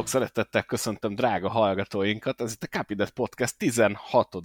[0.00, 4.36] Sok szeretettel köszöntöm drága hallgatóinkat, ez itt a Capidet Podcast 16.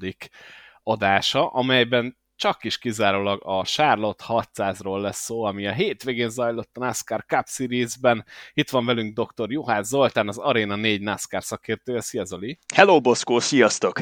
[0.84, 6.80] adása, amelyben csak is kizárólag a Charlotte 600-ról lesz szó, ami a hétvégén zajlott a
[6.80, 8.26] NASCAR Cup Series-ben.
[8.54, 9.52] Itt van velünk dr.
[9.52, 12.02] Juhász Zoltán, az Arena 4 NASCAR szakértője.
[12.02, 12.59] Szia Zoli!
[12.76, 13.99] Hello Boszkó, sziasztok!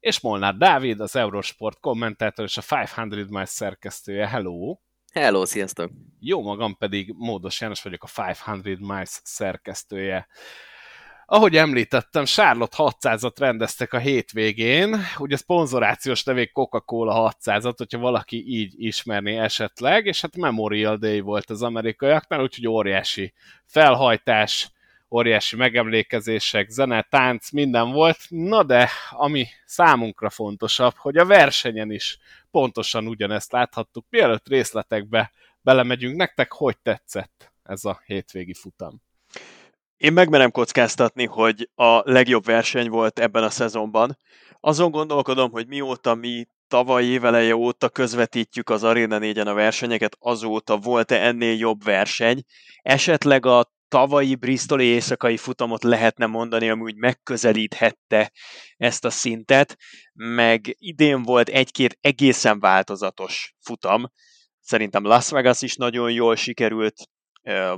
[0.00, 2.62] És Molnár Dávid, az Eurosport kommentátor és a
[2.96, 4.28] 500 Miles szerkesztője.
[4.28, 4.76] Hello!
[5.12, 5.90] Hello, sziasztok!
[6.20, 8.08] Jó magam pedig Módos János vagyok, a
[8.46, 10.26] 500 Miles szerkesztője.
[11.26, 18.74] Ahogy említettem, Charlotte 600-at rendeztek a hétvégén, ugye szponzorációs nevék Coca-Cola 600-at, hogyha valaki így
[18.76, 23.32] ismerné esetleg, és hát Memorial Day volt az amerikaiaknál, úgyhogy óriási
[23.64, 24.70] felhajtás,
[25.10, 28.18] óriási megemlékezések, zene, tánc, minden volt.
[28.28, 32.18] Na de, ami számunkra fontosabb, hogy a versenyen is
[32.50, 34.06] pontosan ugyanezt láthattuk.
[34.10, 39.02] Mielőtt részletekbe belemegyünk, nektek hogy tetszett ez a hétvégi futam?
[39.96, 44.18] Én megmerem kockáztatni, hogy a legjobb verseny volt ebben a szezonban.
[44.60, 50.76] Azon gondolkodom, hogy mióta mi tavaly éveleje óta közvetítjük az Arena 4-en a versenyeket, azóta
[50.76, 52.42] volt-e ennél jobb verseny.
[52.82, 58.32] Esetleg a tavalyi Bristoli éjszakai futamot lehetne mondani, ami úgy megközelíthette
[58.76, 59.76] ezt a szintet,
[60.12, 64.10] meg idén volt egy-két egészen változatos futam.
[64.60, 66.94] Szerintem Las Vegas is nagyon jól sikerült,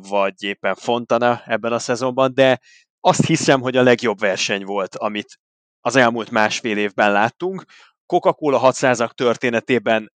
[0.08, 2.60] vagy éppen Fontana ebben a szezonban, de
[3.00, 5.38] azt hiszem, hogy a legjobb verseny volt, amit
[5.80, 7.64] az elmúlt másfél évben láttunk.
[8.06, 10.12] Coca-Cola 600-ak történetében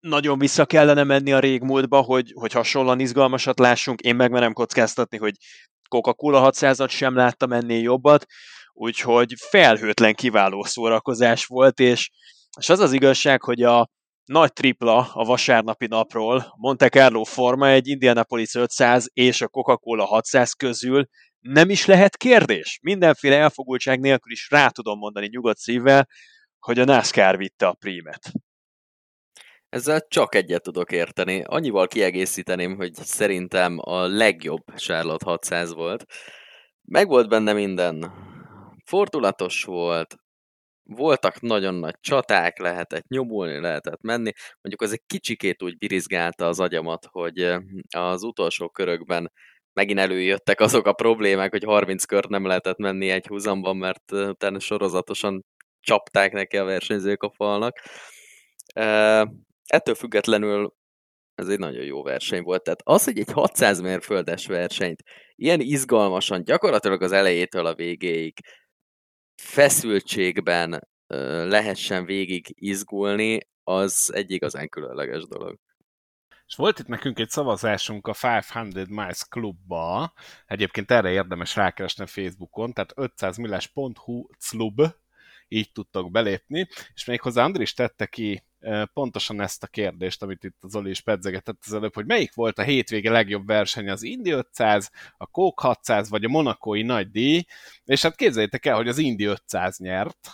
[0.00, 4.00] nagyon vissza kellene menni a régmúltba, hogy, hogy hasonlóan izgalmasat lássunk.
[4.00, 5.34] Én megmerem kockáztatni, hogy
[5.88, 8.26] Coca-Cola 600-at sem láttam ennél jobbat,
[8.72, 12.10] úgyhogy felhőtlen kiváló szórakozás volt, és,
[12.58, 13.88] és az az igazság, hogy a
[14.24, 20.52] nagy tripla a vasárnapi napról, Monte Carlo Forma egy Indianapolis 500 és a Coca-Cola 600
[20.52, 21.06] közül
[21.40, 22.78] nem is lehet kérdés.
[22.82, 26.08] Mindenféle elfogultság nélkül is rá tudom mondani nyugodt szívvel,
[26.58, 28.32] hogy a NASCAR vitte a prímet.
[29.70, 31.42] Ezzel csak egyet tudok érteni.
[31.46, 36.04] Annyival kiegészíteném, hogy szerintem a legjobb Charlotte 600 volt.
[36.88, 38.12] Meg volt benne minden.
[38.84, 40.14] Fordulatos volt,
[40.82, 44.32] voltak nagyon nagy csaták, lehetett nyomulni, lehetett menni.
[44.60, 47.56] Mondjuk az egy kicsikét úgy birizgálta az agyamat, hogy
[47.96, 49.32] az utolsó körökben
[49.72, 54.58] megint előjöttek azok a problémák, hogy 30 kört nem lehetett menni egy húzamban, mert utána
[54.58, 55.44] sorozatosan
[55.80, 57.80] csapták neki a versenyzők a falnak
[59.70, 60.74] ettől függetlenül
[61.34, 62.62] ez egy nagyon jó verseny volt.
[62.62, 65.02] Tehát az, hogy egy 600 mérföldes versenyt
[65.34, 68.38] ilyen izgalmasan, gyakorlatilag az elejétől a végéig
[69.42, 70.88] feszültségben
[71.46, 75.58] lehessen végig izgulni, az egy igazán különleges dolog.
[76.46, 80.12] És volt itt nekünk egy szavazásunk a 500 Miles klubba,
[80.46, 84.82] egyébként erre érdemes rákeresni Facebookon, tehát 500miles.hu club,
[85.48, 88.44] így tudtok belépni, és még hozzá Andris tette ki
[88.92, 92.58] pontosan ezt a kérdést, amit itt az Zoli is pedzegetett az előbb, hogy melyik volt
[92.58, 97.44] a hétvége legjobb verseny, az Indi 500, a Coke 600 vagy a Monakói nagy díj,
[97.84, 100.30] és hát képzeljétek el, hogy az Indi 500 nyert,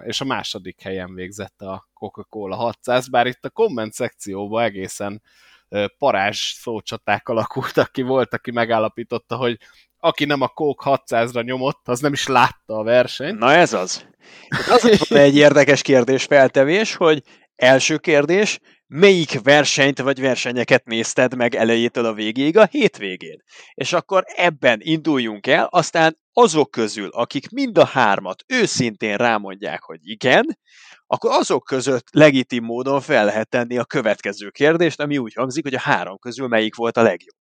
[0.00, 5.22] és a második helyen végzett a Coca-Cola 600, bár itt a komment szekcióban egészen
[5.98, 9.58] parázs szócsaták alakultak ki, volt, aki megállapította, hogy
[9.98, 13.38] aki nem a Coke 600-ra nyomott, az nem is látta a versenyt.
[13.38, 14.06] Na ez az.
[14.68, 17.22] Az egy érdekes kérdés feltevés, hogy
[17.56, 23.42] első kérdés, melyik versenyt vagy versenyeket nézted meg elejétől a végéig a hétvégén?
[23.74, 29.98] És akkor ebben induljunk el, aztán azok közül, akik mind a hármat őszintén rámondják, hogy
[30.02, 30.58] igen,
[31.06, 35.74] akkor azok között legitim módon fel lehet tenni a következő kérdést, ami úgy hangzik, hogy
[35.74, 37.37] a három közül melyik volt a legjobb.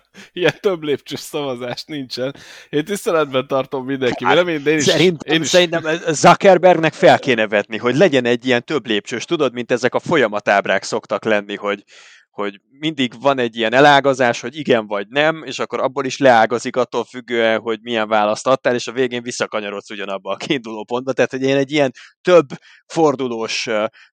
[0.32, 2.34] Ilyen több lépcsős szavazás nincsen.
[2.68, 5.48] Én tiszteletben tartom mindenki hát, én, én is, szerintem, én is...
[5.48, 10.00] szerintem Zuckerbergnek fel kéne vetni, hogy legyen egy ilyen több lépcsős, tudod, mint ezek a
[10.00, 11.84] folyamatábrák szoktak lenni, hogy,
[12.30, 16.76] hogy mindig van egy ilyen elágazás, hogy igen vagy nem, és akkor abból is leágazik
[16.76, 21.12] attól függően, hogy milyen választ adtál, és a végén visszakanyarodsz ugyanabba a kiinduló pontba.
[21.12, 22.46] Tehát, hogy én egy ilyen több
[22.86, 23.68] fordulós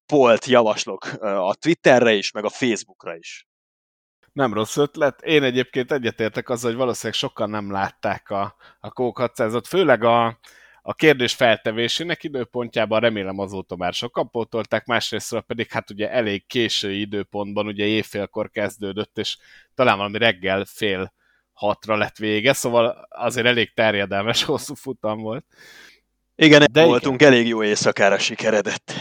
[0.05, 3.48] polt javaslok a Twitterre is, meg a Facebookra is.
[4.33, 5.21] Nem rossz ötlet.
[5.21, 10.39] Én egyébként egyetértek azzal, hogy valószínűleg sokan nem látták a, a Coke 600 főleg a,
[10.81, 16.99] a kérdés feltevésének időpontjában remélem azóta már sokan pótolták, másrésztről pedig hát ugye elég késői
[16.99, 19.37] időpontban, ugye évfélkor kezdődött, és
[19.75, 21.13] talán valami reggel fél
[21.53, 25.45] hatra lett vége, szóval azért elég terjedelmes, hosszú futam volt.
[26.35, 27.33] Igen, De voltunk, igen.
[27.33, 28.93] elég jó éjszakára sikeredett.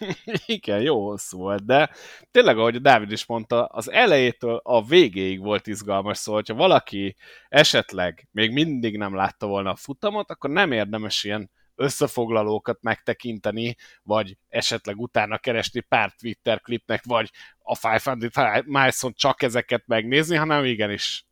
[0.46, 1.90] Igen, jó hosszú volt, de
[2.30, 7.16] tényleg, ahogy a Dávid is mondta, az elejétől a végéig volt izgalmas, szóval, hogyha valaki
[7.48, 14.36] esetleg még mindig nem látta volna a futamot, akkor nem érdemes ilyen összefoglalókat megtekinteni, vagy
[14.48, 21.24] esetleg utána keresni pár Twitter klipnek, vagy a 500 miles csak ezeket megnézni, hanem igenis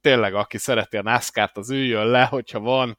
[0.00, 2.96] tényleg, aki szereti a NASCAR-t, az üljön le, hogyha van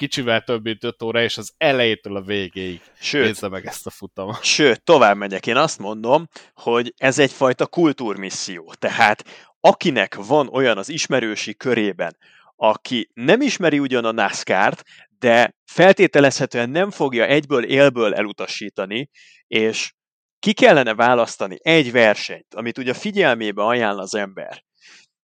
[0.00, 3.90] kicsivel több mint 5 óra, és az elejétől a végéig sőt, nézze meg ezt a
[3.90, 4.44] futamot.
[4.44, 5.46] Sőt, tovább megyek.
[5.46, 8.72] Én azt mondom, hogy ez egyfajta kultúrmisszió.
[8.78, 9.24] Tehát
[9.60, 12.16] akinek van olyan az ismerősi körében,
[12.56, 14.84] aki nem ismeri ugyan a NASCAR-t,
[15.18, 19.10] de feltételezhetően nem fogja egyből élből elutasítani,
[19.46, 19.92] és
[20.38, 24.64] ki kellene választani egy versenyt, amit ugye figyelmébe ajánl az ember,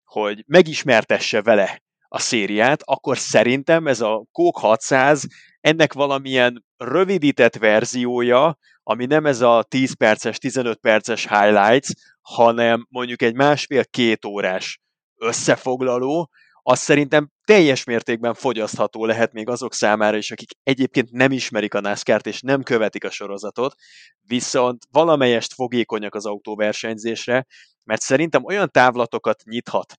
[0.04, 5.28] hogy megismertesse vele a szériát, akkor szerintem ez a Coke 600
[5.60, 11.90] ennek valamilyen rövidített verziója, ami nem ez a 10 perces, 15 perces highlights,
[12.22, 14.80] hanem mondjuk egy másfél-két órás
[15.16, 16.30] összefoglaló,
[16.68, 21.80] az szerintem teljes mértékben fogyasztható lehet még azok számára is, akik egyébként nem ismerik a
[21.80, 23.75] NASCAR-t és nem követik a sorozatot,
[24.22, 27.46] viszont valamelyest fogékonyak az autóversenyzésre,
[27.84, 29.98] mert szerintem olyan távlatokat nyithat,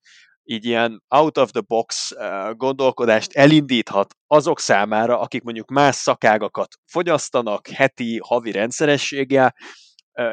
[0.48, 2.12] így ilyen out of the box
[2.52, 9.54] gondolkodást elindíthat azok számára, akik mondjuk más szakágakat fogyasztanak heti, havi rendszerességgel,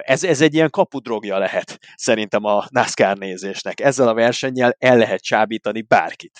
[0.01, 3.79] ez, ez egy ilyen kapudrogja lehet szerintem a NASCAR nézésnek.
[3.79, 6.37] Ezzel a versennyel el lehet csábítani bárkit.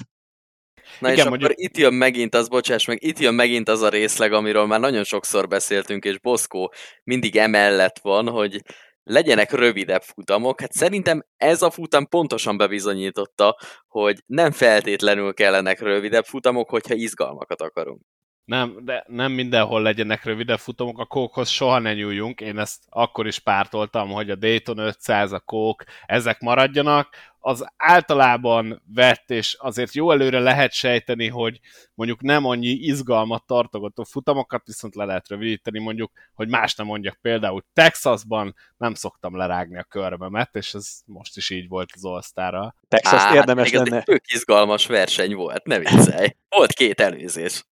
[1.00, 1.52] Na Igen, és mondjuk...
[1.52, 4.80] akkor itt jön megint az, bocsáss meg, itt jön megint az a részleg, amiről már
[4.80, 6.74] nagyon sokszor beszéltünk, és Boszkó
[7.04, 8.62] mindig emellett van, hogy
[9.03, 10.61] legyenek rövidebb futamok.
[10.61, 13.57] Hát szerintem ez a futam pontosan bebizonyította,
[13.88, 18.01] hogy nem feltétlenül kellenek rövidebb futamok, hogyha izgalmakat akarunk.
[18.45, 23.28] Nem, de nem mindenhol legyenek rövidebb futamok, a kókhoz soha ne nyúljunk, én ezt akkor
[23.28, 29.94] is pártoltam, hogy a Dayton 500, a kók, ezek maradjanak, az általában vett, és azért
[29.94, 31.60] jó előre lehet sejteni, hogy
[31.94, 37.18] mondjuk nem annyi izgalmat tartogató futamokat, viszont le lehet rövidíteni, mondjuk, hogy más nem mondjak,
[37.22, 42.74] például Texasban nem szoktam lerágni a körbemet, és ez most is így volt az all
[42.88, 43.88] Texas érdemes lenne.
[43.88, 46.36] Ez egy tök izgalmas verseny volt, ne viccelj.
[46.50, 47.66] Volt két előzés.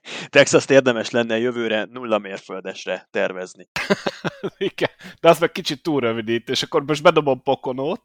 [0.28, 3.68] Texas érdemes lenne jövőre nulla mérföldesre tervezni.
[4.58, 4.90] Igen,
[5.20, 8.02] de az meg kicsit túl rövidít, és akkor most bedobom Pokonót.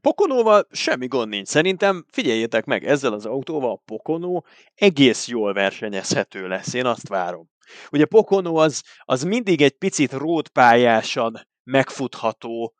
[0.00, 1.48] Pokonóval semmi gond nincs.
[1.48, 6.74] Szerintem figyeljétek meg, ezzel az autóval a Pokonó egész jól versenyezhető lesz.
[6.74, 7.50] Én azt várom.
[7.90, 12.74] Ugye Pokonó az, az mindig egy picit rótpályásan megfutható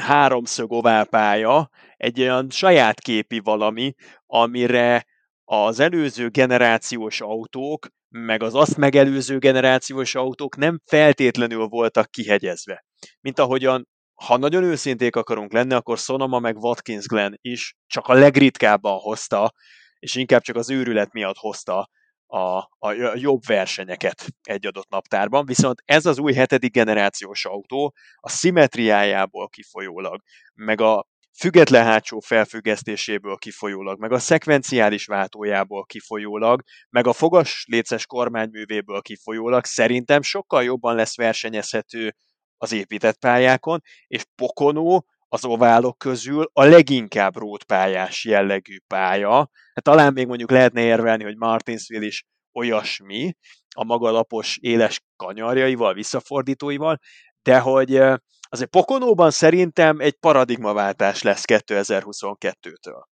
[0.00, 3.94] háromszög oválpálya, egy olyan saját képi valami,
[4.26, 5.06] amire
[5.48, 12.84] az előző generációs autók, meg az azt megelőző generációs autók nem feltétlenül voltak kihegyezve.
[13.20, 18.12] Mint ahogyan, ha nagyon őszinték akarunk lenni, akkor Sonoma meg Watkins Glen is csak a
[18.14, 19.52] legritkábban hozta,
[19.98, 21.88] és inkább csak az őrület miatt hozta
[22.26, 28.28] a, a jobb versenyeket egy adott naptárban, viszont ez az új hetedik generációs autó a
[28.28, 30.20] szimetriájából kifolyólag,
[30.54, 31.06] meg a
[31.38, 39.64] független hátsó felfüggesztéséből kifolyólag, meg a szekvenciális váltójából kifolyólag, meg a fogas léces kormányművéből kifolyólag
[39.64, 42.14] szerintem sokkal jobban lesz versenyezhető
[42.56, 49.50] az épített pályákon, és Pokonó az oválok közül a leginkább rótpályás jellegű pálya.
[49.74, 53.36] Hát talán még mondjuk lehetne érvelni, hogy Martinsville is olyasmi,
[53.74, 56.98] a maga lapos, éles kanyarjaival, visszafordítóival,
[57.46, 57.96] de hogy
[58.48, 63.02] azért Pokonóban szerintem egy paradigmaváltás lesz 2022-től.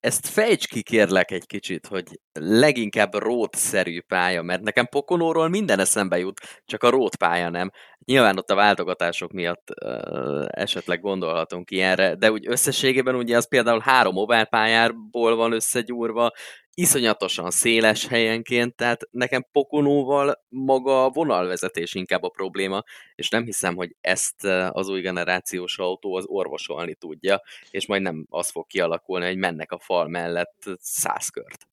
[0.00, 6.18] Ezt fejts ki kérlek egy kicsit, hogy leginkább rótszerű pálya, mert nekem Pokonóról minden eszembe
[6.18, 7.70] jut, csak a rót pálya nem.
[8.04, 13.80] Nyilván ott a váltogatások miatt uh, esetleg gondolhatunk ilyenre, de úgy összességében ugye az például
[13.80, 16.30] három oválpályából van összegyúrva,
[16.74, 22.82] iszonyatosan széles helyenként, tehát nekem Pokonóval maga a vonalvezetés inkább a probléma,
[23.14, 28.26] és nem hiszem, hogy ezt az új generációs autó az orvosolni tudja, és majd nem
[28.30, 31.68] az fog kialakulni, hogy mennek a fal mellett száz kört.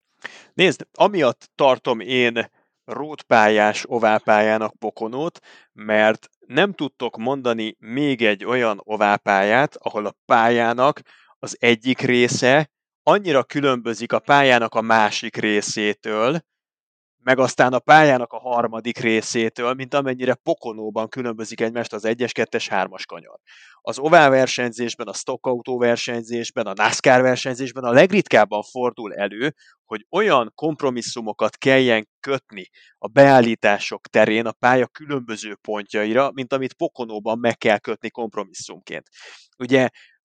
[0.53, 2.49] Nézd, amiatt tartom én
[2.85, 5.39] rótpályás oválpályának Pokonót,
[5.73, 11.01] mert nem tudtok mondani még egy olyan oválpályát, ahol a pályának
[11.39, 12.69] az egyik része
[13.09, 16.39] annyira különbözik a pályának a másik részétől,
[17.23, 22.65] meg aztán a pályának a harmadik részétől, mint amennyire pokonóban különbözik egymást az 1-es, 2-es,
[22.69, 23.39] 3-as kanyar.
[23.81, 29.53] Az ovál versenyzésben, a stockautó versenyzésben, a NASCAR versenyzésben a legritkábban fordul elő,
[29.85, 37.39] hogy olyan kompromisszumokat kelljen kötni a beállítások terén a pálya különböző pontjaira, mint amit Pokonóban
[37.39, 39.07] meg kell kötni kompromisszumként.
[39.57, 39.89] Ugye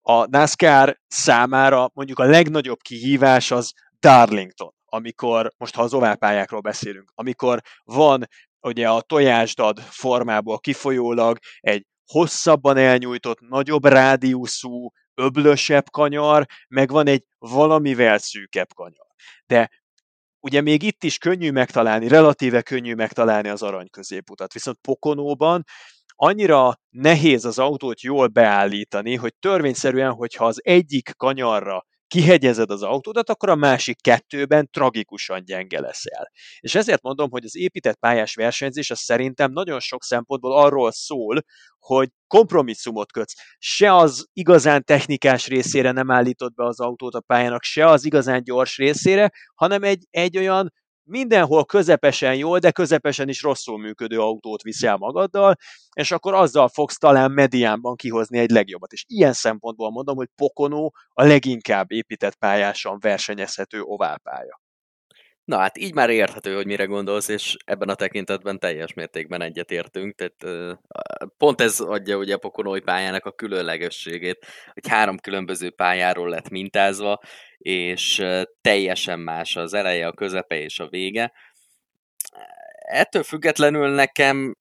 [0.10, 7.12] a NASCAR számára mondjuk a legnagyobb kihívás az Darlington, amikor, most ha az oválpályákról beszélünk,
[7.16, 8.28] amikor van
[8.62, 17.24] ugye a tojásdad formából kifolyólag egy hosszabban elnyújtott, nagyobb rádiuszú, öblösebb kanyar, meg van egy
[17.38, 19.08] valamivel szűkebb kanyar.
[19.46, 19.70] De
[20.40, 24.54] ugye még itt is könnyű megtalálni, relatíve könnyű megtalálni az arany középutat.
[24.54, 25.64] Viszont Pokonóban
[26.22, 33.30] annyira nehéz az autót jól beállítani, hogy törvényszerűen, hogyha az egyik kanyarra kihegyezed az autódat,
[33.30, 36.32] akkor a másik kettőben tragikusan gyenge leszel.
[36.60, 41.44] És ezért mondom, hogy az épített pályás versenyzés az szerintem nagyon sok szempontból arról szól,
[41.80, 43.34] hogy kompromisszumot kötsz.
[43.58, 48.44] Se az igazán technikás részére nem állítod be az autót a pályának, se az igazán
[48.44, 50.74] gyors részére, hanem egy, egy olyan
[51.10, 55.56] mindenhol közepesen jól, de közepesen is rosszul működő autót viszel magaddal,
[55.94, 58.92] és akkor azzal fogsz talán mediánban kihozni egy legjobbat.
[58.92, 64.62] És ilyen szempontból mondom, hogy Pokonó a leginkább épített pályásan versenyezhető oválpálya.
[65.50, 70.16] Na hát így már érthető, hogy mire gondolsz, és ebben a tekintetben teljes mértékben egyetértünk.
[70.16, 70.78] Tehát
[71.38, 77.20] pont ez adja ugye a Pokonói pályának a különlegességét, hogy három különböző pályáról lett mintázva,
[77.58, 78.24] és
[78.62, 81.32] teljesen más az eleje, a közepe és a vége.
[82.80, 84.56] Ettől függetlenül nekem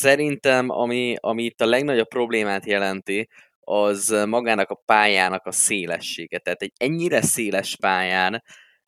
[0.00, 3.28] szerintem, ami, ami itt a legnagyobb problémát jelenti,
[3.60, 6.38] az magának a pályának a szélessége.
[6.38, 8.42] Tehát egy ennyire széles pályán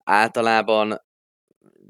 [0.05, 1.05] általában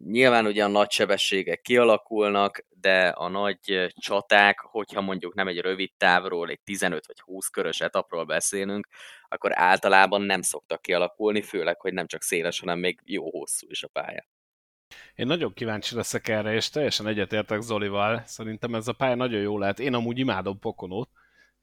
[0.04, 5.92] nyilván ugye a nagy sebességek kialakulnak, de a nagy csaták, hogyha mondjuk nem egy rövid
[5.96, 8.88] távról, egy 15 vagy 20 körös etapról beszélünk,
[9.28, 13.82] akkor általában nem szoktak kialakulni, főleg, hogy nem csak széles, hanem még jó hosszú is
[13.82, 14.26] a pálya.
[15.14, 18.22] Én nagyon kíváncsi leszek erre, és teljesen egyetértek Zolival.
[18.26, 19.78] Szerintem ez a pálya nagyon jó lehet.
[19.78, 21.08] Én amúgy imádom Pokonót,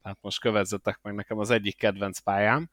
[0.02, 2.70] tehát most kövezzetek meg nekem az egyik kedvenc pályám,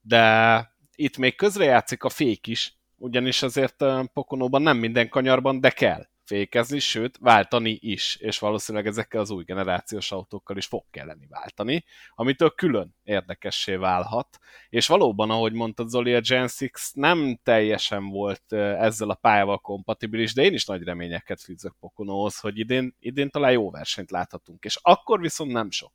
[0.00, 6.06] de itt még közrejátszik a fék is, ugyanis azért Pokonóban nem minden kanyarban, de kell
[6.24, 11.84] fékezni, sőt, váltani is, és valószínűleg ezekkel az új generációs autókkal is fog kelleni váltani,
[12.14, 18.52] amitől külön érdekessé válhat, és valóban, ahogy mondtad Zoli, a Gen 6 nem teljesen volt
[18.52, 23.52] ezzel a pályával kompatibilis, de én is nagy reményeket fűzök Pokonóhoz, hogy idén, idén talán
[23.52, 25.92] jó versenyt láthatunk, és akkor viszont nem sok.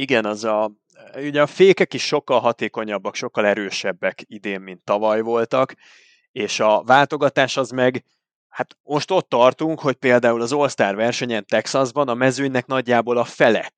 [0.00, 0.72] Igen, az a,
[1.14, 5.74] ugye a fékek is sokkal hatékonyabbak, sokkal erősebbek idén, mint tavaly voltak,
[6.32, 8.04] és a váltogatás az meg
[8.48, 13.72] Hát most ott tartunk, hogy például az All-Star versenyen Texasban a mezőnynek nagyjából a fele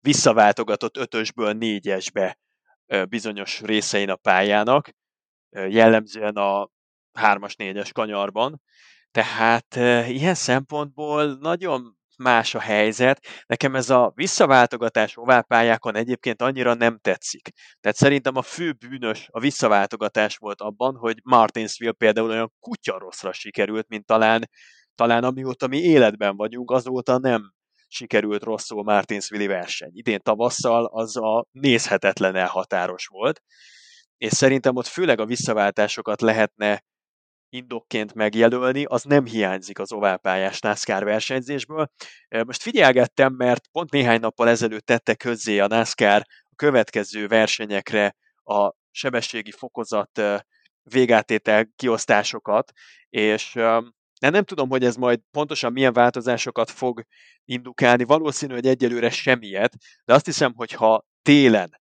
[0.00, 2.38] visszaváltogatott ötösből négyesbe
[3.08, 4.90] bizonyos részein a pályának,
[5.50, 6.70] jellemzően a
[7.12, 8.62] hármas, négyes kanyarban.
[9.10, 9.76] Tehát
[10.08, 13.26] ilyen szempontból nagyon más a helyzet.
[13.46, 17.48] Nekem ez a visszaváltogatás oválpályákon egyébként annyira nem tetszik.
[17.80, 23.32] Tehát szerintem a fő bűnös a visszaváltogatás volt abban, hogy Martinsville például olyan kutya rosszra
[23.32, 24.50] sikerült, mint talán,
[24.94, 27.52] talán amióta mi életben vagyunk, azóta nem
[27.88, 29.90] sikerült rosszul Martinsville verseny.
[29.92, 33.42] Idén tavasszal az a nézhetetlen elhatáros volt,
[34.16, 36.84] és szerintem ott főleg a visszaváltásokat lehetne
[37.54, 41.88] indokként megjelölni, az nem hiányzik az oválpályás NASCAR versenyzésből.
[42.28, 48.72] Most figyelgettem, mert pont néhány nappal ezelőtt tette közzé a NASCAR a következő versenyekre a
[48.90, 50.22] sebességi fokozat
[50.82, 52.72] végátétel kiosztásokat,
[53.08, 53.52] és
[54.20, 57.04] de nem tudom, hogy ez majd pontosan milyen változásokat fog
[57.44, 58.04] indukálni.
[58.04, 61.82] Valószínű, hogy egyelőre semmiet, de azt hiszem, hogy ha télen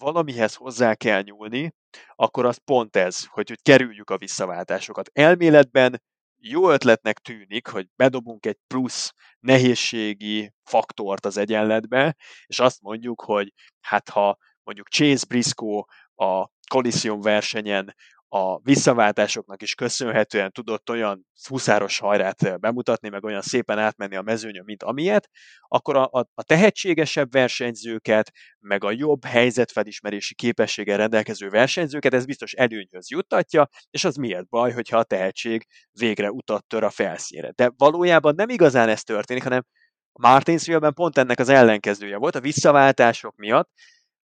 [0.00, 1.74] valamihez hozzá kell nyúlni,
[2.14, 5.10] akkor az pont ez, hogy, hogy kerüljük a visszaváltásokat.
[5.12, 6.02] Elméletben
[6.42, 12.16] jó ötletnek tűnik, hogy bedobunk egy plusz nehézségi faktort az egyenletbe,
[12.46, 17.94] és azt mondjuk, hogy hát ha mondjuk Chase Briscoe a Coliseum versenyen
[18.32, 24.64] a visszaváltásoknak is köszönhetően tudott olyan huszáros hajrát bemutatni, meg olyan szépen átmenni a mezőnyön,
[24.64, 25.28] mint amilyet,
[25.68, 32.52] akkor a, a, a tehetségesebb versenyzőket, meg a jobb helyzetfelismerési képességgel rendelkező versenyzőket ez biztos
[32.52, 37.50] előnyhöz juttatja, és az miért baj, hogyha a tehetség végre utat tör a felszínre.
[37.50, 39.64] De valójában nem igazán ez történik, hanem
[40.12, 43.70] Martinsville-ben pont ennek az ellenkezője volt, a visszaváltások miatt,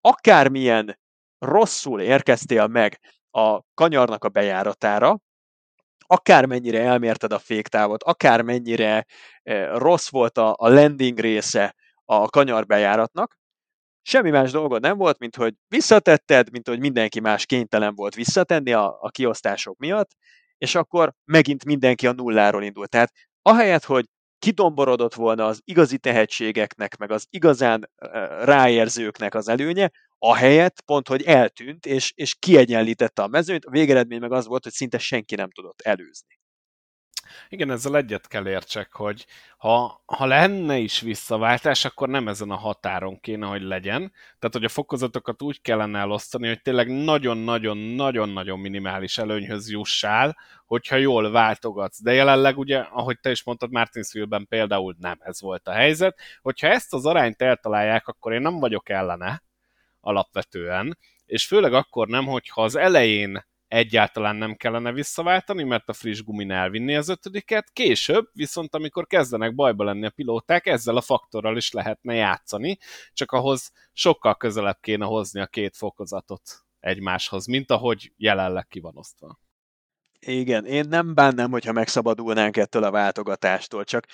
[0.00, 0.98] akármilyen
[1.38, 3.00] rosszul érkeztél meg
[3.36, 5.18] a kanyarnak a bejáratára,
[6.06, 9.06] akármennyire elmérted a féktávot, akármennyire
[9.72, 11.74] rossz volt a, landing része
[12.04, 13.38] a kanyarbejáratnak,
[14.02, 18.72] semmi más dolgod nem volt, mint hogy visszatetted, mint hogy mindenki más kénytelen volt visszatenni
[18.72, 20.10] a, a kiosztások miatt,
[20.58, 22.88] és akkor megint mindenki a nulláról indult.
[22.88, 23.12] Tehát
[23.42, 24.04] ahelyett, hogy
[24.38, 27.90] kidomborodott volna az igazi tehetségeknek, meg az igazán
[28.44, 29.90] ráérzőknek az előnye,
[30.24, 34.72] ahelyett pont, hogy eltűnt, és, és kiegyenlítette a mezőnyt, a végeredmény meg az volt, hogy
[34.72, 36.38] szinte senki nem tudott előzni.
[37.48, 39.26] Igen, ezzel egyet kell értsek, hogy
[39.58, 44.12] ha, ha lenne is visszaváltás, akkor nem ezen a határon kéne, hogy legyen.
[44.38, 51.30] Tehát, hogy a fokozatokat úgy kellene elosztani, hogy tényleg nagyon-nagyon-nagyon-nagyon minimális előnyhöz jussál, hogyha jól
[51.30, 52.02] váltogatsz.
[52.02, 56.18] De jelenleg ugye, ahogy te is mondtad, Martinsville-ben például nem ez volt a helyzet.
[56.42, 59.42] Hogyha ezt az arányt eltalálják, akkor én nem vagyok ellene
[60.04, 66.22] alapvetően, és főleg akkor nem, hogyha az elején egyáltalán nem kellene visszaváltani, mert a friss
[66.22, 67.70] gumin elvinni az ötödiket.
[67.72, 72.78] Később, viszont amikor kezdenek bajba lenni a pilóták, ezzel a faktorral is lehetne játszani,
[73.12, 76.42] csak ahhoz sokkal közelebb kéne hozni a két fokozatot
[76.80, 79.38] egymáshoz, mint ahogy jelenleg ki van osztva.
[80.20, 84.06] Igen, én nem bánnám, hogyha megszabadulnánk ettől a váltogatástól, csak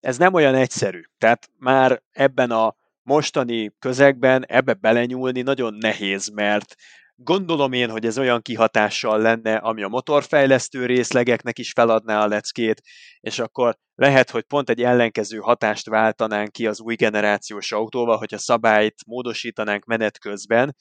[0.00, 1.00] ez nem olyan egyszerű.
[1.18, 2.76] Tehát már ebben a
[3.06, 6.74] mostani közegben ebbe belenyúlni nagyon nehéz, mert
[7.18, 12.82] Gondolom én, hogy ez olyan kihatással lenne, ami a motorfejlesztő részlegeknek is feladná a leckét,
[13.20, 18.38] és akkor lehet, hogy pont egy ellenkező hatást váltanánk ki az új generációs autóval, hogyha
[18.38, 20.76] szabályt módosítanánk menet közben,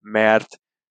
[0.00, 0.46] mert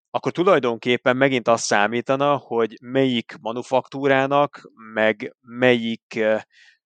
[0.10, 6.42] akkor tulajdonképpen megint azt számítana, hogy melyik manufaktúrának, meg melyik eh,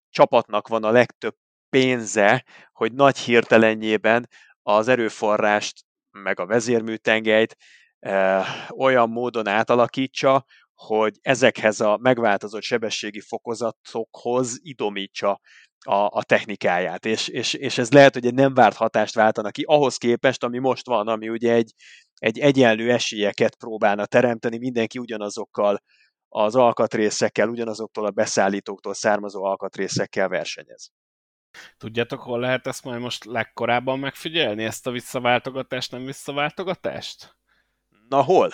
[0.09, 1.35] csapatnak van a legtöbb
[1.73, 4.29] pénze, hogy nagy hirtelenjében
[4.61, 7.55] az erőforrást, meg a vezérműtengelyt
[8.69, 15.39] olyan módon átalakítsa, hogy ezekhez a megváltozott sebességi fokozatokhoz idomítsa
[15.85, 19.63] a, a technikáját, és, és, és ez lehet, hogy egy nem várt hatást váltana ki
[19.67, 21.73] ahhoz képest, ami most van, ami ugye egy,
[22.13, 25.83] egy egyenlő esélyeket próbálna teremteni, mindenki ugyanazokkal
[26.29, 30.91] az alkatrészekkel, ugyanazoktól a beszállítóktól származó alkatrészekkel versenyez.
[31.77, 37.35] Tudjátok, hol lehet ezt majd most legkorábban megfigyelni, ezt a visszaváltogatást, nem visszaváltogatást?
[38.09, 38.53] Na hol?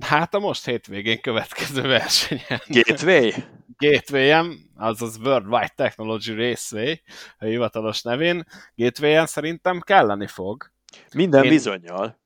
[0.00, 2.60] Hát a most hétvégén következő versenyen.
[2.66, 3.30] Gateway?
[3.76, 6.94] Gateway-en, azaz Worldwide Technology Raceway,
[7.38, 8.44] a hivatalos nevén.
[8.74, 10.72] Gateway-en szerintem kelleni fog.
[11.14, 12.20] Minden én, bizonyal.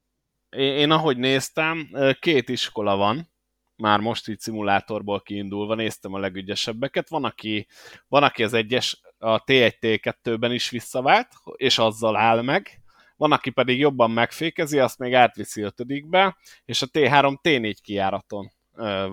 [0.48, 3.32] Én, én ahogy néztem, két iskola van,
[3.76, 7.08] már most így szimulátorból kiindulva néztem a legügyesebbeket.
[7.08, 7.66] Van, aki,
[8.08, 12.80] van, aki az egyes a T1, T2-ben is visszavált, és azzal áll meg,
[13.16, 18.50] van, aki pedig jobban megfékezi, azt még átviszi ötödikbe, és a T3 T4 kijáraton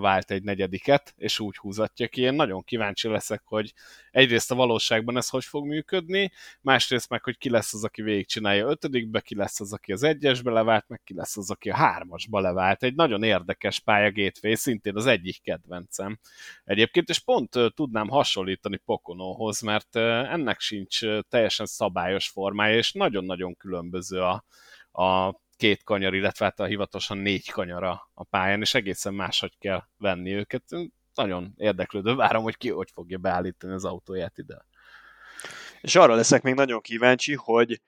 [0.00, 2.20] vált egy negyediket, és úgy húzatja ki.
[2.20, 3.72] Én nagyon kíváncsi leszek, hogy
[4.10, 8.68] egyrészt a valóságban ez hogy fog működni, másrészt meg, hogy ki lesz az, aki végigcsinálja
[8.68, 12.40] ötödikbe, ki lesz az, aki az egyesbe levált, meg ki lesz az, aki a hármasba
[12.40, 12.82] levált.
[12.82, 16.18] Egy nagyon érdekes pálya Gateway, szintén az egyik kedvencem.
[16.64, 24.22] Egyébként, és pont tudnám hasonlítani Pokonóhoz, mert ennek sincs teljesen szabályos formája, és nagyon-nagyon különböző
[24.22, 24.44] a,
[25.02, 29.82] a két kanyar, illetve hát a hivatalosan négy kanyara a pályán, és egészen máshogy kell
[29.96, 30.64] venni őket.
[31.14, 34.66] Nagyon érdeklődő, várom, hogy ki hogy fogja beállítani az autóját ide.
[35.80, 37.80] És arra leszek még nagyon kíváncsi, hogy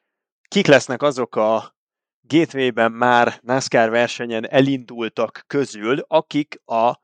[0.48, 1.76] kik lesznek azok a
[2.20, 7.00] Gateway-ben már NASCAR versenyen elindultak közül, akik a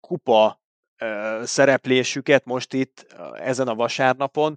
[0.00, 0.60] kupa
[1.42, 4.56] szereplésüket most itt ezen a vasárnapon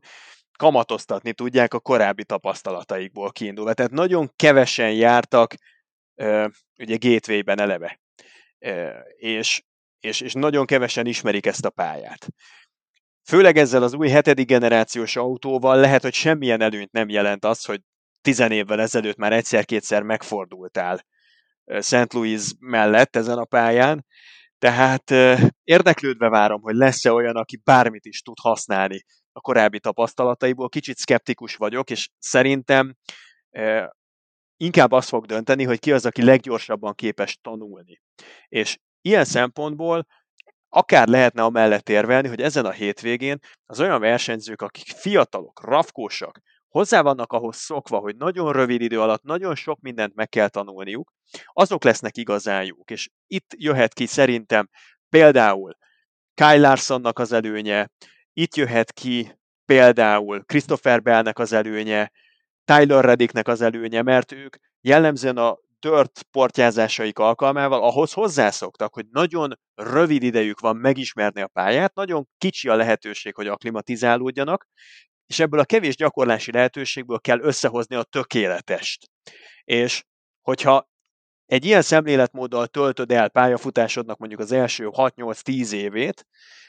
[0.58, 3.74] kamatoztatni tudják a korábbi tapasztalataikból kiindulva.
[3.74, 5.56] Tehát nagyon kevesen jártak
[6.80, 8.00] ugye Gateway-ben eleve,
[9.16, 9.63] és,
[10.00, 12.28] és, és nagyon kevesen ismerik ezt a pályát.
[13.30, 17.82] Főleg ezzel az új hetedik generációs autóval lehet, hogy semmilyen előnyt nem jelent az, hogy
[18.22, 21.06] tizen évvel ezelőtt már egyszer-kétszer megfordultál
[21.80, 22.13] St.
[22.13, 24.06] Louis mellett ezen a pályán,
[24.60, 25.12] tehát
[25.63, 30.69] érdeklődve várom, hogy lesz-e olyan, aki bármit is tud használni a korábbi tapasztalataiból.
[30.69, 32.96] Kicsit szkeptikus vagyok, és szerintem
[34.58, 38.02] inkább azt fog dönteni, hogy ki az, aki leggyorsabban képes tanulni.
[38.48, 40.08] És ilyen szempontból
[40.69, 47.02] akár lehetne amellett érvelni, hogy ezen a hétvégén az olyan versenyzők, akik fiatalok, rafkósak, hozzá
[47.02, 51.13] vannak ahhoz szokva, hogy nagyon rövid idő alatt nagyon sok mindent meg kell tanulniuk,
[51.46, 52.91] azok lesznek igazán jók.
[52.91, 54.69] És itt jöhet ki szerintem
[55.10, 55.78] például
[56.34, 57.89] Kyle Larsonnak az előnye,
[58.34, 62.12] itt jöhet ki például Christopher Bellnek az előnye,
[62.65, 69.60] Tyler Reddicknek az előnye, mert ők jellemzően a tört portyázásaik alkalmával ahhoz hozzászoktak, hogy nagyon
[69.76, 74.67] rövid idejük van megismerni a pályát, nagyon kicsi a lehetőség, hogy aklimatizálódjanak,
[75.26, 79.10] és ebből a kevés gyakorlási lehetőségből kell összehozni a tökéletest.
[79.63, 80.04] És
[80.41, 80.91] hogyha
[81.54, 86.26] egy ilyen szemléletmóddal töltöd el pályafutásodnak mondjuk az első 6-8-10 évét,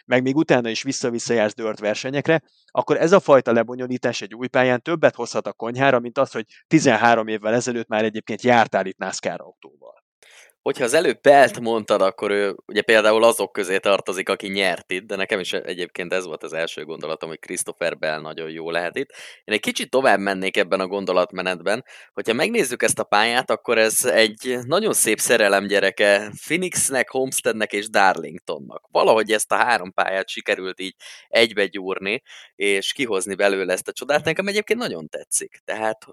[0.06, 4.46] meg még utána is vissza-vissza jársz dört versenyekre, akkor ez a fajta lebonyolítás egy új
[4.46, 8.98] pályán többet hozhat a konyhára, mint az, hogy 13 évvel ezelőtt már egyébként jártál itt
[8.98, 10.03] NASCAR autóval
[10.64, 15.06] hogyha az előbb Pelt mondtad, akkor ő ugye például azok közé tartozik, aki nyert itt,
[15.06, 18.96] de nekem is egyébként ez volt az első gondolatom, hogy Christopher Bell nagyon jó lehet
[18.96, 19.10] itt.
[19.44, 24.04] Én egy kicsit tovább mennék ebben a gondolatmenetben, hogyha megnézzük ezt a pályát, akkor ez
[24.04, 28.86] egy nagyon szép szerelem gyereke Phoenixnek, Homesteadnek és Darlingtonnak.
[28.90, 30.94] Valahogy ezt a három pályát sikerült így
[31.28, 32.22] egybe gyúrni,
[32.54, 34.24] és kihozni belőle ezt a csodát.
[34.24, 35.60] Nekem egyébként nagyon tetszik.
[35.64, 36.06] Tehát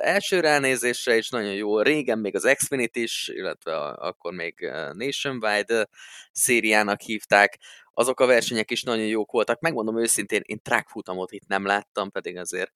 [0.00, 1.80] első ránézésre is nagyon jó.
[1.80, 5.88] Régen még az Xfinity is, illetve akkor még Nationwide
[6.32, 7.58] szériának hívták.
[7.92, 9.60] Azok a versenyek is nagyon jók voltak.
[9.60, 12.72] Megmondom őszintén, én track futamot itt nem láttam, pedig azért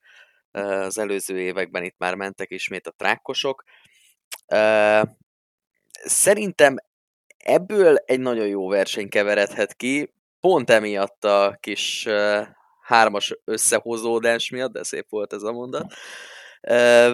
[0.51, 3.63] az előző években itt már mentek ismét a trákkosok.
[5.91, 6.75] Szerintem
[7.37, 12.07] ebből egy nagyon jó verseny keveredhet ki, pont emiatt a kis
[12.81, 15.93] hármas összehozódás miatt, de szép volt ez a mondat.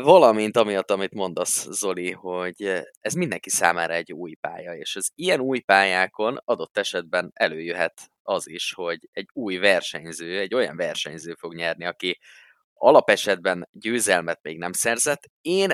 [0.04, 5.40] Valamint amiatt, amit mondasz, Zoli, hogy ez mindenki számára egy új pálya, és az ilyen
[5.40, 11.56] új pályákon adott esetben előjöhet az is, hogy egy új versenyző, egy olyan versenyző fog
[11.56, 12.20] nyerni, aki
[12.74, 15.30] alapesetben győzelmet még nem szerzett.
[15.42, 15.72] Én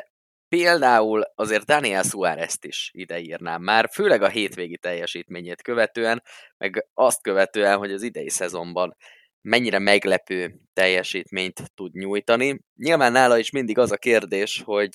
[0.49, 6.23] például azért Daniel Suárez-t is ideírnám már, főleg a hétvégi teljesítményét követően,
[6.57, 8.95] meg azt követően, hogy az idei szezonban
[9.41, 12.59] mennyire meglepő teljesítményt tud nyújtani.
[12.75, 14.89] Nyilván nála is mindig az a kérdés, hogy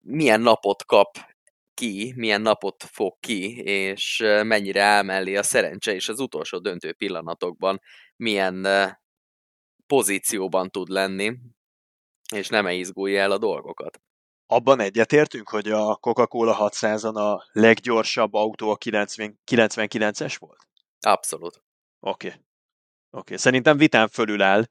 [0.00, 1.18] milyen napot kap
[1.74, 6.92] ki, milyen napot fog ki, és mennyire áll mellé a szerencse, és az utolsó döntő
[6.92, 7.80] pillanatokban
[8.16, 8.66] milyen
[9.86, 11.36] pozícióban tud lenni,
[12.34, 14.00] és nem -e izgulja el a dolgokat.
[14.46, 20.68] Abban egyetértünk, hogy a Coca-Cola 600-on a leggyorsabb autó a 90, 99-es volt?
[21.00, 21.62] Abszolút.
[22.00, 22.26] Oké.
[22.26, 22.40] Okay.
[23.10, 23.36] Okay.
[23.36, 24.64] szerintem vitán fölül áll.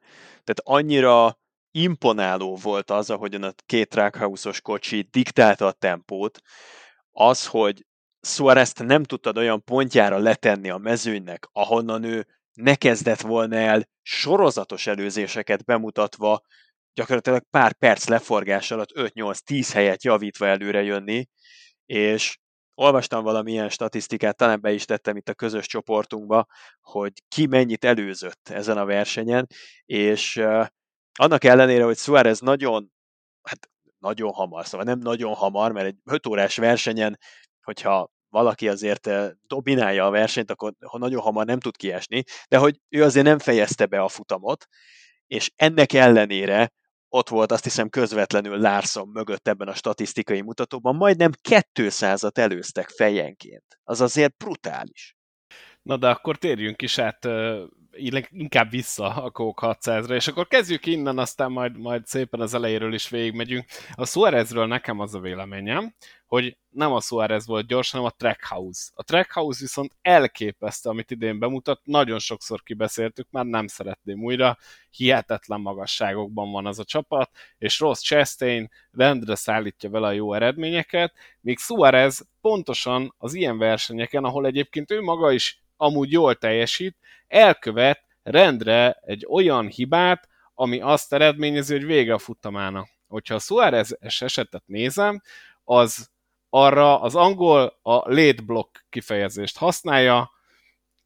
[0.43, 1.39] Tehát annyira
[1.71, 6.39] imponáló volt az, ahogyan a két Trackhouse-os kocsi diktálta a tempót,
[7.12, 7.86] az, hogy
[8.21, 14.88] suarez nem tudtad olyan pontjára letenni a mezőnynek, ahonnan ő ne kezdett volna el sorozatos
[14.88, 16.41] előzéseket bemutatva,
[16.93, 21.28] gyakorlatilag pár perc leforgás alatt 5-8-10 helyet javítva előre jönni,
[21.86, 22.38] és
[22.79, 26.45] olvastam valamilyen statisztikát, talán be is tettem itt a közös csoportunkba,
[26.81, 29.47] hogy ki mennyit előzött ezen a versenyen,
[29.85, 30.41] és
[31.13, 32.91] annak ellenére, hogy Suarez nagyon,
[33.41, 37.19] hát nagyon hamar, szóval nem nagyon hamar, mert egy 5 órás versenyen,
[37.61, 39.09] hogyha valaki azért
[39.47, 43.85] dominálja a versenyt, akkor nagyon hamar nem tud kiesni, de hogy ő azért nem fejezte
[43.85, 44.65] be a futamot,
[45.27, 46.71] és ennek ellenére
[47.09, 53.79] ott volt azt hiszem közvetlenül Larson mögött ebben a statisztikai mutatóban, majdnem 200-at előztek fejenként.
[53.83, 55.17] Az azért brutális.
[55.81, 57.25] Na de akkor térjünk is át
[58.32, 62.93] inkább vissza a Coke 600-ra, és akkor kezdjük innen, aztán majd, majd szépen az elejéről
[62.93, 63.65] is végigmegyünk.
[63.93, 65.93] A Suarezről nekem az a véleményem,
[66.25, 68.89] hogy nem a Suarez volt gyors, hanem a Trackhouse.
[68.93, 74.58] A Trackhouse viszont elképesztő, amit idén bemutat, nagyon sokszor kibeszéltük, már nem szeretném újra,
[74.91, 81.13] hihetetlen magasságokban van az a csapat, és Ross Chastain rendre szállítja vele a jó eredményeket,
[81.41, 88.05] míg Suarez pontosan az ilyen versenyeken, ahol egyébként ő maga is amúgy jól teljesít, elkövet
[88.23, 92.87] rendre egy olyan hibát, ami azt eredményezi, hogy vége a futamának.
[93.07, 95.21] Hogyha a Suarez esetet nézem,
[95.63, 96.09] az
[96.49, 100.31] arra az angol a late block kifejezést használja,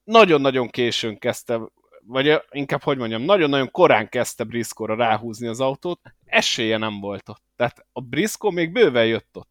[0.04, 1.60] nagyon-nagyon későn kezdte,
[2.06, 7.42] vagy inkább hogy mondjam, nagyon-nagyon korán kezdte Briscoe-ra ráhúzni az autót, esélye nem volt ott.
[7.56, 9.48] Tehát a Briscoe még bőven jött ott.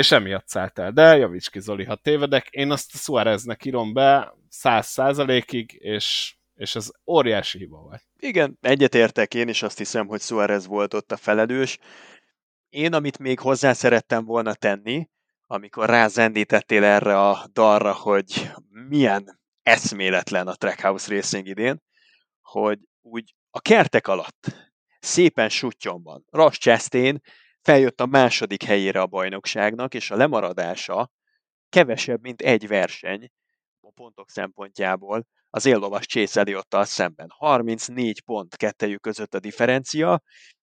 [0.00, 0.92] És emiatt szállt el.
[0.92, 6.36] De javíts ki Zoli, ha tévedek, én azt a Suáreznek írom be száz százalékig, és,
[6.54, 8.02] és ez óriási hiba volt.
[8.18, 11.78] Igen, egyetértek, én is azt hiszem, hogy Suárez volt ott a felelős.
[12.68, 15.08] Én, amit még hozzá szerettem volna tenni,
[15.46, 18.50] amikor rázendítettél erre a dalra, hogy
[18.88, 21.82] milyen eszméletlen a Trackhouse Racing idén,
[22.40, 24.54] hogy úgy a kertek alatt,
[25.00, 27.20] szépen sutyomban, Ross Chastain
[27.62, 31.10] feljött a második helyére a bajnokságnak, és a lemaradása
[31.68, 33.30] kevesebb, mint egy verseny
[33.80, 37.26] a pontok szempontjából az éllovas Chase Elliottal szemben.
[37.30, 40.22] 34 pont kettejük között a differencia,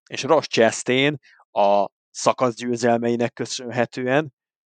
[0.10, 1.18] és Ross Chastain
[1.52, 4.34] a szakaszgyőzelmeinek köszönhetően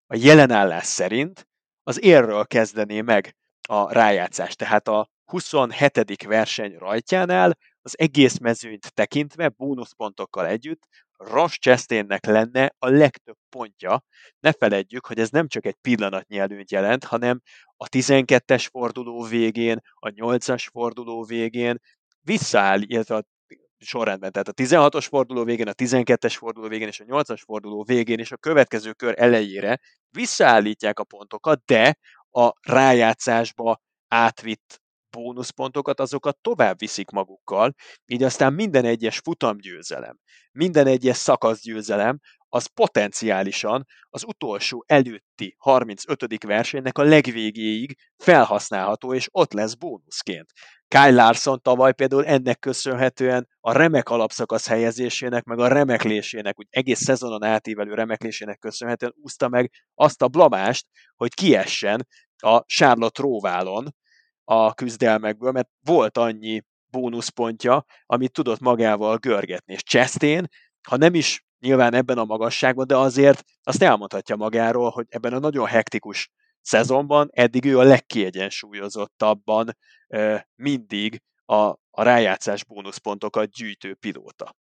[0.07, 1.47] a jelenállás szerint
[1.83, 3.35] az érről kezdené meg
[3.67, 4.57] a rájátszást.
[4.57, 6.23] Tehát a 27.
[6.23, 10.87] verseny rajtjánál az egész mezőnyt tekintve bónuszpontokkal együtt
[11.19, 14.03] Ross Chastainnek lenne a legtöbb pontja.
[14.39, 17.41] Ne feledjük, hogy ez nem csak egy pillanatnyi előnyt jelent, hanem
[17.77, 21.79] a 12-es forduló végén, a 8-as forduló végén
[22.21, 23.23] visszaáll, illetve a
[23.77, 28.19] sorrendben, tehát a 16-os forduló végén, a 12-es forduló végén és a 8-as forduló végén
[28.19, 29.79] és a következő kör elejére
[30.09, 31.97] visszaállítják a pontokat, de
[32.31, 37.73] a rájátszásba átvitt bónuszpontokat, azokat tovább viszik magukkal,
[38.05, 40.19] így aztán minden egyes futamgyőzelem,
[40.51, 42.19] minden egyes szakaszgyőzelem,
[42.51, 46.43] az potenciálisan az utolsó előtti 35.
[46.43, 50.51] versenynek a legvégéig felhasználható, és ott lesz bónuszként.
[50.87, 57.03] Kyle Larson tavaly például ennek köszönhetően a remek alapszakasz helyezésének, meg a remeklésének, úgy egész
[57.03, 63.95] szezonon átívelő remeklésének köszönhetően úszta meg azt a blamást, hogy kiessen a Charlotte Róválon
[64.51, 69.73] a küzdelmekből, mert volt annyi bónuszpontja, amit tudott magával görgetni.
[69.73, 70.47] És Chastain,
[70.87, 75.39] ha nem is nyilván ebben a magasságban, de azért azt elmondhatja magáról, hogy ebben a
[75.39, 76.29] nagyon hektikus
[76.61, 79.77] szezonban eddig ő a legkiegyensúlyozottabban
[80.55, 81.55] mindig a,
[81.89, 84.55] a rájátszás bónuszpontokat gyűjtő pilóta.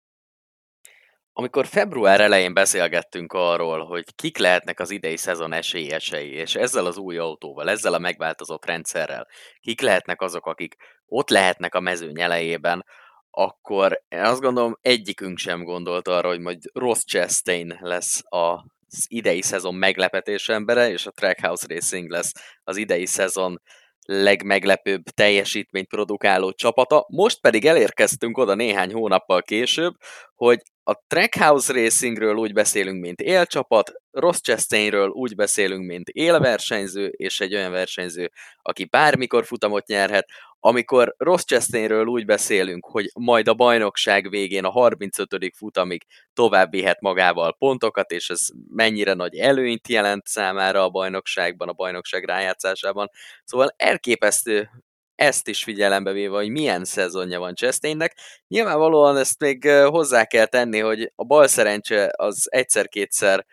[1.39, 6.97] Amikor február elején beszélgettünk arról, hogy kik lehetnek az idei szezon esélyesei, és ezzel az
[6.97, 9.27] új autóval, ezzel a megváltozott rendszerrel,
[9.61, 12.85] kik lehetnek azok, akik ott lehetnek a mezőny elejében,
[13.31, 19.43] akkor én azt gondolom egyikünk sem gondolt arra, hogy majd Ross Chastain lesz az idei
[19.43, 22.33] szezon meglepetés embere, és a Trackhouse Racing lesz
[22.65, 23.63] az idei szezon
[24.07, 27.07] legmeglepőbb teljesítményt produkáló csapata.
[27.09, 29.95] Most pedig elérkeztünk oda néhány hónappal később,
[30.35, 37.41] hogy a Trackhouse Racingről úgy beszélünk, mint élcsapat, Ross Chastainről úgy beszélünk, mint élversenyző, és
[37.41, 38.31] egy olyan versenyző,
[38.63, 40.29] aki bármikor futamot nyerhet,
[40.67, 45.53] amikor Ross Chastainről úgy beszélünk, hogy majd a bajnokság végén a 35.
[45.57, 51.73] futamig tovább vihet magával pontokat, és ez mennyire nagy előnyt jelent számára a bajnokságban, a
[51.73, 53.11] bajnokság rájátszásában.
[53.45, 54.71] Szóval elképesztő
[55.15, 58.19] ezt is figyelembe véve, hogy milyen szezonja van Chastainnek.
[58.49, 63.47] Nyilvánvalóan ezt még hozzá kell tenni, hogy a bal szerencse az egyszer-kétszer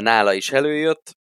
[0.00, 1.17] nála is előjött,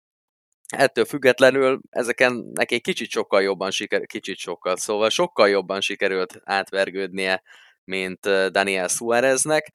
[0.77, 7.43] ettől függetlenül ezeken neki kicsit sokkal jobban sikerült, kicsit sokkal, szóval sokkal jobban sikerült átvergődnie,
[7.83, 8.19] mint
[8.51, 9.71] Daniel Suáreznek.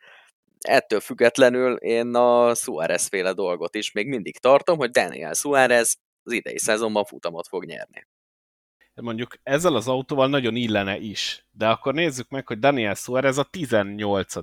[0.59, 6.33] Ettől függetlenül én a Suárez féle dolgot is még mindig tartom, hogy Daniel Suárez az
[6.33, 8.07] idei szezonban futamot fog nyerni
[9.01, 13.43] mondjuk ezzel az autóval nagyon illene is, de akkor nézzük meg, hogy Daniel Suarez a
[13.43, 14.35] 18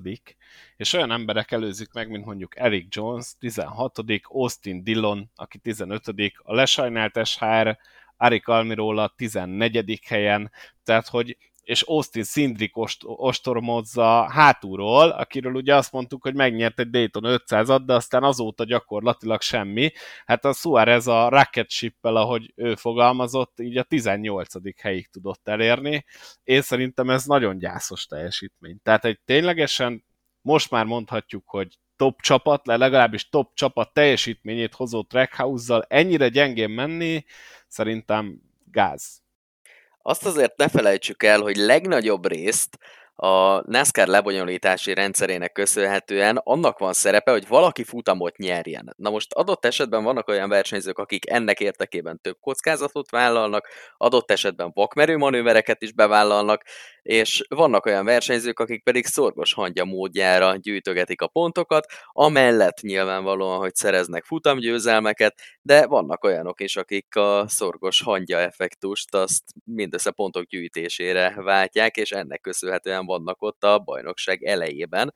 [0.76, 6.02] és olyan emberek előzik meg, mint mondjuk Eric Jones, 16 Austin Dillon, aki 15
[6.36, 7.78] a lesajnált SHR,
[8.16, 10.00] Arik Almirola 14.
[10.06, 10.50] helyen,
[10.84, 11.36] tehát hogy
[11.66, 17.94] és Austin Szindrik ostormozza hátulról, akiről ugye azt mondtuk, hogy megnyert egy Dayton 500-at, de
[17.94, 19.90] aztán azóta gyakorlatilag semmi.
[20.24, 24.80] Hát a Suarez a rocket ship ahogy ő fogalmazott, így a 18.
[24.80, 26.04] helyig tudott elérni.
[26.44, 28.78] Én szerintem ez nagyon gyászos teljesítmény.
[28.82, 30.04] Tehát egy ténylegesen
[30.40, 37.24] most már mondhatjuk, hogy top csapat, legalábbis top csapat teljesítményét hozó Trackhouse-zal ennyire gyengén menni,
[37.68, 39.24] szerintem gáz.
[40.08, 42.78] Azt azért ne felejtsük el, hogy legnagyobb részt
[43.16, 48.94] a NASCAR lebonyolítási rendszerének köszönhetően annak van szerepe, hogy valaki futamot nyerjen.
[48.96, 54.70] Na most adott esetben vannak olyan versenyzők, akik ennek értekében több kockázatot vállalnak, adott esetben
[54.74, 56.62] vakmerő manővereket is bevállalnak,
[57.06, 63.74] és vannak olyan versenyzők, akik pedig szorgos hangya módjára gyűjtögetik a pontokat, amellett nyilvánvalóan, hogy
[63.74, 71.34] szereznek futamgyőzelmeket, de vannak olyanok is, akik a szorgos hangya effektust azt mindössze pontok gyűjtésére
[71.36, 75.14] váltják, és ennek köszönhetően vannak ott a bajnokság elejében.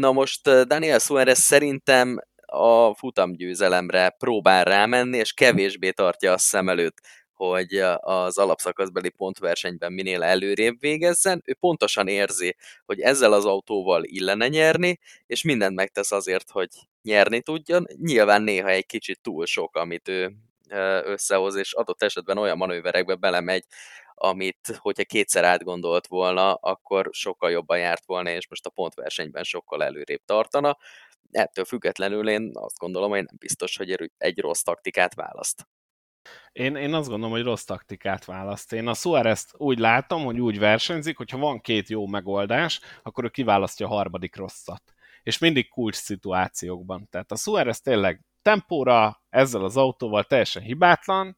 [0.00, 6.68] Na most eh, Daniel Suarez szerintem a futamgyőzelemre próbál rámenni, és kevésbé tartja a szem
[6.68, 6.96] előtt,
[7.34, 11.42] hogy az alapszakaszbeli pontversenyben minél előrébb végezzen.
[11.44, 16.68] Ő pontosan érzi, hogy ezzel az autóval illene nyerni, és mindent megtesz azért, hogy
[17.02, 17.86] nyerni tudjon.
[17.96, 20.32] Nyilván néha egy kicsit túl sok, amit ő
[21.04, 23.64] összehoz, és adott esetben olyan manőverekbe belemegy,
[24.14, 29.84] amit, hogyha kétszer átgondolt volna, akkor sokkal jobban járt volna, és most a pontversenyben sokkal
[29.84, 30.78] előrébb tartana.
[31.30, 35.66] Ettől függetlenül én azt gondolom, hogy nem biztos, hogy egy rossz taktikát választ.
[36.52, 38.72] Én, én azt gondolom, hogy rossz taktikát választ.
[38.72, 43.28] Én a suarez úgy látom, hogy úgy versenyzik, hogyha van két jó megoldás, akkor ő
[43.28, 44.82] kiválasztja a harmadik rosszat.
[45.22, 47.08] és mindig kulcs szituációkban.
[47.10, 51.36] Tehát a Suarez tényleg tempóra, ezzel az autóval teljesen hibátlan,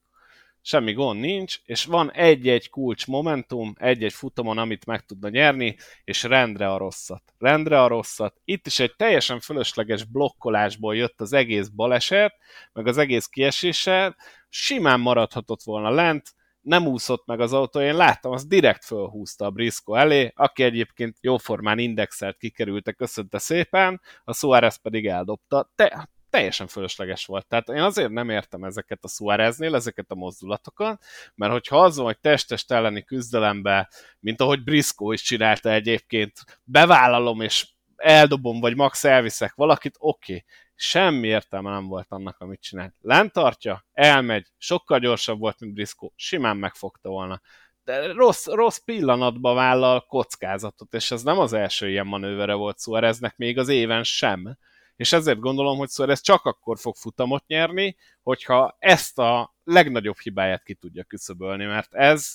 [0.67, 6.23] semmi gond nincs, és van egy-egy kulcs momentum, egy-egy futamon, amit meg tudna nyerni, és
[6.23, 7.23] rendre a rosszat.
[7.39, 8.41] Rendre a rosszat.
[8.45, 12.35] Itt is egy teljesen fölösleges blokkolásból jött az egész baleset,
[12.73, 14.17] meg az egész kieséssel,
[14.55, 19.51] simán maradhatott volna lent, nem úszott meg az autó, én láttam, az direkt fölhúzta a
[19.51, 25.73] Brisco elé, aki egyébként jóformán indexelt kikerülte, köszönte szépen, a Suarez pedig eldobta.
[25.75, 27.47] Te, teljesen fölösleges volt.
[27.47, 32.05] Tehát én azért nem értem ezeket a Suáreznél, ezeket a mozdulatokat, mert hogyha az van,
[32.05, 33.91] hogy testest elleni küzdelembe,
[34.21, 36.33] mint ahogy Briscoe is csinálta egyébként,
[36.65, 40.33] bevállalom és eldobom, vagy max elviszek valakit, oké.
[40.33, 40.45] Okay.
[40.75, 42.95] Semmi értelme nem volt annak, amit csinált.
[43.01, 47.41] Lent tartja, elmegy, sokkal gyorsabb volt, mint Briscoe, simán megfogta volna.
[47.85, 53.37] De rossz, rossz pillanatba vállal kockázatot, és ez nem az első ilyen manővere volt Suáreznek,
[53.37, 54.57] még az éven sem
[54.97, 60.19] és ezért gondolom, hogy szóval ez csak akkor fog futamot nyerni, hogyha ezt a legnagyobb
[60.19, 62.35] hibáját ki tudja küszöbölni, mert ez,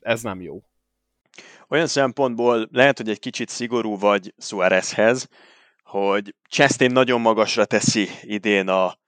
[0.00, 0.62] ez nem jó.
[1.68, 5.28] Olyan szempontból lehet, hogy egy kicsit szigorú vagy Suárezhez,
[5.86, 8.98] hogy Chastain nagyon magasra teszi idén a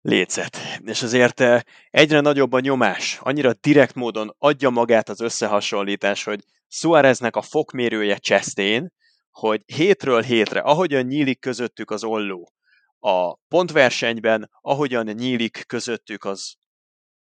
[0.00, 0.56] lécet.
[0.84, 1.60] És azért eh,
[1.90, 8.16] egyre nagyobb a nyomás, annyira direkt módon adja magát az összehasonlítás, hogy Suáreznek a fokmérője
[8.16, 8.92] Chastain,
[9.30, 12.52] hogy hétről hétre, ahogyan nyílik közöttük az olló,
[12.98, 16.54] a pontversenyben, ahogyan nyílik közöttük az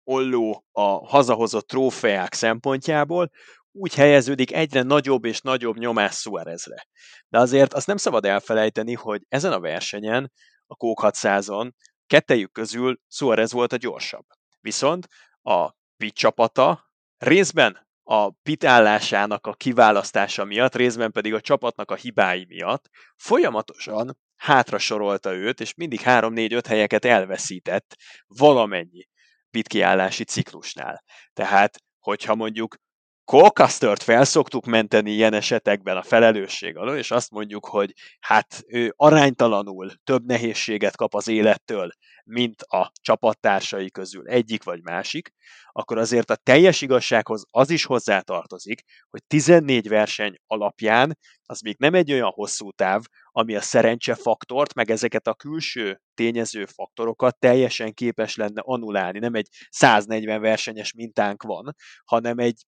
[0.05, 3.31] olló a hazahozott trófeák szempontjából,
[3.73, 6.87] úgy helyeződik egyre nagyobb és nagyobb nyomás Suárezre.
[7.29, 10.33] De azért azt nem szabad elfelejteni, hogy ezen a versenyen,
[10.67, 11.71] a Kók 600-on,
[12.07, 14.25] kettejük közül Suárez volt a gyorsabb.
[14.61, 15.09] Viszont
[15.43, 21.95] a pit csapata részben a pit állásának a kiválasztása miatt, részben pedig a csapatnak a
[21.95, 29.09] hibái miatt folyamatosan hátra sorolta őt, és mindig 3-4-5 helyeket elveszített valamennyi
[29.51, 31.05] pit kiállási ciklusnál.
[31.33, 32.77] Tehát, hogyha mondjuk
[33.25, 39.93] Colcastert felszoktuk menteni ilyen esetekben a felelősség alól, és azt mondjuk, hogy hát ő aránytalanul
[40.05, 41.91] több nehézséget kap az élettől,
[42.25, 45.33] mint a csapattársai közül egyik vagy másik,
[45.73, 51.95] akkor azért a teljes igazsághoz az is hozzátartozik, hogy 14 verseny alapján az még nem
[51.95, 57.95] egy olyan hosszú táv, ami a szerencse faktort, meg ezeket a külső tényező faktorokat teljesen
[57.95, 59.19] képes lenne anulálni.
[59.19, 62.63] Nem egy 140 versenyes mintánk van, hanem egy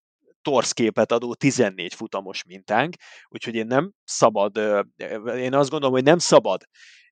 [0.45, 2.95] torszképet adó 14 futamos mintánk,
[3.29, 4.57] úgyhogy én nem szabad,
[5.37, 6.63] én azt gondolom, hogy nem szabad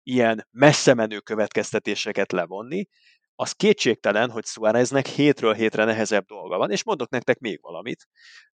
[0.02, 2.88] ilyen messze menő következtetéseket levonni,
[3.34, 8.06] az kétségtelen, hogy Suáreznek hétről hétre nehezebb dolga van, és mondok nektek még valamit.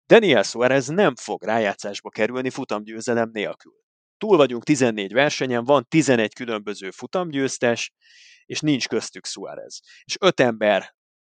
[0.06, 3.74] Daniel Suárez nem fog rájátszásba kerülni futamgyőzelem nélkül.
[4.18, 7.92] Túl vagyunk 14 versenyen, van 11 különböző futamgyőztes,
[8.44, 9.80] és nincs köztük Suárez.
[10.04, 10.94] És öt ember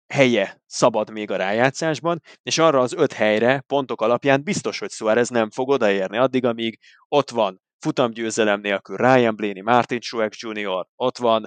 [0.08, 5.30] helye szabad még a rájátszásban, és arra az öt helyre pontok alapján biztos, hogy Suárez
[5.30, 11.18] nem fog odaérni addig, amíg ott van futamgyőzelem nélkül Ryan Blaney, Martin Truex Jr., ott
[11.18, 11.46] van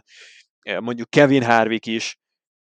[0.61, 2.19] eh, mondjuk Kevin Harvick is,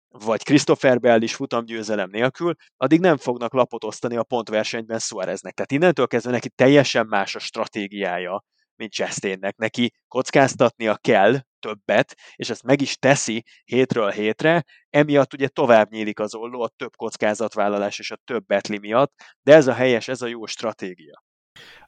[0.09, 5.53] vagy Christopher Bell is futamgyőzelem nélkül, addig nem fognak lapot osztani a pontversenyben Suáreznek.
[5.53, 8.43] Tehát innentől kezdve neki teljesen más a stratégiája,
[8.75, 9.55] mint Chastainnek.
[9.55, 16.19] Neki kockáztatnia kell többet, és ezt meg is teszi hétről hétre, emiatt ugye tovább nyílik
[16.19, 20.21] az olló a több kockázatvállalás és a több betli miatt, de ez a helyes, ez
[20.21, 21.23] a jó stratégia.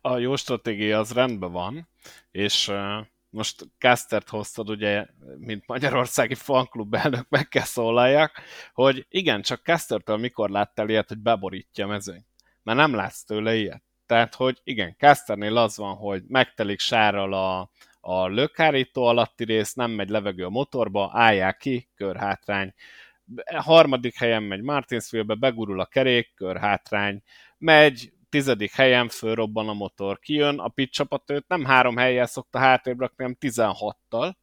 [0.01, 1.89] A jó stratégia az rendben van,
[2.31, 2.71] és
[3.29, 5.05] most Kastert hoztad, ugye,
[5.37, 8.41] mint magyarországi fanklub elnök, meg kell szólaljak,
[8.73, 12.25] hogy igen, csak Castertől mikor láttál ilyet, hogy beborítja a mezőnyt?
[12.63, 13.83] Mert nem látsz tőle ilyet.
[14.05, 19.91] Tehát, hogy igen, Casternél az van, hogy megtelik sárral a, a lökhárító alatti rész, nem
[19.91, 22.73] megy levegő a motorba, állják ki, körhátrány.
[23.45, 27.21] A harmadik helyen megy Martinsville-be, begurul a kerék, körhátrány.
[27.57, 30.19] Megy, tizedik helyen fölrobban a motor.
[30.19, 34.37] Kijön, a pit csapat nem három helyjel szokta hátrébb rakni, hanem 16-tal,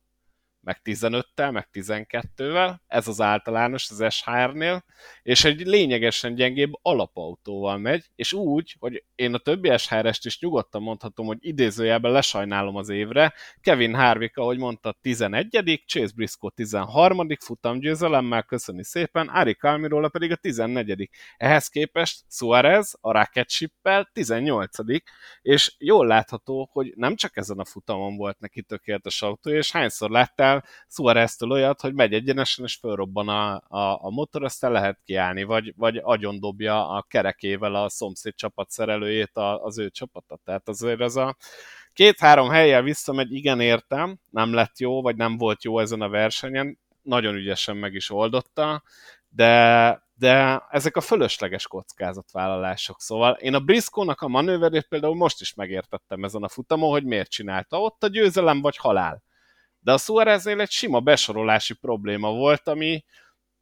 [0.66, 4.84] meg 15-tel, meg 12-vel, ez az általános az SHR-nél,
[5.22, 10.82] és egy lényegesen gyengébb alapautóval megy, és úgy, hogy én a többi SHR-est is nyugodtan
[10.82, 18.42] mondhatom, hogy idézőjelben lesajnálom az évre, Kevin Harvick, ahogy mondta, 11 Chase Briscoe 13 futamgyőzelemmel,
[18.42, 24.76] köszöni szépen, Ari Kalmirola pedig a 14 Ehhez képest Suarez a Rocket Ship-pel 18
[25.42, 30.10] és jól látható, hogy nem csak ezen a futamon volt neki tökéletes autó, és hányszor
[30.10, 35.00] láttál veszel Suarez-től olyat, hogy megy egyenesen, és fölrobban a, a, a motor, aztán lehet
[35.04, 40.38] kiállni, vagy, vagy agyon dobja a kerekével a szomszéd csapat szerelőjét az ő csapata.
[40.44, 41.36] Tehát azért ez a
[41.92, 46.78] két-három helyjel visszamegy, igen értem, nem lett jó, vagy nem volt jó ezen a versenyen,
[47.02, 48.82] nagyon ügyesen meg is oldotta,
[49.28, 53.00] de, de ezek a fölösleges kockázatvállalások.
[53.00, 57.30] Szóval én a Briscoe-nak a manőverét például most is megértettem ezen a futamon, hogy miért
[57.30, 57.80] csinálta.
[57.80, 59.22] Ott a győzelem vagy halál.
[59.86, 63.04] De a Suareznél egy sima besorolási probléma volt, ami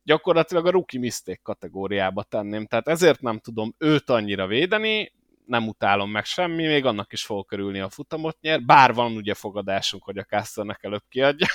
[0.02, 2.66] gyakorlatilag a rookie mistake kategóriába tenném.
[2.66, 5.12] Tehát ezért nem tudom őt annyira védeni,
[5.46, 9.34] nem utálom meg semmi, még annak is fog körülni a futamot nyer, bár van ugye
[9.34, 11.46] fogadásunk, hogy a Casternek előbb kiadja,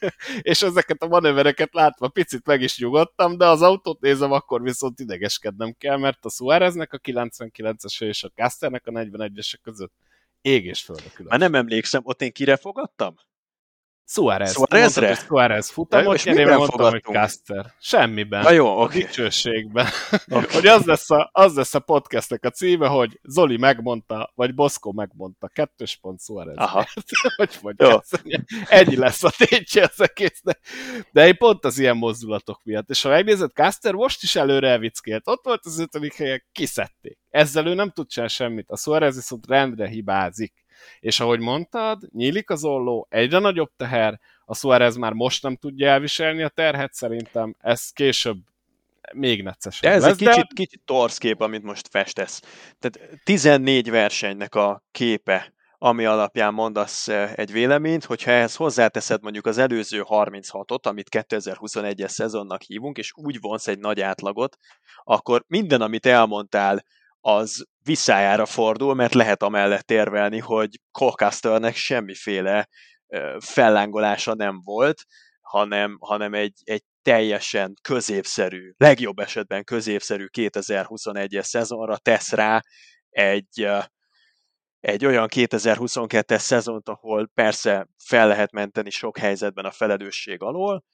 [0.50, 5.00] és ezeket a manővereket látva picit meg is nyugodtam, de az autót nézem, akkor viszont
[5.00, 9.92] idegeskednem kell, mert a Suáreznek a 99-es és a Casternek a 41-esek között
[10.40, 11.26] ég és föld a különbség.
[11.26, 13.14] Már nem emlékszem, ott én kire fogadtam?
[14.10, 14.52] Suárez.
[14.52, 15.06] Suárezre?
[15.06, 17.74] Mondtad, Suárez futamot, ja, én mondtam, hogy Caster.
[17.80, 18.42] Semmiben.
[18.42, 18.82] Na jó, oké.
[18.82, 19.00] Okay.
[19.00, 19.86] Dicsőségben.
[20.28, 20.54] Okay.
[20.54, 24.92] hogy az lesz, a, az lesz a podcastnek a címe, hogy Zoli megmondta, vagy Boszko
[24.92, 25.48] megmondta.
[25.48, 26.56] Kettős pont Suárez.
[26.56, 26.86] Aha.
[27.36, 28.02] hogy mondja,
[28.68, 30.60] Ennyi lesz a tétje az egésznek.
[31.12, 32.90] De én pont az ilyen mozdulatok miatt.
[32.90, 35.28] És ha megnézed, Caster most is előre elvickélt.
[35.28, 37.18] Ott volt az ötödik helyen, kiszedték.
[37.30, 38.70] Ezzel ő nem tud semmit.
[38.70, 40.66] A Suárez viszont rendre hibázik
[41.00, 45.88] és ahogy mondtad, nyílik az olló, egyre nagyobb teher, a Suarez már most nem tudja
[45.88, 48.38] elviselni a terhet, szerintem ez később
[49.12, 50.54] még neccesebb De ez lesz, egy kicsit, de...
[50.54, 52.42] kicsit torszkép, amit most festesz.
[52.78, 59.46] Tehát 14 versenynek a képe, ami alapján mondasz eh, egy véleményt, hogyha ehhez hozzáteszed mondjuk
[59.46, 64.56] az előző 36-ot, amit 2021-es szezonnak hívunk, és úgy vonsz egy nagy átlagot,
[65.04, 66.84] akkor minden, amit elmondtál
[67.20, 72.68] az visszájára fordul, mert lehet amellett érvelni, hogy Colcasternek semmiféle
[73.38, 75.02] fellángolása nem volt,
[75.40, 82.62] hanem, hanem egy, egy teljesen középszerű, legjobb esetben középszerű 2021-es szezonra tesz rá
[83.10, 83.68] egy,
[84.80, 90.84] egy olyan 2022-es szezont, ahol persze fel lehet menteni sok helyzetben a felelősség alól,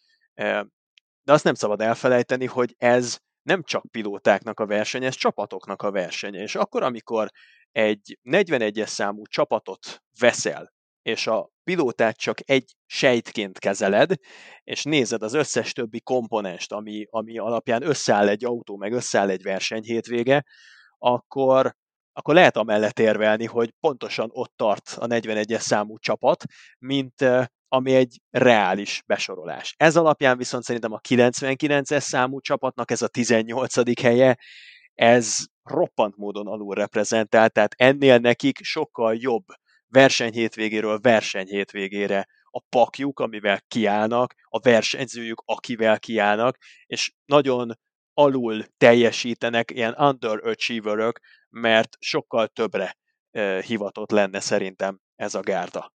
[1.23, 5.91] de azt nem szabad elfelejteni, hogy ez nem csak pilótáknak a verseny, ez csapatoknak a
[5.91, 6.43] versenye.
[6.43, 7.31] És akkor, amikor
[7.73, 10.73] egy 41-es számú csapatot veszel,
[11.03, 14.15] és a pilótát csak egy sejtként kezeled,
[14.63, 19.43] és nézed az összes többi komponest, ami, ami alapján összeáll egy autó, meg összeáll egy
[19.43, 20.45] verseny hétvége,
[20.99, 21.75] akkor,
[22.13, 26.45] akkor lehet amellett érvelni, hogy pontosan ott tart a 41-es számú csapat,
[26.79, 27.25] mint
[27.75, 29.75] ami egy reális besorolás.
[29.77, 34.01] Ez alapján viszont szerintem a 99-es számú csapatnak ez a 18.
[34.01, 34.39] helye,
[34.95, 39.45] ez roppant módon alul reprezentált, tehát ennél nekik sokkal jobb
[39.89, 46.57] versenyhétvégéről versenyhétvégére a pakjuk, amivel kiállnak, a versenyzőjük, akivel kiállnak,
[46.87, 47.73] és nagyon
[48.13, 51.21] alul teljesítenek ilyen underachieverök,
[51.51, 52.97] mert sokkal többre
[53.67, 55.94] hivatott lenne szerintem ez a gárda.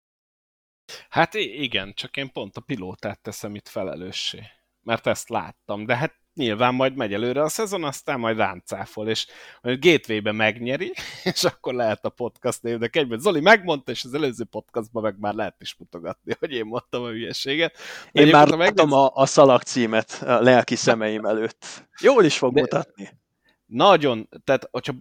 [1.09, 4.43] Hát igen, csak én pont a pilótát teszem itt felelőssé.
[4.81, 9.27] Mert ezt láttam, de hát nyilván majd megy előre a szezon, aztán majd ráncáfol, és
[9.61, 10.93] a gateway megnyeri,
[11.33, 13.19] és akkor lehet a podcast névnek egyben.
[13.19, 17.09] Zoli megmondta, és az előző podcastban meg már lehet is mutogatni, hogy én mondtam a
[17.09, 17.77] hülyeséget.
[18.11, 21.87] De én, már láttam a, a szalag címet a lelki szemeim előtt.
[22.01, 23.18] Jól is fog de, mutatni
[23.69, 24.93] nagyon, tehát hogyha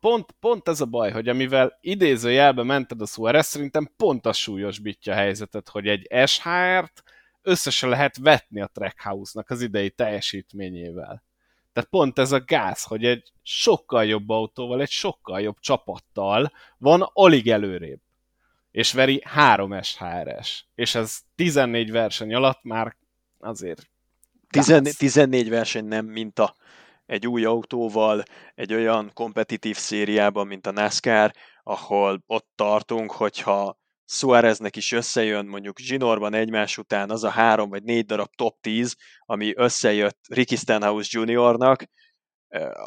[0.00, 5.12] pont, pont ez a baj, hogy amivel idézőjelbe mented a Suarez, szerintem pont a súlyosbítja
[5.12, 7.02] a helyzetet, hogy egy SHR-t
[7.42, 11.24] összesen lehet vetni a Trackhouse-nak az idei teljesítményével.
[11.72, 17.10] Tehát pont ez a gáz, hogy egy sokkal jobb autóval, egy sokkal jobb csapattal van
[17.12, 18.00] alig előrébb.
[18.70, 20.66] És veri 3 SHR-es.
[20.74, 22.96] És ez 14 verseny alatt már
[23.38, 23.88] azért
[24.48, 26.56] 14, 14 verseny nem minta
[27.06, 28.22] egy új autóval,
[28.54, 31.32] egy olyan kompetitív szériában, mint a NASCAR,
[31.62, 33.78] ahol ott tartunk, hogyha
[34.08, 38.96] Suáreznek is összejön mondjuk zsinórban egymás után az a három vagy négy darab top 10,
[39.20, 41.84] ami összejött Ricky Stenhouse Juniornak,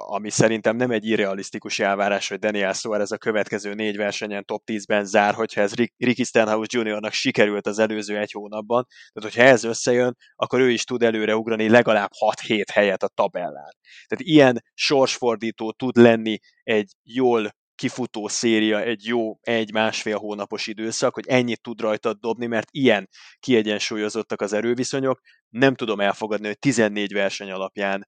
[0.07, 5.05] ami szerintem nem egy irrealisztikus elvárás, hogy Daniel Suarez a következő négy versenyen top 10-ben
[5.05, 8.85] zár, hogyha ez Ricky Stenhouse Juniornak sikerült az előző egy hónapban.
[8.87, 12.09] Tehát, hogyha ez összejön, akkor ő is tud előre ugrani legalább
[12.47, 13.73] 6-7 helyet a tabellán.
[14.07, 21.27] Tehát ilyen sorsfordító tud lenni egy jól kifutó széria, egy jó egy-másfél hónapos időszak, hogy
[21.27, 25.19] ennyit tud rajta dobni, mert ilyen kiegyensúlyozottak az erőviszonyok.
[25.49, 28.07] Nem tudom elfogadni, hogy 14 verseny alapján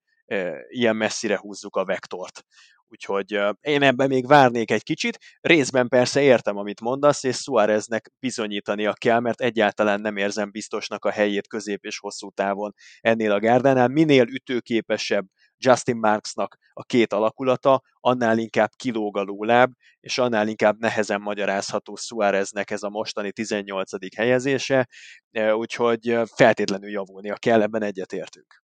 [0.68, 2.44] ilyen messzire húzzuk a vektort.
[2.88, 5.18] Úgyhogy én ebben még várnék egy kicsit.
[5.42, 11.12] Részben persze értem, amit mondasz, és Suáreznek bizonyítania kell, mert egyáltalán nem érzem biztosnak a
[11.12, 13.88] helyét közép és hosszú távon ennél a gárdánál.
[13.88, 15.26] Minél ütőképesebb
[15.58, 21.96] Justin Marksnak a két alakulata, annál inkább kilóg a lóláb, és annál inkább nehezen magyarázható
[21.96, 24.16] Suáreznek ez a mostani 18.
[24.16, 24.88] helyezése,
[25.54, 28.64] úgyhogy feltétlenül javulnia kell, ebben egyetértünk.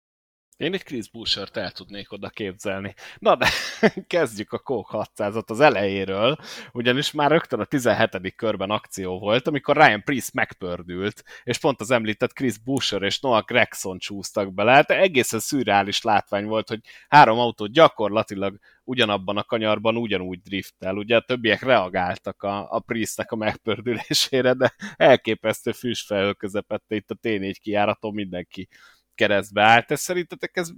[0.59, 2.95] Én egy Chris Bouchert el tudnék oda képzelni.
[3.19, 3.49] Na de
[4.07, 6.37] kezdjük a Coke 600-at az elejéről,
[6.73, 8.35] ugyanis már rögtön a 17.
[8.37, 13.45] körben akció volt, amikor Ryan Priest megpördült, és pont az említett Chris Boucher és Noah
[13.45, 14.73] Gregson csúsztak bele.
[14.73, 20.97] Hát egészen szürreális látvány volt, hogy három autó gyakorlatilag ugyanabban a kanyarban ugyanúgy driftel.
[20.97, 27.17] Ugye a többiek reagáltak a, a Priestnek a megpördülésére, de elképesztő füstfelhő közepette itt a
[27.23, 28.69] T4 kiáraton mindenki
[29.19, 29.91] keresztbe állt.
[29.91, 30.71] Ez szerintetek ez,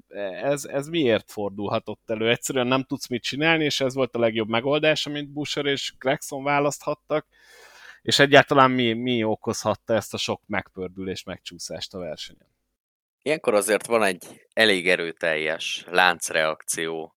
[0.43, 2.31] ez, ez miért fordulhatott elő?
[2.31, 6.45] Egyszerűen nem tudsz mit csinálni, és ez volt a legjobb megoldás, amit Busher és Gregson
[6.45, 7.27] választhattak,
[8.03, 12.49] és egyáltalán mi, mi okozhatta ezt a sok megpördülés, megcsúszást a versenyen?
[13.23, 17.15] Ilyenkor azért van egy elég erőteljes láncreakció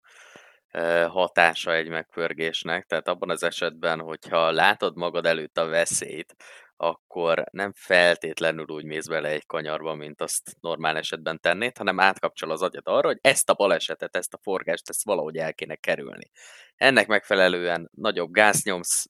[1.08, 6.36] hatása egy megpörgésnek, tehát abban az esetben, hogyha látod magad előtt a veszélyt,
[6.76, 12.50] akkor nem feltétlenül úgy mész bele egy kanyarba, mint azt normál esetben tennéd, hanem átkapcsol
[12.50, 16.30] az agyad arra, hogy ezt a balesetet, ezt a forgást, ezt valahogy el kéne kerülni.
[16.76, 19.06] Ennek megfelelően nagyobb gáznyomsz,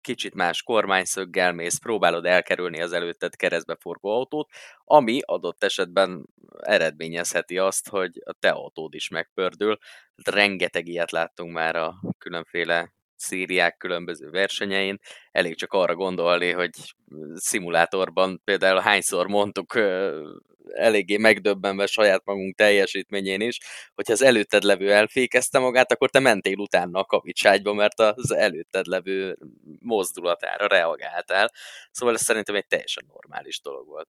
[0.00, 4.48] kicsit más kormányszöggel mész, próbálod elkerülni az előtted keresztbe forgó autót,
[4.84, 6.26] ami adott esetben
[6.62, 9.78] eredményezheti azt, hogy a te autód is megpördül.
[10.24, 14.98] Rengeteg ilyet láttunk már a különféle szériák különböző versenyein.
[15.30, 16.70] Elég csak arra gondolni, hogy
[17.34, 19.74] szimulátorban például hányszor mondtuk
[20.74, 23.58] eléggé megdöbbenve saját magunk teljesítményén is,
[23.94, 28.86] hogyha az előtted levő elfékezte magát, akkor te mentél utána a kavicságyba, mert az előtted
[28.86, 29.38] levő
[29.78, 31.50] mozdulatára reagáltál.
[31.90, 34.08] Szóval ez szerintem egy teljesen normális dolog volt.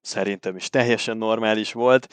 [0.00, 2.06] Szerintem is teljesen normális volt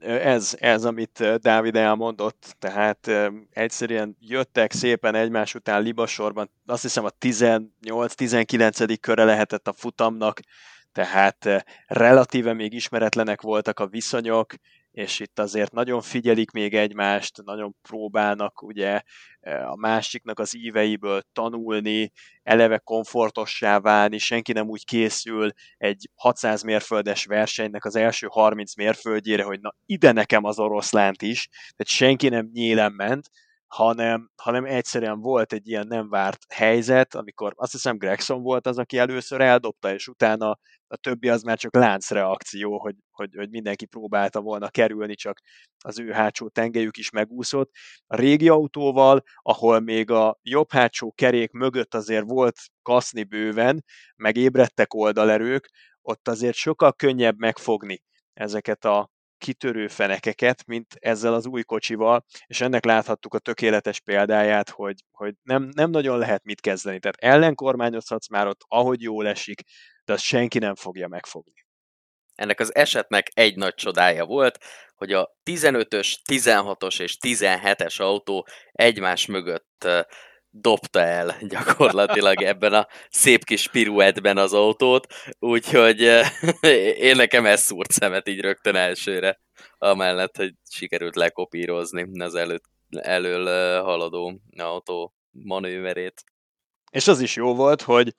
[0.00, 3.10] ez, ez, amit Dávid elmondott, tehát
[3.50, 8.96] egyszerűen jöttek szépen egymás után libasorban, azt hiszem a 18-19.
[9.00, 10.40] köre lehetett a futamnak,
[10.92, 14.54] tehát relatíve még ismeretlenek voltak a viszonyok,
[14.94, 19.02] és itt azért nagyon figyelik még egymást, nagyon próbálnak ugye
[19.40, 26.62] e, a másiknak az íveiből tanulni, eleve komfortossá válni, senki nem úgy készül egy 600
[26.62, 32.28] mérföldes versenynek az első 30 mérföldjére, hogy na ide nekem az oroszlánt is, tehát senki
[32.28, 33.30] nem nyílen ment,
[33.66, 38.78] hanem, hanem egyszerűen volt egy ilyen nem várt helyzet, amikor azt hiszem Gregson volt az,
[38.78, 43.86] aki először eldobta, és utána a többi az már csak láncreakció, hogy, hogy, hogy mindenki
[43.86, 45.40] próbálta volna kerülni, csak
[45.84, 47.70] az ő hátsó tengelyük is megúszott.
[48.06, 53.84] A régi autóval, ahol még a jobb hátsó kerék mögött azért volt kaszni bőven,
[54.16, 55.70] meg ébredtek oldalerők,
[56.02, 58.02] ott azért sokkal könnyebb megfogni
[58.32, 64.70] ezeket a kitörő fenekeket, mint ezzel az új kocsival, és ennek láthattuk a tökéletes példáját,
[64.70, 66.98] hogy, hogy nem, nem nagyon lehet mit kezdeni.
[66.98, 69.62] Tehát ellenkormányozhatsz már ott, ahogy jól esik,
[70.04, 71.66] de azt senki nem fogja megfogni.
[72.34, 74.58] Ennek az esetnek egy nagy csodája volt,
[74.94, 79.88] hogy a 15-ös, 16-os és 17-es autó egymás mögött
[80.56, 85.06] dobta el gyakorlatilag ebben a szép kis piruetben az autót,
[85.38, 86.30] úgyhogy eh,
[87.08, 89.40] én nekem ez szúrt szemet így rögtön elsőre,
[89.78, 96.24] amellett, hogy sikerült lekopírozni az előtt, elől eh, haladó autó manőverét.
[96.90, 98.14] És az is jó volt, hogy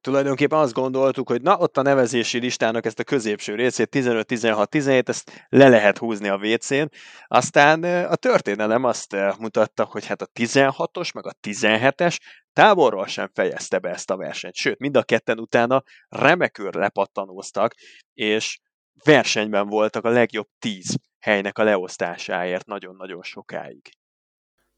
[0.00, 4.70] tulajdonképpen azt gondoltuk, hogy na, ott a nevezési listának ezt a középső részét, 15, 16,
[4.70, 6.90] 17, ezt le lehet húzni a WC-n.
[7.26, 12.18] Aztán a történelem azt mutatta, hogy hát a 16-os, meg a 17-es
[12.52, 14.54] távolról sem fejezte be ezt a versenyt.
[14.54, 17.74] Sőt, mind a ketten utána remekül lepattanóztak,
[18.14, 18.58] és
[19.04, 23.99] versenyben voltak a legjobb 10 helynek a leosztásáért nagyon-nagyon sokáig.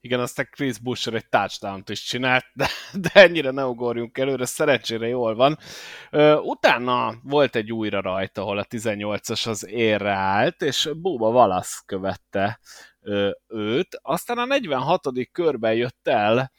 [0.04, 5.08] Igen, aztán Chris Busher egy touchdown is csinált, de, de ennyire ne ugorjunk előre, szerencsére
[5.08, 5.58] jól van.
[6.42, 12.60] Utána volt egy újra rajta, ahol a 18-as az érre állt, és Bóba Valasz követte
[13.48, 13.98] őt.
[14.02, 15.00] Aztán a 46.
[15.32, 16.52] körben jött el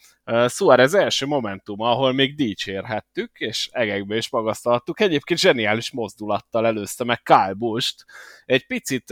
[0.48, 5.00] Suarez első momentum, ahol még dicsérhettük, és egekbe is magasztaltuk.
[5.00, 8.06] Egyébként zseniális mozdulattal előzte meg Kyle Busch-t.
[8.46, 9.06] Egy picit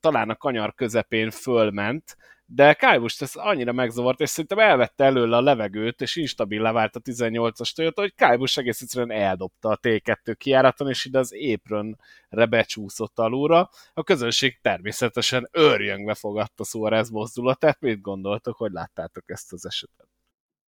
[0.00, 2.16] talán a kanyar közepén fölment,
[2.50, 6.96] de Kyle Busch ez annyira megzavart, és szerintem elvette előle a levegőt, és instabil levált
[6.96, 11.34] a 18-as Toyota, hogy Kyle Busch egész egyszerűen eldobta a T2 kiáraton, és ide az
[11.54, 13.70] apronre becsúszott alulra.
[13.94, 17.80] A közönség természetesen őrjöngve fogadta Suarez mozdulatát.
[17.80, 20.08] Mit gondoltok, hogy láttátok ezt az esetet?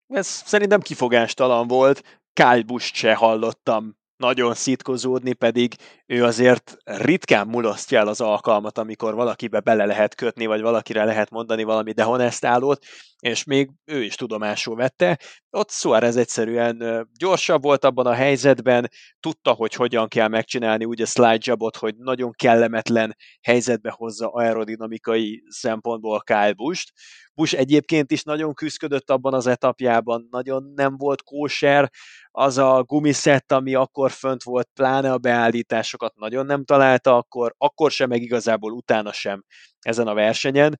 [0.08, 2.20] Ez szerintem kifogástalan volt.
[2.34, 9.14] Kyle Busch se hallottam nagyon szitkozódni, pedig ő azért ritkán mulasztja el az alkalmat, amikor
[9.14, 12.86] valakibe bele lehet kötni, vagy valakire lehet mondani valami dehonestálót,
[13.20, 15.20] és még ő is tudomásul vette.
[15.52, 18.90] Ott Suarez egyszerűen gyorsabb volt abban a helyzetben,
[19.20, 25.44] tudta, hogy hogyan kell megcsinálni úgy a slide jobot, hogy nagyon kellemetlen helyzetbe hozza aerodinamikai
[25.48, 26.92] szempontból Kyle Busch-t.
[27.34, 31.90] Busch egyébként is nagyon küzdött abban az etapjában, nagyon nem volt kóser,
[32.32, 37.92] az a gumiszett, ami akkor fönt volt, pláne a beállításokat nagyon nem találta, akkor, akkor
[37.92, 39.44] sem, meg igazából utána sem
[39.80, 40.80] ezen a versenyen.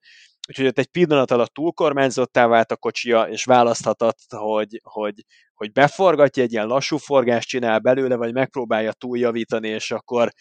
[0.50, 6.44] Úgyhogy ott egy pillanat alatt túlkormányzottá vált a kocsia, és választhatott, hogy, hogy, hogy beforgatja,
[6.44, 10.32] egy ilyen lassú forgást csinál belőle, vagy megpróbálja túljavítani, és akkor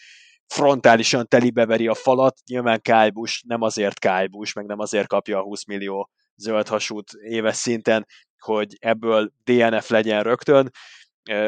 [0.47, 2.37] frontálisan telibeveri a falat.
[2.45, 3.11] Nyilván Kyle
[3.45, 8.05] nem azért Kyle meg nem azért kapja a 20 millió zöld hasút éves szinten,
[8.39, 10.71] hogy ebből DNF legyen rögtön,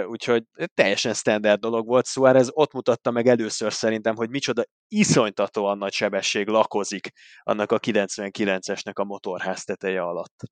[0.05, 0.43] úgyhogy
[0.73, 6.47] teljesen standard dolog volt, Suárez ott mutatta meg először szerintem, hogy micsoda iszonytatóan nagy sebesség
[6.47, 7.09] lakozik
[7.43, 10.43] annak a 99-esnek a motorház teteje alatt.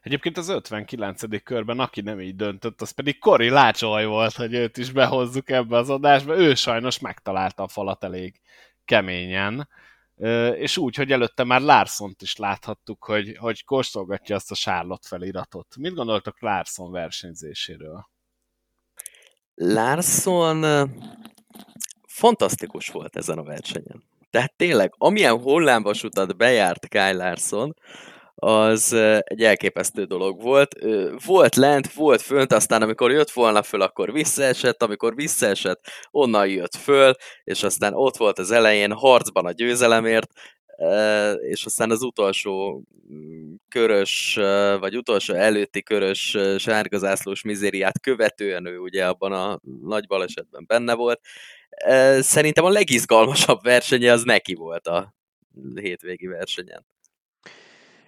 [0.00, 1.42] Egyébként az 59.
[1.42, 5.76] körben, aki nem így döntött, az pedig Kori Lácsolaj volt, hogy őt is behozzuk ebbe
[5.76, 6.36] az adásba.
[6.36, 8.40] Ő sajnos megtalálta a falat elég
[8.84, 9.68] keményen
[10.54, 15.76] és úgy, hogy előtte már Larsont is láthattuk, hogy, hogy kóstolgatja azt a Charlotte feliratot.
[15.78, 18.08] Mit gondoltok Larson versenyzéséről?
[19.54, 20.88] Larson
[22.06, 24.04] fantasztikus volt ezen a versenyen.
[24.30, 27.76] Tehát tényleg, amilyen hullámvasutat bejárt Kyle Larson,
[28.38, 28.92] az
[29.24, 30.74] egy elképesztő dolog volt.
[31.26, 36.74] Volt lent, volt fönt, aztán amikor jött volna föl, akkor visszaesett, amikor visszaesett, onnan jött
[36.74, 37.14] föl,
[37.44, 40.30] és aztán ott volt az elején harcban a győzelemért,
[41.40, 42.82] és aztán az utolsó
[43.12, 44.34] mm, körös,
[44.80, 51.20] vagy utolsó előtti körös sárgazászlós mizériát követően ő ugye abban a nagy balesetben benne volt.
[52.20, 55.14] Szerintem a legizgalmasabb versenye az neki volt a
[55.74, 56.86] hétvégi versenyen.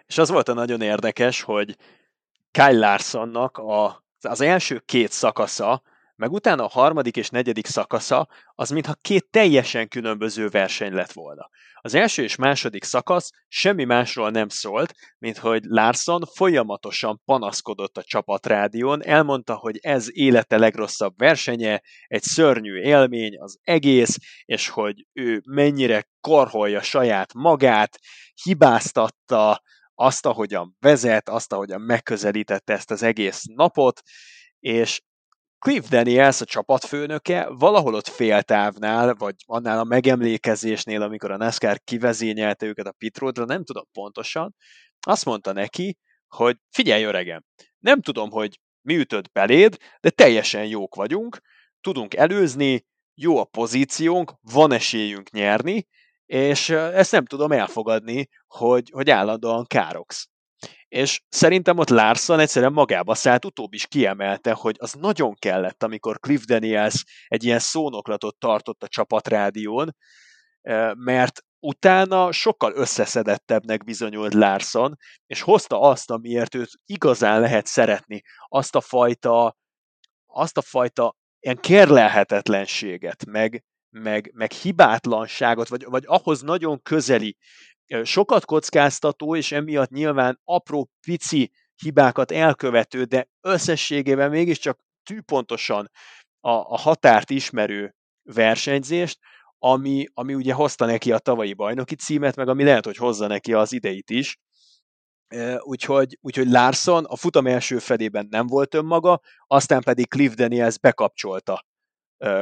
[0.08, 1.76] És az volt a nagyon érdekes, hogy
[2.50, 5.82] Kyle Larsonnak a, az első két szakasza,
[6.16, 11.48] meg utána a harmadik és negyedik szakasza, az mintha két teljesen különböző verseny lett volna.
[11.80, 18.02] Az első és második szakasz semmi másról nem szólt, mint hogy Larson folyamatosan panaszkodott a
[18.02, 25.42] csapatrádión, elmondta, hogy ez élete legrosszabb versenye, egy szörnyű élmény az egész, és hogy ő
[25.44, 27.98] mennyire korholja saját magát,
[28.42, 29.62] hibáztatta,
[30.00, 34.00] azt, ahogyan vezet, azt, ahogyan megközelítette ezt az egész napot,
[34.58, 35.00] és
[35.58, 42.66] Cliff Daniels, a csapatfőnöke, valahol ott féltávnál, vagy annál a megemlékezésnél, amikor a NASCAR kivezényelte
[42.66, 44.54] őket a pitrodra, nem tudom pontosan,
[45.06, 47.44] azt mondta neki, hogy figyelj öregem,
[47.78, 51.40] nem tudom, hogy mi ütött beléd, de teljesen jók vagyunk,
[51.80, 55.86] tudunk előzni, jó a pozíciónk, van esélyünk nyerni,
[56.28, 60.28] és ezt nem tudom elfogadni, hogy, hogy állandóan károksz.
[60.88, 66.18] És szerintem ott Larson egyszerűen magába szállt, utóbb is kiemelte, hogy az nagyon kellett, amikor
[66.18, 69.96] Cliff Daniels egy ilyen szónoklatot tartott a csapatrádión,
[70.94, 78.76] mert utána sokkal összeszedettebbnek bizonyult Larson, és hozta azt, amiért őt igazán lehet szeretni, azt
[78.76, 79.56] a fajta,
[80.26, 87.36] azt a fajta ilyen kérlelhetetlenséget, meg, meg, meg hibátlanságot, vagy, vagy ahhoz nagyon közeli,
[88.02, 95.90] sokat kockáztató, és emiatt nyilván apró, pici hibákat elkövető, de összességében mégiscsak tűpontosan
[96.40, 99.18] a, a határt ismerő versenyzést,
[99.58, 103.52] ami, ami ugye hozta neki a tavalyi bajnoki címet, meg ami lehet, hogy hozza neki
[103.52, 104.38] az ideit is.
[105.58, 111.64] Úgyhogy, úgyhogy Larson a futam első felében nem volt önmaga, aztán pedig Cliff Daniels bekapcsolta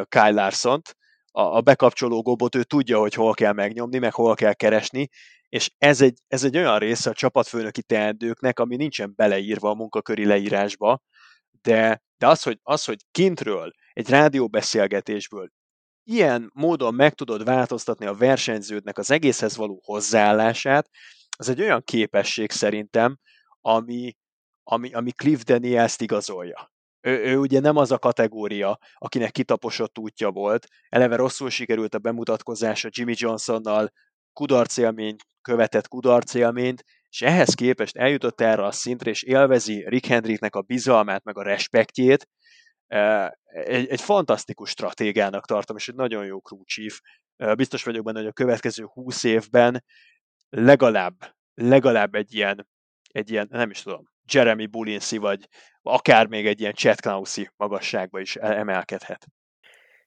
[0.08, 0.96] Kyle Larson-t,
[1.36, 5.08] a, a bekapcsoló gombot ő tudja, hogy hol kell megnyomni, meg hol kell keresni,
[5.48, 10.24] és ez egy, ez egy olyan része a csapatfőnöki teendőknek, ami nincsen beleírva a munkaköri
[10.24, 11.00] leírásba,
[11.62, 15.48] de, de az, hogy, az, hogy kintről, egy rádióbeszélgetésből
[16.04, 20.90] ilyen módon meg tudod változtatni a versenyződnek az egészhez való hozzáállását,
[21.38, 23.18] az egy olyan képesség szerintem,
[23.60, 24.16] ami,
[24.62, 26.75] ami, ami Cliff Daniels-t igazolja.
[27.00, 31.98] Ő, ő ugye nem az a kategória, akinek kitaposott útja volt, eleve rosszul sikerült a
[31.98, 33.92] bemutatkozása Jimmy Johnsonnal,
[34.32, 40.62] kudarcélmény követett kudarcélményt, és ehhez képest eljutott erre a szintre, és élvezi Rick Hendricknek a
[40.62, 42.28] bizalmát, meg a respektjét,
[43.44, 47.00] egy, egy fantasztikus stratégának tartom, és egy nagyon jó crew chief.
[47.56, 49.84] Biztos vagyok benne, hogy a következő 20 évben
[50.48, 52.68] legalább, legalább egy ilyen,
[53.08, 55.48] egy ilyen, nem is tudom, Jeremy Bulinsi, vagy
[55.86, 59.26] akár még egy ilyen Chad Knausi magasságba is emelkedhet.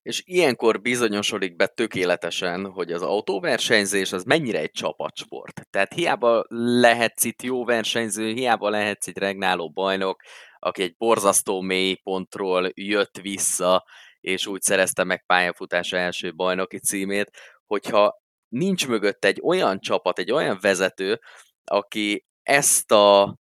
[0.01, 5.67] És ilyenkor bizonyosodik be tökéletesen, hogy az autóversenyzés az mennyire egy csapatsport.
[5.69, 6.43] Tehát hiába
[6.81, 10.21] lehetsz itt jó versenyző, hiába lehetsz egy regnáló bajnok,
[10.59, 13.85] aki egy borzasztó mély pontról jött vissza,
[14.19, 17.31] és úgy szerezte meg pályafutása első bajnoki címét,
[17.65, 21.19] hogyha nincs mögött egy olyan csapat, egy olyan vezető,
[21.63, 23.37] aki ezt a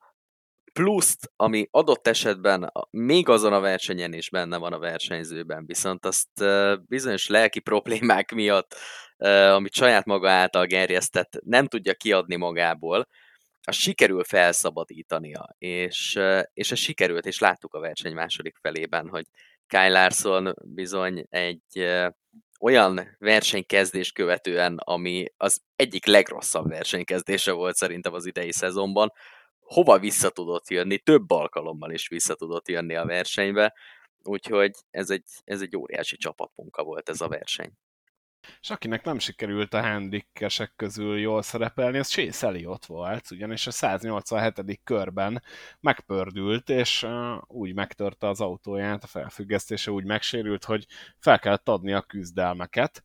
[0.77, 6.29] pluszt, ami adott esetben még azon a versenyen is benne van a versenyzőben, viszont azt
[6.87, 8.75] bizonyos lelki problémák miatt,
[9.53, 13.07] amit saját maga által gerjesztett, nem tudja kiadni magából,
[13.61, 16.19] azt sikerül felszabadítania, és,
[16.53, 19.25] és ez sikerült, és láttuk a verseny második felében, hogy
[19.67, 21.87] Kyle Larson bizony egy
[22.59, 29.11] olyan versenykezdés követően, ami az egyik legrosszabb versenykezdése volt szerintem az idei szezonban,
[29.67, 33.73] hova vissza tudott jönni, több alkalommal is vissza tudott jönni a versenybe,
[34.23, 37.71] úgyhogy ez egy, ez egy óriási csapatmunka volt ez a verseny.
[38.61, 43.71] És akinek nem sikerült a handikesek közül jól szerepelni, az Chase Elliott volt, ugyanis a
[43.71, 44.79] 187.
[44.83, 45.43] körben
[45.79, 47.07] megpördült, és
[47.47, 50.85] úgy megtörte az autóját, a felfüggesztése úgy megsérült, hogy
[51.19, 53.03] fel kellett adni a küzdelmeket,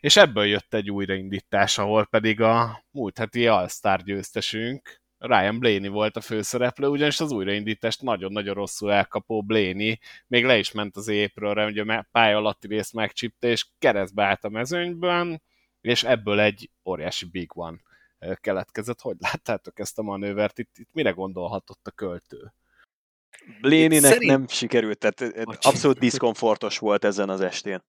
[0.00, 6.16] és ebből jött egy újraindítás, ahol pedig a múlt heti All-Star győztesünk, Ryan Blaney volt
[6.16, 11.64] a főszereplő, ugyanis az újraindítást nagyon-nagyon rosszul elkapó Blaney még le is ment az épről,
[11.64, 15.42] hogy a pálya alatti részt megcsipte, és keresztbe állt a mezőnyben,
[15.80, 17.76] és ebből egy óriási big one
[18.34, 19.00] keletkezett.
[19.00, 20.58] Hogy láttátok ezt a manővert?
[20.58, 22.52] Itt, itt mire gondolhatott a költő?
[23.60, 24.30] Blaney-nek szerint...
[24.30, 27.82] nem sikerült, tehát abszolút diszkomfortos volt ezen az estén.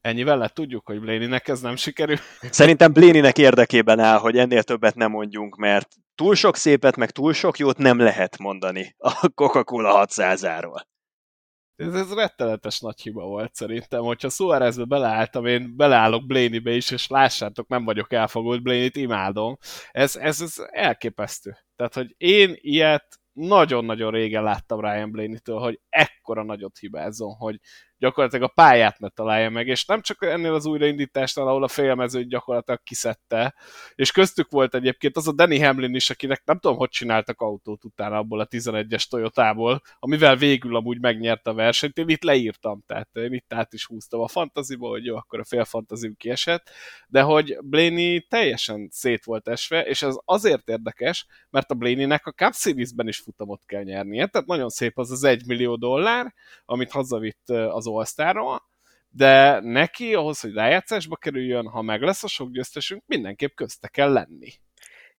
[0.00, 2.16] Ennyivel lett tudjuk, hogy Blaney-nek ez nem sikerül.
[2.50, 7.32] Szerintem Blaney-nek érdekében áll, hogy ennél többet nem mondjunk, mert túl sok szépet, meg túl
[7.32, 10.82] sok jót nem lehet mondani a Coca-Cola 600-áról.
[11.76, 17.08] Ez, ez rettenetes nagy hiba volt szerintem, hogyha Suárezbe beleálltam, én beleállok Blaney-be is, és
[17.08, 19.56] lássátok, nem vagyok elfogult Blaney-t, imádom.
[19.90, 21.56] Ez, ez, ez elképesztő.
[21.76, 27.60] Tehát, hogy én ilyet nagyon-nagyon régen láttam Ryan Blaney-től, hogy ekkora nagyot hibázzon, hogy
[27.98, 32.28] gyakorlatilag a pályát ne találja meg, és nem csak ennél az újraindításnál, ahol a félmezőt
[32.28, 33.54] gyakorlatilag kiszedte,
[33.94, 37.84] és köztük volt egyébként az a Danny Hamlin is, akinek nem tudom, hogy csináltak autót
[37.84, 43.08] utána abból a 11-es Toyotából, amivel végül amúgy megnyerte a versenyt, én itt leírtam, tehát
[43.12, 46.70] én itt át is húztam a fantaziba, hogy jó, akkor a fél fantazim kiesett,
[47.08, 52.30] de hogy Blaney teljesen szét volt esve, és ez azért érdekes, mert a Blaney-nek a
[52.30, 56.34] Cup Series-ben is futamot kell nyernie, tehát nagyon szép az az egy millió dollár,
[56.64, 58.58] amit hazavitt az all
[59.10, 64.12] de neki ahhoz, hogy rájátszásba kerüljön, ha meg lesz a sok győztesünk, mindenképp közte kell
[64.12, 64.52] lenni.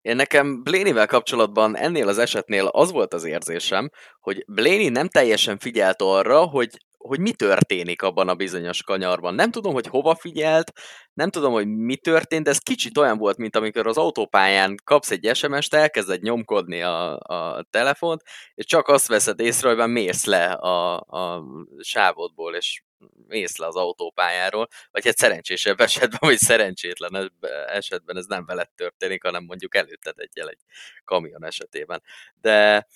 [0.02, 3.90] Én nekem Blaney-vel kapcsolatban ennél az esetnél az volt az érzésem,
[4.20, 6.68] hogy Blaney nem teljesen figyelt arra, hogy
[7.02, 9.34] hogy mi történik abban a bizonyos kanyarban.
[9.34, 10.72] Nem tudom, hogy hova figyelt,
[11.12, 15.10] nem tudom, hogy mi történt, de ez kicsit olyan volt, mint amikor az autópályán kapsz
[15.10, 18.22] egy SMS-t, elkezded nyomkodni a, a telefont,
[18.54, 21.44] és csak azt veszed észre, hogy már mész le a, a
[21.78, 22.82] sávodból, és
[23.26, 27.32] mész le az autópályáról, vagy egy szerencsésebb esetben, vagy szerencsétlen
[27.66, 30.60] esetben ez nem veled történik, hanem mondjuk előtted egyel egy
[31.04, 32.02] kamion esetében.
[32.40, 32.86] De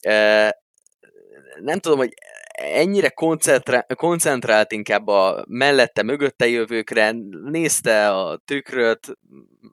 [0.00, 0.62] e,
[1.60, 2.14] nem tudom, hogy
[2.52, 9.18] ennyire koncentrá- koncentrált inkább a mellette, mögötte jövőkre, nézte a tükröt,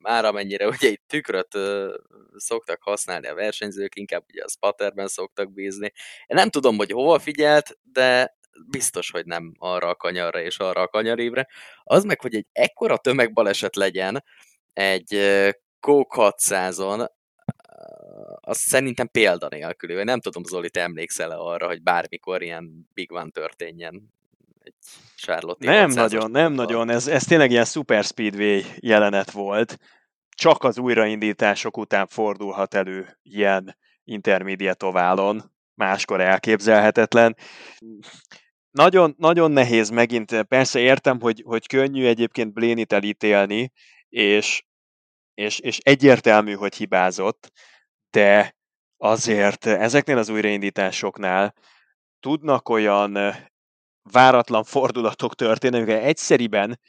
[0.01, 1.95] már amennyire ugye egy tükröt ö,
[2.35, 5.91] szoktak használni a versenyzők, inkább ugye a spatterben szoktak bízni.
[6.25, 8.37] Én nem tudom, hogy hova figyelt, de
[8.69, 11.47] biztos, hogy nem arra a kanyarra és arra a kanyarévre.
[11.83, 14.23] Az meg, hogy egy ekkora tömegbaleset legyen
[14.73, 15.17] egy
[15.79, 17.07] Coke 600-on,
[18.47, 23.29] az szerintem példanélküli, vagy nem tudom, Zoli, te emlékszel arra, hogy bármikor ilyen Big One
[23.29, 24.13] történjen
[24.59, 24.73] egy
[25.15, 29.77] Charlotte Nem nagyon, nem nagyon, ez, ez tényleg ilyen Super Speedway jelenet volt,
[30.29, 37.35] csak az újraindítások után fordulhat elő ilyen intermediate oválon, máskor elképzelhetetlen.
[38.71, 43.71] Nagyon, nagyon nehéz megint, persze értem, hogy, hogy könnyű egyébként Blénit elítélni,
[44.09, 44.63] és,
[45.33, 47.51] és, és egyértelmű, hogy hibázott,
[48.11, 48.55] de
[48.97, 51.53] azért ezeknél az újraindításoknál
[52.19, 53.17] tudnak olyan
[54.11, 56.79] váratlan fordulatok történni, amikor egyszeriben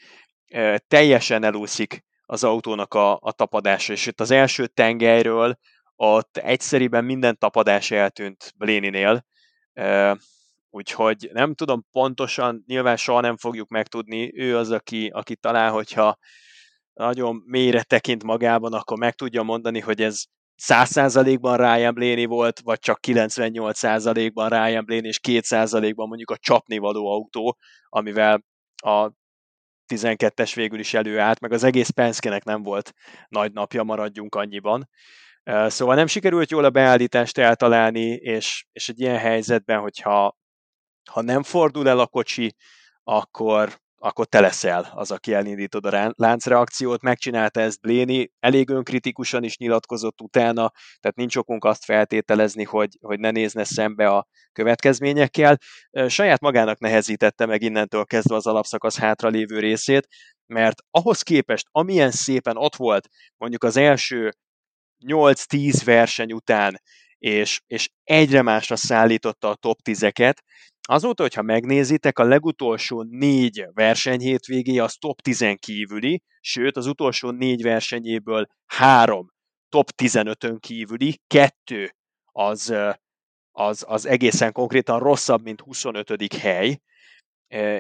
[0.89, 5.59] teljesen elúszik az autónak a, a tapadása, és itt az első tengelyről
[5.97, 9.25] ott egyszeriben minden tapadás eltűnt Bléninél,
[10.71, 16.19] úgyhogy nem tudom pontosan, nyilván soha nem fogjuk megtudni, ő az, aki, aki talán, hogyha
[16.93, 20.25] nagyon mélyre tekint magában, akkor meg tudja mondani, hogy ez
[20.63, 27.59] 100%-ban Ryan Blaney volt, vagy csak 98%-ban Ryan Blaney, és 2%-ban mondjuk a csapnivaló autó,
[27.89, 28.45] amivel
[28.83, 29.11] a
[29.95, 32.93] 12-es végül is előállt, meg az egész Penske-nek nem volt
[33.29, 34.89] nagy napja, maradjunk annyiban.
[35.67, 40.37] Szóval nem sikerült jól a beállítást eltalálni, és, és egy ilyen helyzetben, hogyha
[41.11, 42.55] ha nem fordul el a kocsi,
[43.03, 49.57] akkor, akkor te leszel az, aki elindítod a láncreakciót, megcsinálta ezt Bléni, elég önkritikusan is
[49.57, 55.59] nyilatkozott utána, tehát nincs okunk azt feltételezni, hogy, hogy ne nézne szembe a következményekkel.
[56.07, 60.09] Saját magának nehezítette meg innentől kezdve az alapszakasz hátralévő részét,
[60.47, 64.31] mert ahhoz képest, amilyen szépen ott volt mondjuk az első
[65.07, 66.81] 8-10 verseny után,
[67.19, 70.35] és, és egyre másra szállította a top 10-eket,
[70.91, 77.63] Azóta, hogyha megnézitek, a legutolsó négy versenyhétvégé az top 10 kívüli, sőt az utolsó négy
[77.63, 79.33] versenyéből három
[79.69, 81.95] top 15-ön kívüli, kettő
[82.33, 82.75] az,
[83.51, 86.33] az, az egészen konkrétan rosszabb, mint 25.
[86.35, 86.81] hely,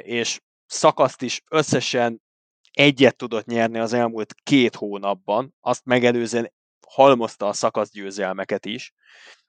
[0.02, 2.22] és szakaszt is összesen
[2.70, 6.52] egyet tudott nyerni az elmúlt két hónapban, azt megelőzően
[6.86, 8.92] halmozta a szakaszgyőzelmeket is.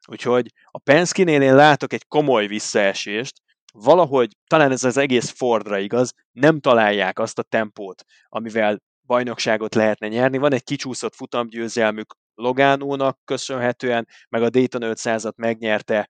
[0.07, 3.41] Úgyhogy a Penske-nél én látok egy komoly visszaesést,
[3.73, 10.07] valahogy, talán ez az egész Fordra igaz, nem találják azt a tempót, amivel bajnokságot lehetne
[10.07, 10.37] nyerni.
[10.37, 16.09] Van egy kicsúszott futamgyőzelmük Logánónak köszönhetően, meg a Dayton 500-at megnyerte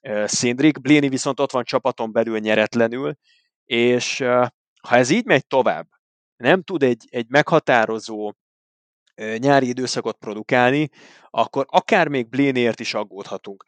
[0.00, 0.80] uh, Szindrik.
[0.80, 3.14] Bléni viszont ott van csapaton belül nyeretlenül,
[3.64, 4.18] és
[4.82, 5.86] ha ez így megy tovább,
[6.36, 8.32] nem tud egy, egy meghatározó
[9.36, 10.88] nyári időszakot produkálni,
[11.30, 13.64] akkor akár még Blénért is aggódhatunk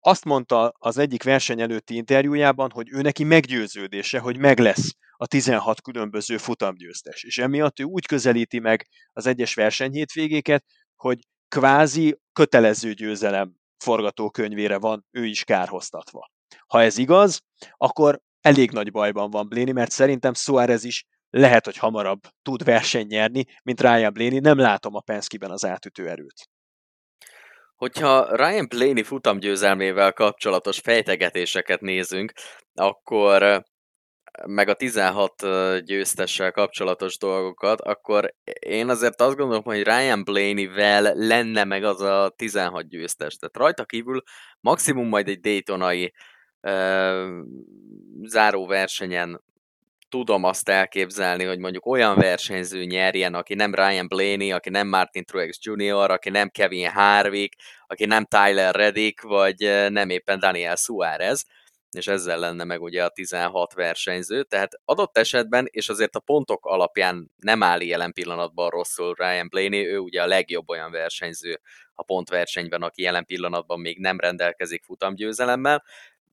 [0.00, 5.26] azt mondta az egyik verseny előtti interjújában, hogy ő neki meggyőződése, hogy meg lesz a
[5.26, 7.22] 16 különböző futamgyőztes.
[7.22, 10.64] És emiatt ő úgy közelíti meg az egyes versenyhétvégéket,
[10.96, 13.54] hogy kvázi kötelező győzelem
[13.84, 16.30] forgatókönyvére van ő is kárhoztatva.
[16.66, 17.40] Ha ez igaz,
[17.76, 23.06] akkor elég nagy bajban van Bléni, mert szerintem Suárez is lehet, hogy hamarabb tud verseny
[23.06, 24.38] nyerni, mint Ryan Blaney.
[24.38, 26.48] Nem látom a Penske-ben az átütő erőt.
[27.76, 32.32] Hogyha Ryan Blaney futamgyőzelmével kapcsolatos fejtegetéseket nézünk,
[32.74, 33.64] akkor
[34.46, 35.32] meg a 16
[35.84, 42.32] győztessel kapcsolatos dolgokat, akkor én azért azt gondolom, hogy Ryan Blaney-vel lenne meg az a
[42.36, 43.36] 16 győztes.
[43.36, 44.22] Tehát rajta kívül
[44.60, 46.12] maximum majd egy Daytonai
[46.60, 47.28] uh,
[48.22, 49.42] záró versenyen
[50.14, 55.24] tudom azt elképzelni, hogy mondjuk olyan versenyző nyerjen, aki nem Ryan Blaney, aki nem Martin
[55.24, 57.54] Truex Jr., aki nem Kevin Harvick,
[57.86, 59.56] aki nem Tyler Reddick, vagy
[59.88, 61.44] nem éppen Daniel Suarez,
[61.90, 66.66] és ezzel lenne meg ugye a 16 versenyző, tehát adott esetben, és azért a pontok
[66.66, 71.60] alapján nem áll jelen pillanatban rosszul Ryan Blaney, ő ugye a legjobb olyan versenyző
[71.94, 75.84] a pontversenyben, aki jelen pillanatban még nem rendelkezik futamgyőzelemmel,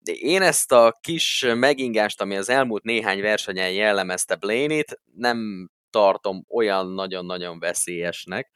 [0.06, 6.88] én ezt a kis megingást, ami az elmúlt néhány versenyen jellemezte Blaney-t, nem tartom olyan
[6.88, 8.52] nagyon-nagyon veszélyesnek.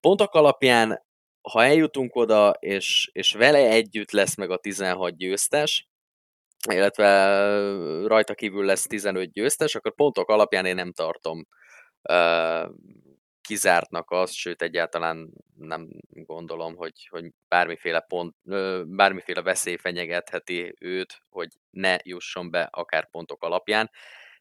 [0.00, 1.06] Pontok alapján,
[1.42, 5.88] ha eljutunk oda, és, és vele együtt lesz meg a 16 győztes,
[6.70, 7.36] illetve
[8.06, 11.46] rajta kívül lesz 15 győztes, akkor pontok alapján én nem tartom
[12.02, 12.68] uh,
[13.48, 18.34] kizártnak az, sőt egyáltalán nem gondolom, hogy, hogy bármiféle pont,
[18.86, 23.90] bármiféle veszély fenyegetheti őt, hogy ne jusson be akár pontok alapján.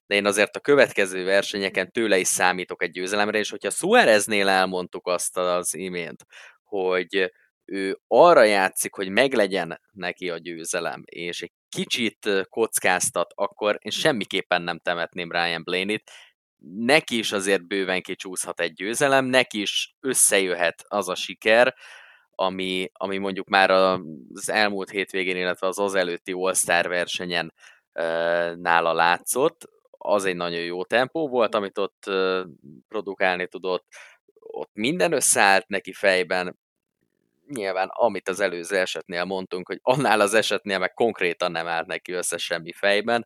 [0.05, 5.07] De én azért a következő versenyeken tőle is számítok egy győzelemre, és hogyha Suáreznél elmondtuk
[5.07, 6.25] azt az imént,
[6.63, 7.31] hogy
[7.65, 14.61] ő arra játszik, hogy meglegyen neki a győzelem, és egy kicsit kockáztat, akkor én semmiképpen
[14.61, 16.11] nem temetném Ryan Blaney-t,
[16.59, 21.75] neki is azért bőven kicsúszhat egy győzelem, neki is összejöhet az a siker,
[22.31, 27.53] ami, ami mondjuk már az elmúlt hétvégén, illetve az az előtti All-Star versenyen
[28.55, 29.69] nála látszott.
[29.97, 32.11] Az egy nagyon jó tempó volt, amit ott
[32.87, 33.85] produkálni tudott.
[34.39, 36.59] Ott minden összeállt neki fejben.
[37.47, 42.11] Nyilván, amit az előző esetnél mondtunk, hogy annál az esetnél meg konkrétan nem állt neki
[42.11, 43.25] össze semmi fejben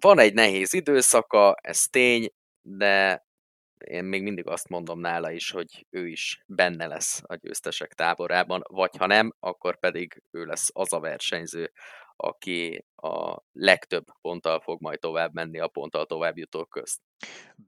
[0.00, 2.28] van egy nehéz időszaka, ez tény,
[2.62, 3.26] de
[3.78, 8.62] én még mindig azt mondom nála is, hogy ő is benne lesz a győztesek táborában,
[8.68, 11.72] vagy ha nem, akkor pedig ő lesz az a versenyző,
[12.16, 17.00] aki a legtöbb ponttal fog majd tovább menni a ponttal tovább jutók közt.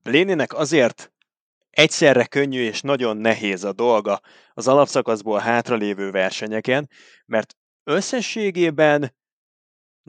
[0.03, 1.13] Blénének azért
[1.71, 4.21] egyszerre könnyű és nagyon nehéz a dolga
[4.53, 6.91] az alapszakaszból hátralévő versenyeken,
[7.27, 9.15] mert összességében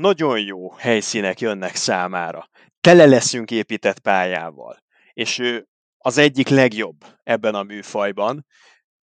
[0.01, 2.49] nagyon jó helyszínek jönnek számára.
[2.81, 4.83] Tele leszünk épített pályával,
[5.13, 8.45] és ő az egyik legjobb ebben a műfajban.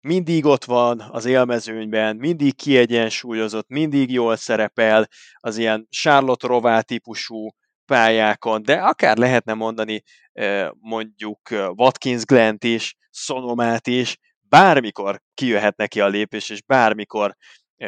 [0.00, 7.48] Mindig ott van az élmezőnyben, mindig kiegyensúlyozott, mindig jól szerepel az ilyen Charlotte Rová típusú
[7.86, 10.02] pályákon, de akár lehetne mondani
[10.80, 17.36] mondjuk Watkins Glent is, Sonomát is, bármikor kijöhet neki a lépés, és bármikor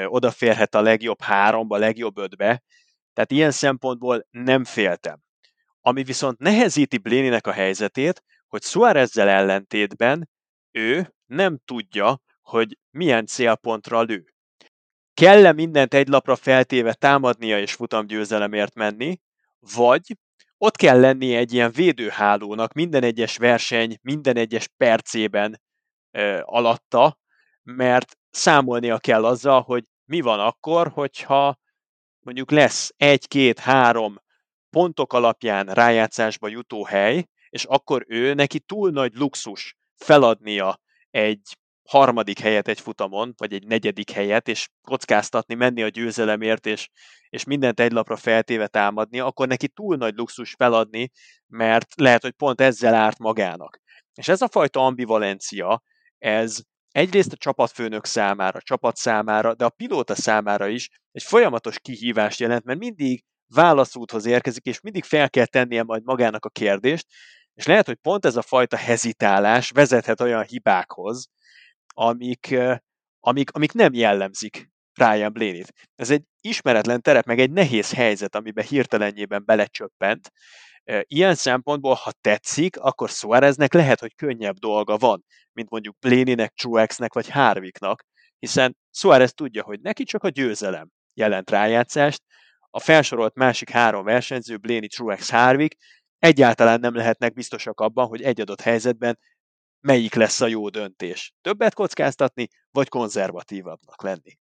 [0.06, 2.62] odaférhet a legjobb háromba, legjobb ötbe,
[3.20, 5.20] tehát ilyen szempontból nem féltem.
[5.80, 10.28] Ami viszont nehezíti Bléninek a helyzetét, hogy Suárezzel ellentétben
[10.70, 14.24] ő nem tudja, hogy milyen célpontra lő.
[15.14, 19.20] Kell-e mindent egy lapra feltéve támadnia és futamgyőzelemért menni,
[19.74, 20.16] vagy
[20.58, 25.60] ott kell lennie egy ilyen védőhálónak minden egyes verseny, minden egyes percében
[26.10, 27.18] ö, alatta,
[27.62, 31.59] mert számolnia kell azzal, hogy mi van akkor, hogyha
[32.20, 34.18] mondjuk lesz egy, két, három
[34.70, 41.58] pontok alapján rájátszásba jutó hely, és akkor ő neki túl nagy luxus feladnia egy
[41.88, 46.88] harmadik helyet egy futamon, vagy egy negyedik helyet, és kockáztatni, menni a győzelemért, és,
[47.28, 51.10] és mindent egy lapra feltéve támadni, akkor neki túl nagy luxus feladni,
[51.46, 53.80] mert lehet, hogy pont ezzel árt magának.
[54.14, 55.82] És ez a fajta ambivalencia,
[56.18, 56.60] ez
[56.90, 62.40] egyrészt a csapatfőnök számára, a csapat számára, de a pilóta számára is egy folyamatos kihívást
[62.40, 63.24] jelent, mert mindig
[63.54, 67.06] válaszúthoz érkezik, és mindig fel kell tennie majd magának a kérdést,
[67.54, 71.28] és lehet, hogy pont ez a fajta hezitálás vezethet olyan hibákhoz,
[71.94, 72.56] amik,
[73.20, 75.72] amik, amik nem jellemzik Ryan Blaney-t.
[75.94, 80.32] Ez egy ismeretlen terep, meg egy nehéz helyzet, amiben hirtelenjében belecsöppent.
[81.00, 87.14] Ilyen szempontból, ha tetszik, akkor Suáreznek lehet, hogy könnyebb dolga van, mint mondjuk Blaney-nek, Truexnek
[87.14, 88.04] vagy Harvicknak,
[88.38, 92.22] hiszen Suárez tudja, hogy neki csak a győzelem jelent rájátszást,
[92.70, 95.76] a felsorolt másik három versenyző, Blaney, Truex, Harvick
[96.18, 99.18] egyáltalán nem lehetnek biztosak abban, hogy egy adott helyzetben
[99.80, 101.32] melyik lesz a jó döntés.
[101.40, 104.38] Többet kockáztatni, vagy konzervatívabbnak lenni.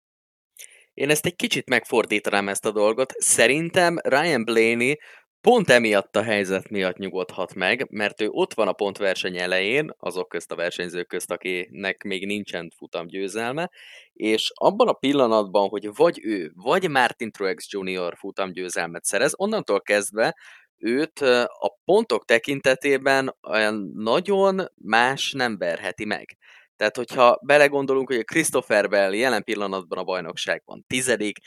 [0.93, 3.13] Én ezt egy kicsit megfordítanám ezt a dolgot.
[3.13, 4.99] Szerintem Ryan Blaney
[5.41, 10.29] pont emiatt a helyzet miatt nyugodhat meg, mert ő ott van a pontverseny elején, azok
[10.29, 13.71] közt a versenyzők közt, akinek még nincsen futam győzelme,
[14.13, 18.15] és abban a pillanatban, hogy vagy ő, vagy Martin Truex Jr.
[18.17, 20.35] futam győzelmet szerez, onnantól kezdve
[20.79, 26.37] őt a pontok tekintetében olyan nagyon más nem verheti meg.
[26.77, 31.39] Tehát, hogyha belegondolunk, hogy a Christopher Bell jelen pillanatban a bajnokságban tizedik,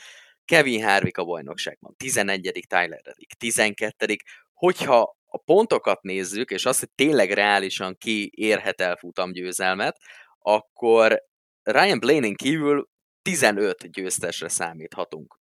[0.50, 2.64] Kevin Harvick a bajnokságban 11.
[2.68, 4.16] Tyler Reddick 12.
[4.52, 9.98] Hogyha a pontokat nézzük, és azt, hogy tényleg reálisan ki érhet el futamgyőzelmet,
[10.38, 11.22] akkor
[11.62, 12.88] Ryan Blaney kívül
[13.22, 15.38] 15 győztesre számíthatunk.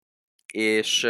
[0.53, 1.03] És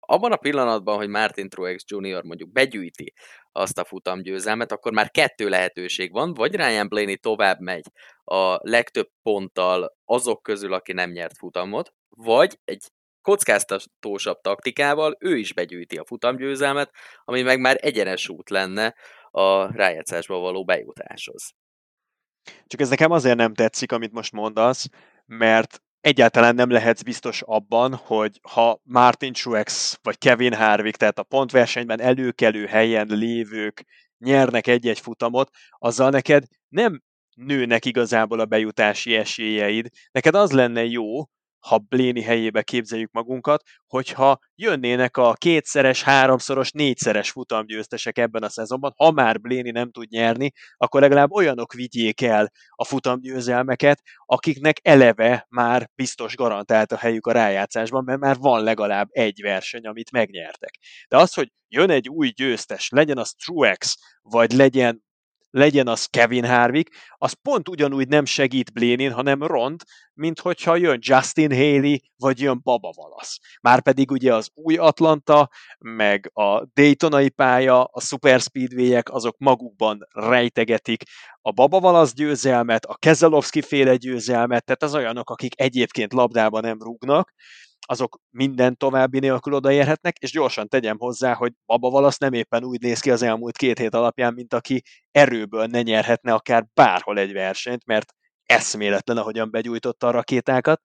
[0.00, 2.22] abban a pillanatban, hogy Martin Truex Jr.
[2.22, 3.12] mondjuk begyűjti
[3.52, 7.86] azt a futamgyőzelmet, akkor már kettő lehetőség van, vagy Ryan Blaney tovább megy
[8.24, 12.82] a legtöbb ponttal azok közül, aki nem nyert futamot, vagy egy
[13.28, 16.90] kockáztatósabb taktikával ő is begyűjti a futamgyőzelmet,
[17.24, 18.94] ami meg már egyenes út lenne
[19.30, 21.54] a rájátszásba való bejutáshoz.
[22.66, 24.88] Csak ez nekem azért nem tetszik, amit most mondasz,
[25.26, 31.22] mert egyáltalán nem lehetsz biztos abban, hogy ha Martin Truex vagy Kevin Harvick, tehát a
[31.22, 33.84] pontversenyben előkelő helyen lévők
[34.18, 37.02] nyernek egy-egy futamot, azzal neked nem
[37.34, 39.88] nőnek igazából a bejutási esélyeid.
[40.10, 41.24] Neked az lenne jó,
[41.60, 48.92] ha Bléni helyébe képzeljük magunkat, hogyha jönnének a kétszeres, háromszoros, négyszeres futamgyőztesek ebben a szezonban,
[48.96, 55.46] ha már Bléni nem tud nyerni, akkor legalább olyanok vigyék el a futamgyőzelmeket, akiknek eleve
[55.48, 60.78] már biztos garantált a helyük a rájátszásban, mert már van legalább egy verseny, amit megnyertek.
[61.08, 65.06] De az, hogy jön egy új győztes, legyen az Truex, vagy legyen
[65.50, 69.84] legyen az Kevin Harvick, az pont ugyanúgy nem segít Blénin, hanem ront,
[70.14, 73.38] mint hogyha jön Justin Haley, vagy jön Baba Valasz.
[73.60, 81.02] Márpedig ugye az új Atlanta, meg a Daytonai pálya, a Super Speedway-ek, azok magukban rejtegetik
[81.40, 86.78] a Baba Valasz győzelmet, a Kezelowski féle győzelmet, tehát az olyanok, akik egyébként labdában nem
[86.82, 87.32] rúgnak,
[87.90, 92.80] azok minden további nélkül odaérhetnek, és gyorsan tegyem hozzá, hogy Baba Valasz nem éppen úgy
[92.80, 97.32] néz ki az elmúlt két hét alapján, mint aki erőből ne nyerhetne akár bárhol egy
[97.32, 98.12] versenyt, mert
[98.44, 100.82] eszméletlen, ahogyan begyújtotta a rakétákat.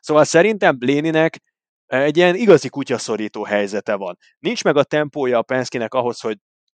[0.00, 1.38] Szóval szerintem Bléninek
[1.86, 4.18] egy ilyen igazi kutyaszorító helyzete van.
[4.38, 6.38] Nincs meg a tempója a Penske-nek ahhoz, hogy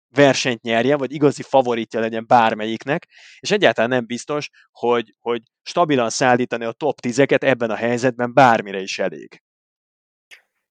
[0.09, 3.07] versenyt nyerjen, vagy igazi favoritja legyen bármelyiknek,
[3.39, 8.81] és egyáltalán nem biztos, hogy, hogy stabilan szállítani a top 10-eket ebben a helyzetben bármire
[8.81, 9.42] is elég.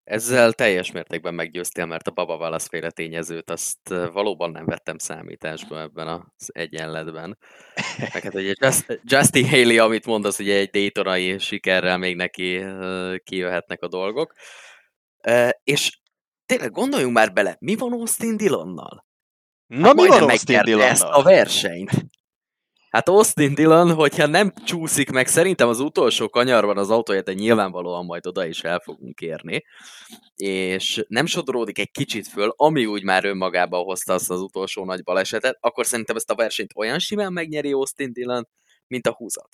[0.05, 5.81] Ezzel teljes mértékben meggyőztél, mert a Baba Wallace féle tényezőt azt valóban nem vettem számításba
[5.81, 7.39] ebben az egyenletben.
[7.99, 12.65] Meg hát ugye Just, Justin Haley, amit mondasz, ugye egy Daytonai sikerrel még neki
[13.25, 14.33] kijöhetnek a dolgok.
[15.63, 16.01] És
[16.47, 19.07] tényleg gondoljunk már bele, mi van Austin Dillonnal?
[19.67, 20.89] Na hát mi van Austin Dillonnal?
[20.89, 21.91] ezt a versenyt.
[22.93, 28.05] Hát Austin Dillon, hogyha nem csúszik meg, szerintem az utolsó kanyarban az autóját, de nyilvánvalóan
[28.05, 29.65] majd oda is el fogunk érni,
[30.37, 35.03] és nem sodródik egy kicsit föl, ami úgy már önmagába hozta azt az utolsó nagy
[35.03, 38.49] balesetet, akkor szerintem ezt a versenyt olyan simán megnyeri Austin Dillon,
[38.87, 39.49] mint a húzat.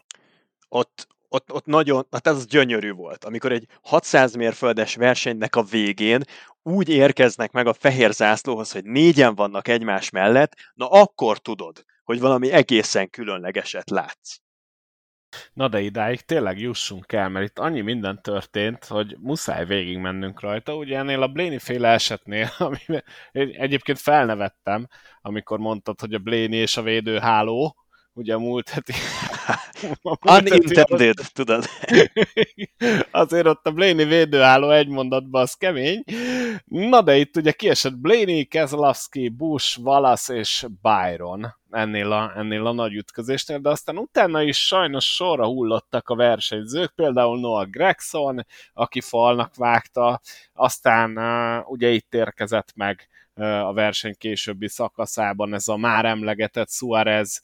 [0.69, 6.23] Ott, ott, ott nagyon, hát ez gyönyörű volt, amikor egy 600 mérföldes versenynek a végén
[6.63, 12.21] úgy érkeznek meg a fehér zászlóhoz, hogy négyen vannak egymás mellett, na akkor tudod, hogy
[12.21, 14.39] valami egészen különlegeset látsz.
[15.53, 20.77] Na de idáig tényleg jussunk el, mert itt annyi minden történt, hogy muszáj végigmennünk rajta.
[20.77, 22.79] Ugye ennél a Blaney féle esetnél, ami
[23.33, 24.87] egyébként felnevettem,
[25.21, 27.77] amikor mondtad, hogy a Blaney és a védőháló,
[28.19, 28.93] ugye a múlt heti...
[30.39, 31.65] Unintended, tudod.
[33.11, 36.05] Azért ott a Blaney védőálló egy mondatban az kemény.
[36.65, 42.73] Na de itt ugye kiesett Blaney, Keselowski, Bush, Wallace és Byron ennél a, ennél a
[42.73, 49.01] nagy ütközésnél, de aztán utána is sajnos sorra hullottak a versenyzők, például Noah Gregson, aki
[49.01, 50.21] falnak vágta,
[50.53, 56.71] aztán uh, ugye itt érkezett meg uh, a verseny későbbi szakaszában ez a már emlegetett
[56.71, 57.43] Suarez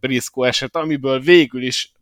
[0.00, 1.92] Briscoe eset, amiből végül is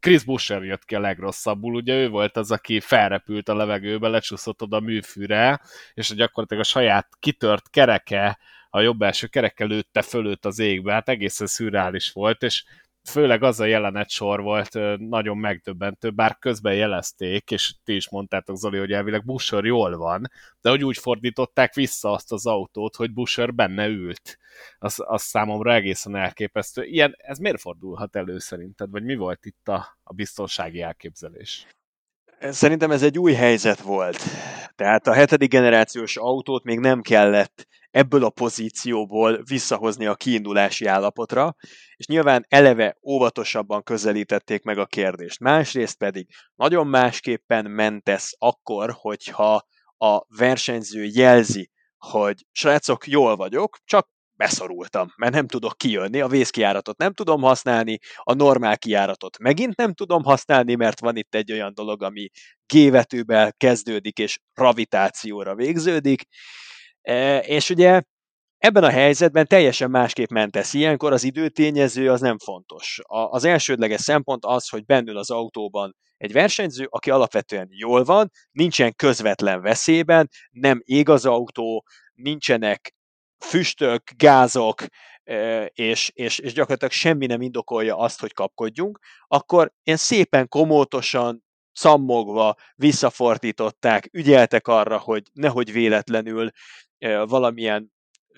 [0.00, 4.62] Chris Busher jött ki a legrosszabbul, ugye ő volt az, aki felrepült a levegőbe, lecsúszott
[4.62, 5.60] oda a műfűre,
[5.94, 8.38] és gyakorlatilag a saját kitört kereke,
[8.70, 12.64] a jobb első kereke lőtte fölött az égbe, hát egészen szürreális volt, és
[13.08, 18.56] főleg az a jelenet sor volt nagyon megdöbbentő, bár közben jelezték, és ti is mondtátok,
[18.56, 20.30] Zoli, hogy elvileg Busher jól van,
[20.60, 24.38] de hogy úgy fordították vissza azt az autót, hogy Busher benne ült.
[24.78, 26.82] Az, az számomra egészen elképesztő.
[26.82, 31.66] Ilyen, ez miért fordulhat elő szerinted, vagy mi volt itt a, a biztonsági elképzelés?
[32.40, 34.18] Szerintem ez egy új helyzet volt.
[34.76, 41.54] Tehát a hetedik generációs autót még nem kellett ebből a pozícióból visszahozni a kiindulási állapotra,
[41.96, 45.40] és nyilván eleve óvatosabban közelítették meg a kérdést.
[45.40, 49.66] Másrészt pedig nagyon másképpen mentesz akkor, hogyha
[49.96, 54.08] a versenyző jelzi, hogy srácok, jól vagyok, csak
[54.40, 59.92] beszorultam, mert nem tudok kijönni, a vészkiáratot nem tudom használni, a normál kiáratot megint nem
[59.92, 62.28] tudom használni, mert van itt egy olyan dolog, ami
[62.66, 66.22] G-vetővel kezdődik és gravitációra végződik,
[67.02, 68.02] e, és ugye
[68.58, 70.74] Ebben a helyzetben teljesen másképp mentesz.
[70.74, 73.00] Ilyenkor az időtényező az nem fontos.
[73.06, 78.94] Az elsődleges szempont az, hogy bennül az autóban egy versenyző, aki alapvetően jól van, nincsen
[78.96, 81.84] közvetlen veszélyben, nem ég az autó,
[82.14, 82.94] nincsenek
[83.44, 84.84] füstök, gázok,
[85.66, 92.54] és, és, és gyakorlatilag semmi nem indokolja azt, hogy kapkodjunk, akkor én szépen komótosan, szammogva
[92.74, 96.50] visszafordították, ügyeltek arra, hogy nehogy véletlenül
[97.24, 97.92] valamilyen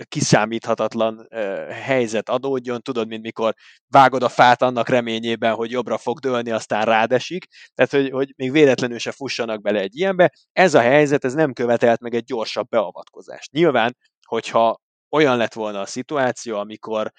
[0.09, 1.29] kiszámíthatatlan
[1.71, 3.55] helyzet adódjon, tudod, mint mikor
[3.89, 8.53] vágod a fát annak reményében, hogy jobbra fog dőlni, aztán rádesik, tehát hogy, hogy még
[8.53, 10.33] véletlenül se fussanak bele egy ilyenbe.
[10.53, 13.53] Ez a helyzet, ez nem követelt meg egy gyorsabb beavatkozást.
[13.53, 13.97] Nyilván,
[14.27, 14.81] hogyha
[15.13, 17.13] olyan lett volna a szituáció, amikor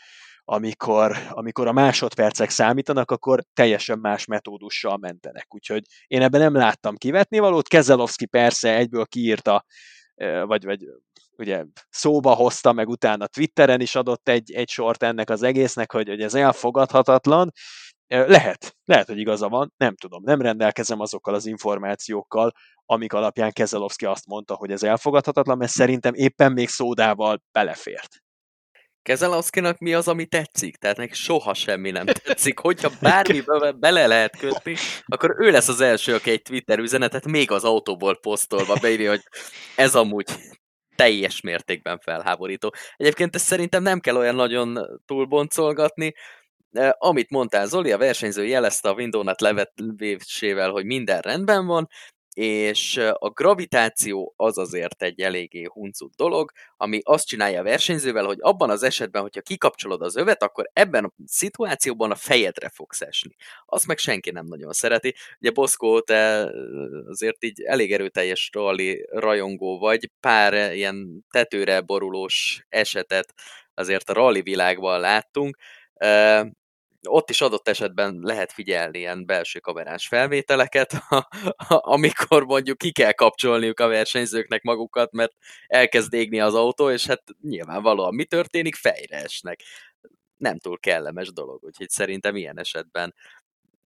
[0.46, 5.54] amikor, amikor a másodpercek számítanak, akkor teljesen más metódussal mentenek.
[5.54, 7.68] Úgyhogy én ebben nem láttam kivetni valót.
[7.68, 9.66] Kezelowski persze egyből kiírta,
[10.46, 10.86] vagy, vagy
[11.38, 16.08] ugye szóba hozta, meg utána Twitteren is adott egy, egy sort ennek az egésznek, hogy,
[16.08, 17.52] hogy ez elfogadhatatlan.
[18.08, 22.52] Lehet, lehet, hogy igaza van, nem tudom, nem rendelkezem azokkal az információkkal,
[22.86, 28.24] amik alapján Kezelowski azt mondta, hogy ez elfogadhatatlan, mert szerintem éppen még szódával belefért.
[29.02, 30.78] Kezelowskinak mi az, ami tetszik?
[30.78, 32.60] Tehát neki soha semmi nem tetszik.
[32.60, 34.76] Hogyha bármibe bele lehet kötni,
[35.06, 39.24] akkor ő lesz az első, aki egy Twitter üzenetet még az autóból posztolva beírja, hogy
[39.76, 40.26] ez amúgy
[40.96, 42.74] teljes mértékben felháborító.
[42.96, 46.14] Egyébként ezt szerintem nem kell olyan nagyon túlboncolgatni,
[46.98, 51.88] amit mondtál Zoli, a versenyző jelezte a Windownet levetésével, hogy minden rendben van,
[52.34, 58.38] és a gravitáció az azért egy eléggé huncut dolog, ami azt csinálja a versenyzővel, hogy
[58.40, 63.36] abban az esetben, hogyha kikapcsolod az övet, akkor ebben a szituációban a fejedre fogsz esni.
[63.66, 65.16] Azt meg senki nem nagyon szereti.
[65.40, 66.52] Ugye Boszkó, te
[67.08, 73.34] azért így elég erőteljes rally rajongó vagy, pár ilyen tetőre borulós esetet
[73.74, 75.58] azért a rally világban láttunk
[77.08, 80.94] ott is adott esetben lehet figyelni ilyen belső kamerás felvételeket,
[81.96, 85.34] amikor mondjuk ki kell kapcsolniuk a versenyzőknek magukat, mert
[85.68, 88.76] elkezd égni az autó, és hát nyilvánvalóan mi történik?
[88.76, 89.62] Fejre esnek.
[90.38, 93.14] Nem túl kellemes dolog, úgyhogy szerintem ilyen esetben,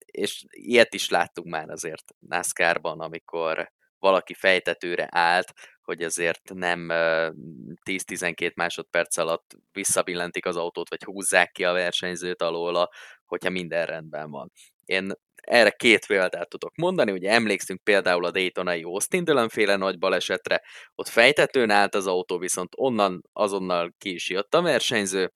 [0.06, 8.54] és ilyet is láttunk már azért NASCAR-ban, amikor valaki fejtetőre állt, hogy azért nem 10-12
[8.54, 12.90] másodperc alatt visszabillentik az autót, vagy húzzák ki a versenyzőt alóla,
[13.26, 14.52] hogyha minden rendben van.
[14.86, 19.98] Én erre két példát tudok mondani, ugye emlékszünk például a Daytonai Austin Dillon féle nagy
[19.98, 20.62] balesetre,
[20.96, 25.32] ott fejtetőn állt az autó, viszont onnan azonnal ki is jött a versenyző,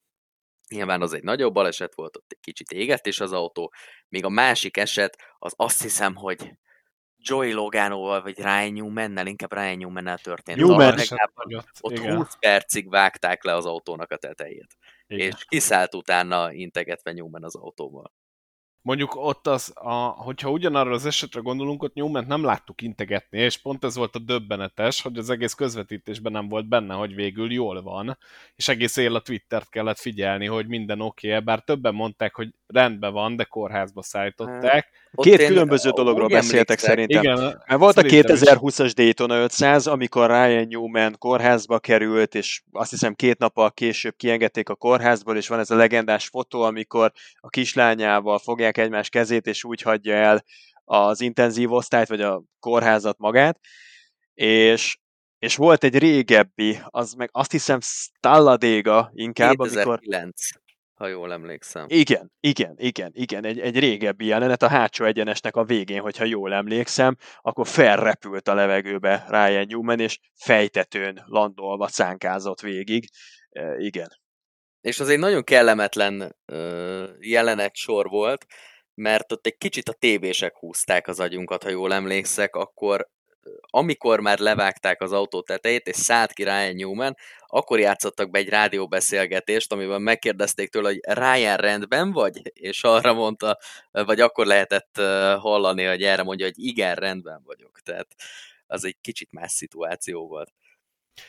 [0.72, 3.72] Nyilván az egy nagyobb baleset volt, ott egy kicsit égett is az autó,
[4.08, 6.52] míg a másik eset az azt hiszem, hogy
[7.22, 10.58] Joey Loganoval, vagy Ryan Newman-nel, inkább Ryan Newman-nel történt.
[10.58, 10.98] Newman
[11.34, 14.76] ott, ott 20 percig vágták le az autónak a tetejét.
[15.06, 15.26] Igen.
[15.26, 18.12] És kiszállt utána integetve Newman az autóval.
[18.82, 23.58] Mondjuk ott az, a, hogyha ugyanarra az esetre gondolunk, ott Newman nem láttuk integetni, és
[23.58, 27.82] pont ez volt a döbbenetes, hogy az egész közvetítésben nem volt benne, hogy végül jól
[27.82, 28.18] van,
[28.54, 32.54] és egész él a Twittert kellett figyelni, hogy minden oké -e, bár többen mondták, hogy
[32.72, 34.88] rendben van, de kórházba szállították.
[35.14, 37.22] Ott Két különböző dologról beszéltek szerintem.
[37.22, 43.14] Igen, Mert volt a 2020-as Daytona 500, amikor Ryan Newman kórházba került, és azt hiszem
[43.14, 48.38] két nappal később kiengedték a kórházból, és van ez a legendás fotó, amikor a kislányával
[48.38, 50.44] fogják egymás kezét, és úgy hagyja el
[50.84, 53.58] az intenzív osztályt, vagy a kórházat magát,
[54.34, 54.96] és
[55.42, 59.76] és volt egy régebbi, az meg azt hiszem Stalladéga inkább, 2009.
[59.76, 60.00] amikor
[61.02, 61.84] ha jól emlékszem.
[61.88, 66.52] Igen, igen, igen, igen, egy, egy régebbi jelenet a hátsó egyenesnek a végén, hogyha jól
[66.52, 73.04] emlékszem, akkor felrepült a levegőbe Ryan Newman, és fejtetőn landolva szánkázott végig.
[73.50, 74.08] E, igen.
[74.80, 76.36] És az egy nagyon kellemetlen
[77.18, 78.46] jelenet sor volt,
[78.94, 83.08] mert ott egy kicsit a tévések húzták az agyunkat, ha jól emlékszek, akkor
[83.60, 87.16] amikor már levágták az autó tetejét, és szállt ki Ryan Newman,
[87.46, 92.40] akkor játszottak be egy rádióbeszélgetést, amiben megkérdezték tőle, hogy Ryan rendben vagy?
[92.54, 93.58] És arra mondta,
[93.90, 94.96] vagy akkor lehetett
[95.38, 97.80] hallani, hogy erre mondja, hogy igen, rendben vagyok.
[97.82, 98.08] Tehát
[98.66, 100.52] az egy kicsit más szituáció volt.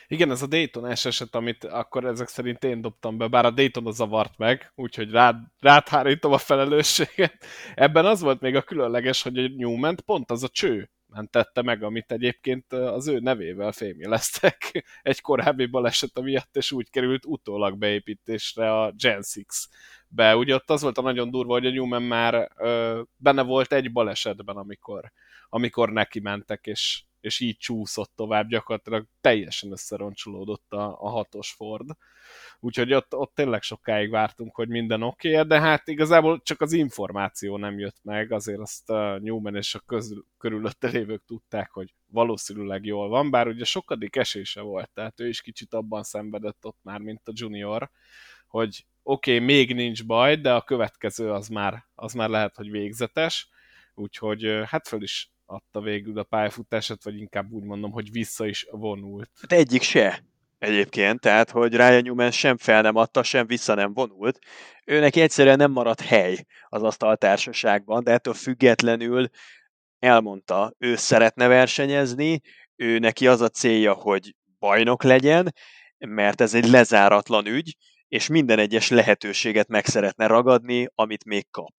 [0.06, 3.86] Igen, ez a dayton eset, amit akkor ezek szerint én dobtam be, bár a Dayton
[3.86, 7.44] az zavart meg, úgyhogy rád, rád a felelősséget.
[7.74, 11.82] Ebben az volt még a különleges, hogy a Newman pont az a cső, mentette meg,
[11.82, 18.80] amit egyébként az ő nevével fémjeleztek egy korábbi baleset miatt, és úgy került utólag beépítésre
[18.80, 19.22] a Gen
[20.14, 20.36] 6-be.
[20.36, 23.92] Ugye ott az volt a nagyon durva, hogy a Newman már ö, benne volt egy
[23.92, 25.12] balesetben, amikor,
[25.48, 31.90] amikor neki mentek, és, és így csúszott tovább, gyakorlatilag teljesen összeroncsolódott a, a hatos Ford.
[32.60, 36.72] Úgyhogy ott, ott tényleg sokáig vártunk, hogy minden oké, okay, de hát igazából csak az
[36.72, 41.94] információ nem jött meg, azért azt a Newman és a közül, körülötte lévők tudták, hogy
[42.06, 46.78] valószínűleg jól van, bár ugye sokadik esése volt, tehát ő is kicsit abban szenvedett ott
[46.82, 47.90] már, mint a junior,
[48.46, 52.70] hogy oké, okay, még nincs baj, de a következő az már, az már lehet, hogy
[52.70, 53.48] végzetes,
[53.94, 58.66] úgyhogy hát föl is adta végül a pályafutását, vagy inkább úgy mondom, hogy vissza is
[58.70, 59.30] vonult.
[59.40, 60.24] Hát egyik se
[60.58, 64.38] egyébként, tehát hogy Ryan Newman sem fel nem adta, sem vissza nem vonult.
[64.84, 69.28] Őnek egyszerűen nem maradt hely az asztaltársaságban, de ettől függetlenül
[69.98, 72.40] elmondta, ő szeretne versenyezni,
[72.76, 75.54] ő neki az a célja, hogy bajnok legyen,
[75.98, 77.76] mert ez egy lezáratlan ügy,
[78.08, 81.72] és minden egyes lehetőséget meg szeretne ragadni, amit még kap.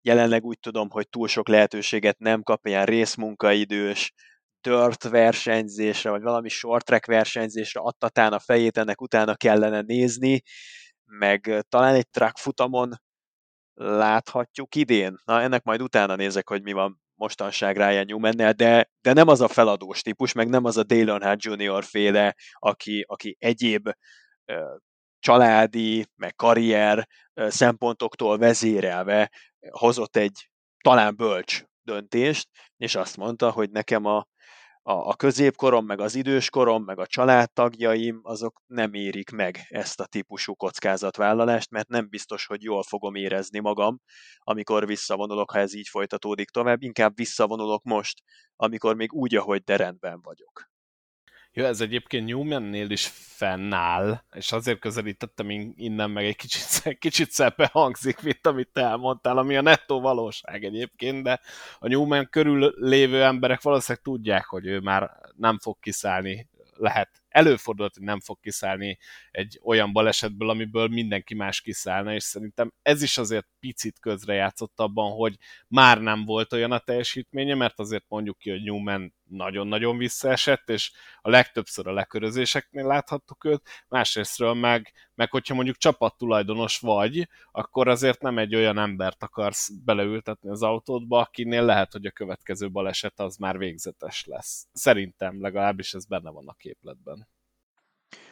[0.00, 4.12] Jelenleg úgy tudom, hogy túl sok lehetőséget nem kap, ilyen részmunkaidős,
[4.60, 10.42] tört versenyzésre, vagy valami short track versenyzésre adtatán a fejét, ennek utána kellene nézni,
[11.04, 12.92] meg talán egy track futamon
[13.74, 15.16] láthatjuk idén.
[15.24, 19.40] Na, ennek majd utána nézek, hogy mi van mostanság Ryan newman de, de nem az
[19.40, 21.84] a feladós típus, meg nem az a Dale Earnhardt Jr.
[21.84, 23.90] féle, aki, aki egyéb
[25.18, 29.30] családi, meg karrier szempontoktól vezérelve
[29.70, 34.16] hozott egy talán bölcs döntést, és azt mondta, hogy nekem a,
[34.82, 40.06] a, a középkorom, meg az időskorom, meg a családtagjaim, azok nem érik meg ezt a
[40.06, 44.00] típusú kockázatvállalást, mert nem biztos, hogy jól fogom érezni magam,
[44.38, 46.82] amikor visszavonulok, ha ez így folytatódik tovább.
[46.82, 48.22] Inkább visszavonulok most,
[48.56, 50.70] amikor még úgy, ahogy de rendben vagyok.
[51.58, 57.70] Jó, ez egyébként Newman-nél is fennáll, és azért közelítettem innen meg egy kicsit, kicsit szebbe
[57.72, 61.40] hangzik, mint amit te elmondtál, ami a nettó valóság egyébként, de
[61.78, 67.94] a Newman körül lévő emberek valószínűleg tudják, hogy ő már nem fog kiszállni lehet előfordulhat,
[67.94, 68.98] hogy nem fog kiszállni
[69.30, 75.12] egy olyan balesetből, amiből mindenki más kiszállna, és szerintem ez is azért picit közrejátszott abban,
[75.12, 75.36] hogy
[75.68, 80.92] már nem volt olyan a teljesítménye, mert azért mondjuk ki, hogy Newman nagyon-nagyon visszaesett, és
[81.20, 88.20] a legtöbbször a lekörözéseknél láthattuk őt, másrésztről meg, meg hogyha mondjuk csapattulajdonos vagy, akkor azért
[88.20, 93.36] nem egy olyan embert akarsz beleültetni az autódba, akinél lehet, hogy a következő baleset az
[93.36, 94.66] már végzetes lesz.
[94.72, 97.27] Szerintem legalábbis ez benne van a képletben.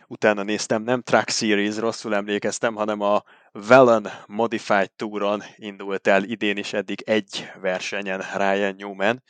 [0.08, 3.22] Utána néztem, nem Track Series, rosszul emlékeztem, hanem a
[3.52, 9.22] Velen Modified Touron indult el idén is eddig egy versenyen Ryan Newman,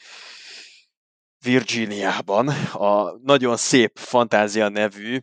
[1.38, 5.18] Virginiában, a nagyon szép fantázia nevű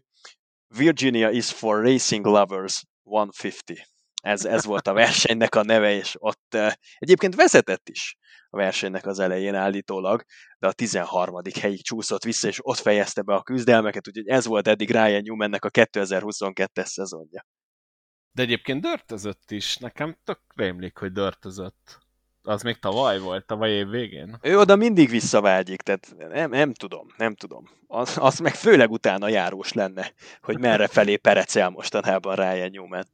[0.67, 3.92] Virginia is for Racing Lovers 150.
[4.23, 8.17] Ez, ez volt a versenynek a neve, és ott uh, egyébként vezetett is
[8.49, 10.23] a versenynek az elején állítólag,
[10.59, 11.41] de a 13.
[11.59, 15.65] helyig csúszott vissza, és ott fejezte be a küzdelmeket, úgyhogy ez volt eddig Ryan Newmannek
[15.65, 17.45] a 2022-es szezonja.
[18.31, 22.01] De egyébként dörtözött is, nekem tök rémlik, hogy dörtözött.
[22.41, 24.37] Az még tavaly volt, tavaly év végén?
[24.41, 27.69] Ő oda mindig visszavágyik, tehát nem, nem tudom, nem tudom.
[27.87, 33.05] Az, az meg főleg utána járós lenne, hogy merre felé perecel mostanában Ryan Newman.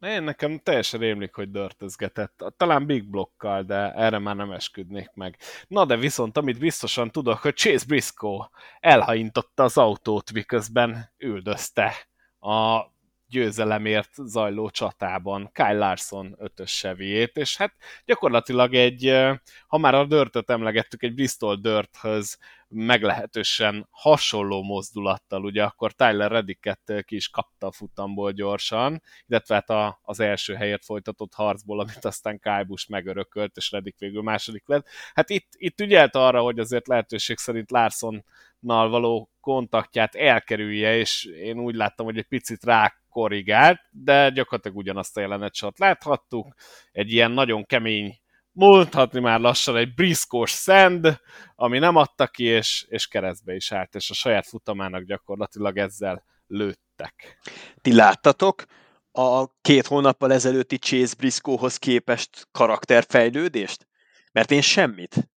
[0.00, 2.44] Én nekem teljesen rémlik, hogy dörtözgetett.
[2.56, 5.38] Talán Big Blockkal, de erre már nem esküdnék meg.
[5.68, 8.50] Na de viszont, amit biztosan tudok, hogy Chase Briscoe
[8.80, 11.94] elhaintotta az autót, miközben üldözte
[12.40, 12.84] a
[13.26, 19.26] győzelemért zajló csatában Kyle Larson ötös seviét, és hát gyakorlatilag egy,
[19.66, 22.38] ha már a dörtöt emlegettük, egy Bristol dörthöz
[22.68, 29.70] meglehetősen hasonló mozdulattal, ugye akkor Tyler Reddicket ki is kapta a futamból gyorsan, illetve hát
[29.70, 34.86] a, az első helyért folytatott harcból, amit aztán Kyle megörökölt, és Reddick végül második lett.
[35.14, 41.58] Hát itt, itt ügyelt arra, hogy azért lehetőség szerint Larsonnal való kontaktját elkerülje, és én
[41.58, 46.54] úgy láttam, hogy egy picit rá korrigált, de gyakorlatilag ugyanazt a jelenet láthattuk.
[46.92, 48.18] Egy ilyen nagyon kemény
[48.58, 51.20] mondhatni már lassan egy briszkós szend,
[51.54, 56.24] ami nem adta ki, és, és keresztbe is állt, és a saját futamának gyakorlatilag ezzel
[56.46, 57.38] lőttek.
[57.80, 58.64] Ti láttatok
[59.12, 63.86] a két hónappal ezelőtti Chase Briscoehoz képest karakterfejlődést?
[64.32, 65.30] Mert én semmit.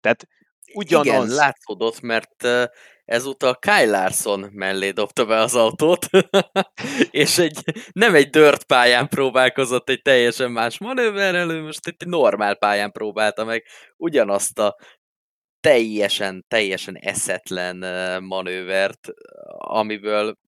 [0.00, 0.28] Tehát
[0.74, 1.06] ugyanaz.
[1.06, 2.46] Igen, látszódott, mert
[3.08, 6.06] ezúttal Kyle Larson mellé dobta be az autót,
[7.10, 7.58] és egy,
[7.92, 13.64] nem egy dört pályán próbálkozott egy teljesen más manőverrel, most egy normál pályán próbálta meg
[13.96, 14.76] ugyanazt a
[15.60, 17.76] teljesen, teljesen eszetlen
[18.22, 19.08] manővert,
[19.58, 20.38] amiből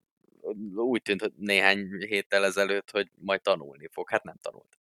[0.75, 4.11] úgy tűnt, hogy néhány héttel ezelőtt, hogy majd tanulni fog.
[4.11, 4.79] Hát nem tanult.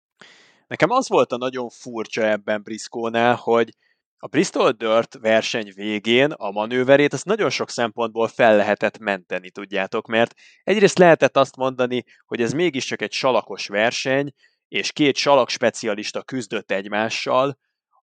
[0.66, 3.74] Nekem az volt a nagyon furcsa ebben Briscoe-nál, hogy
[4.22, 10.06] a Bristol Dirt verseny végén a manőverét azt nagyon sok szempontból fel lehetett menteni, tudjátok,
[10.06, 14.32] mert egyrészt lehetett azt mondani, hogy ez mégiscsak egy salakos verseny,
[14.68, 17.58] és két salak specialista küzdött egymással,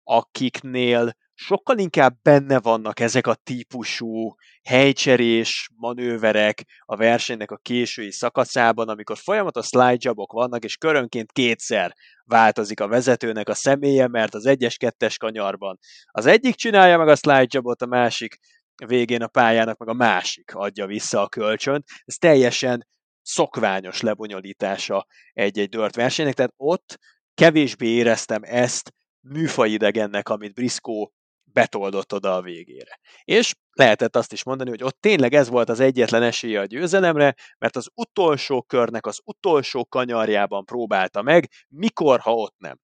[0.10, 8.90] akiknél sokkal inkább benne vannak ezek a típusú helycserés, manőverek a versenynek a késői szakaszában,
[8.90, 11.94] amikor folyamatos slide vannak, és körönként kétszer
[12.24, 15.80] változik a vezetőnek a személye, mert az egyes-kettes kanyarban
[16.12, 18.40] az egyik csinálja meg a slide a másik
[18.86, 21.86] végén a pályának meg a másik adja vissza a kölcsönt.
[22.06, 22.88] Ez teljesen
[23.22, 26.98] szokványos lebonyolítása egy-egy dört versenynek, tehát ott
[27.34, 28.92] kevésbé éreztem ezt
[29.30, 31.08] műfajidegennek, amit Briscoe
[31.44, 33.00] betoldott oda a végére.
[33.24, 37.36] És lehetett azt is mondani, hogy ott tényleg ez volt az egyetlen esélye a győzelemre,
[37.58, 42.80] mert az utolsó körnek az utolsó kanyarjában próbálta meg, mikor, ha ott nem.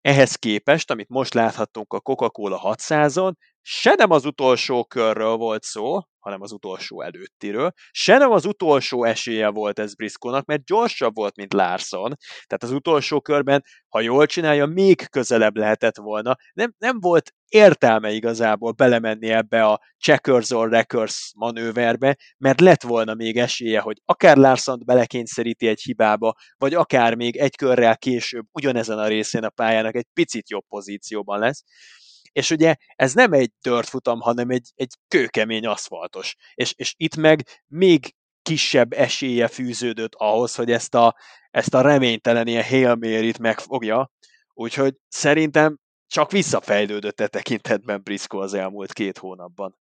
[0.00, 3.32] Ehhez képest, amit most láthattunk a Coca-Cola 600-on,
[3.68, 7.72] se nem az utolsó körről volt szó, hanem az utolsó előttiről.
[7.90, 12.14] Se nem az utolsó esélye volt ez Briscoe-nak, mert gyorsabb volt, mint Larson.
[12.46, 16.36] Tehát az utolsó körben, ha jól csinálja, még közelebb lehetett volna.
[16.52, 23.14] Nem, nem volt értelme igazából belemenni ebbe a checkers or records manőverbe, mert lett volna
[23.14, 28.98] még esélye, hogy akár larson belekényszeríti egy hibába, vagy akár még egy körrel később ugyanezen
[28.98, 31.62] a részén a pályának egy picit jobb pozícióban lesz
[32.36, 36.36] és ugye ez nem egy tört futam, hanem egy, egy kőkemény aszfaltos.
[36.54, 41.16] És, és itt meg még kisebb esélye fűződött ahhoz, hogy ezt a,
[41.50, 44.10] ezt a reménytelen ilyen Hail Mary-t megfogja.
[44.52, 49.78] Úgyhogy szerintem csak visszafejlődött e tekintetben Briscoe az elmúlt két hónapban.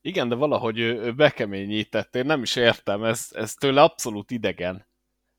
[0.00, 4.86] Igen, de valahogy ő, ő bekeményített, én nem is értem, ez, ez tőle abszolút idegen.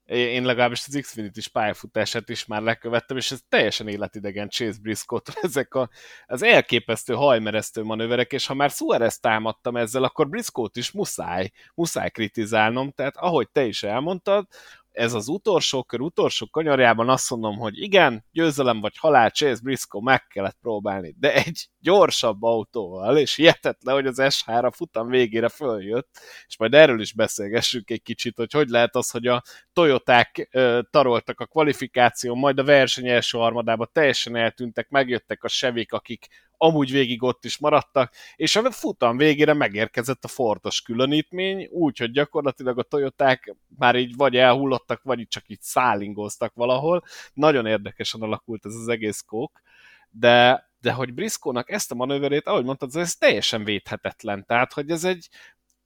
[0.05, 5.73] Én legalábbis az Xfinity-s pályafutását is már lekövettem, és ez teljesen életidegen Chase Briscoe ezek
[5.73, 5.89] a,
[6.25, 12.09] az elképesztő hajmeresztő manőverek, és ha már Suarez támadtam ezzel, akkor Briscoe-t is muszáj, muszáj
[12.09, 14.47] kritizálnom, tehát ahogy te is elmondtad,
[14.95, 20.01] ez az utolsó kör, utolsó kanyarjában azt mondom, hogy igen, győzelem vagy halál, Chase Briscoe
[20.03, 25.49] meg kellett próbálni, de egy gyorsabb autóval, és hihetetlen, hogy az S3 a futam végére
[25.49, 26.09] följött,
[26.47, 29.43] és majd erről is beszélgessünk egy kicsit, hogy hogy lehet az, hogy a
[29.73, 30.49] Toyoták
[30.91, 36.27] taroltak a kvalifikáció, majd a verseny első harmadában teljesen eltűntek, megjöttek a sevik, akik
[36.57, 42.79] amúgy végig ott is maradtak, és a futam végére megérkezett a Fordos különítmény, úgyhogy gyakorlatilag
[42.79, 47.03] a Toyoták már így vagy elhullottak, vagy csak így szállingoztak valahol.
[47.33, 49.61] Nagyon érdekesen alakult ez az egész kók,
[50.09, 54.45] de de hogy Briscoe-nak ezt a manőverét, ahogy mondtad, ez teljesen védhetetlen.
[54.45, 55.29] Tehát, hogy ez egy,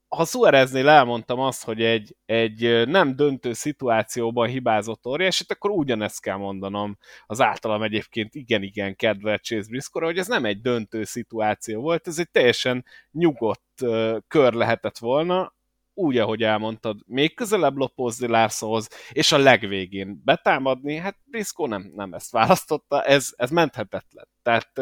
[0.09, 6.35] ha Suáreznél elmondtam azt, hogy egy, egy nem döntő szituációban hibázott óriásit, akkor ugyanezt kell
[6.35, 12.07] mondanom az általam egyébként igen-igen kedvelt Chase Briscoe, hogy ez nem egy döntő szituáció volt,
[12.07, 13.85] ez egy teljesen nyugodt
[14.27, 15.53] kör lehetett volna,
[15.93, 22.13] úgy, ahogy elmondtad, még közelebb lopozni Larsonhoz, és a legvégén betámadni, hát Briscoe nem, nem
[22.13, 24.27] ezt választotta, ez, ez menthetetlen.
[24.41, 24.79] Tehát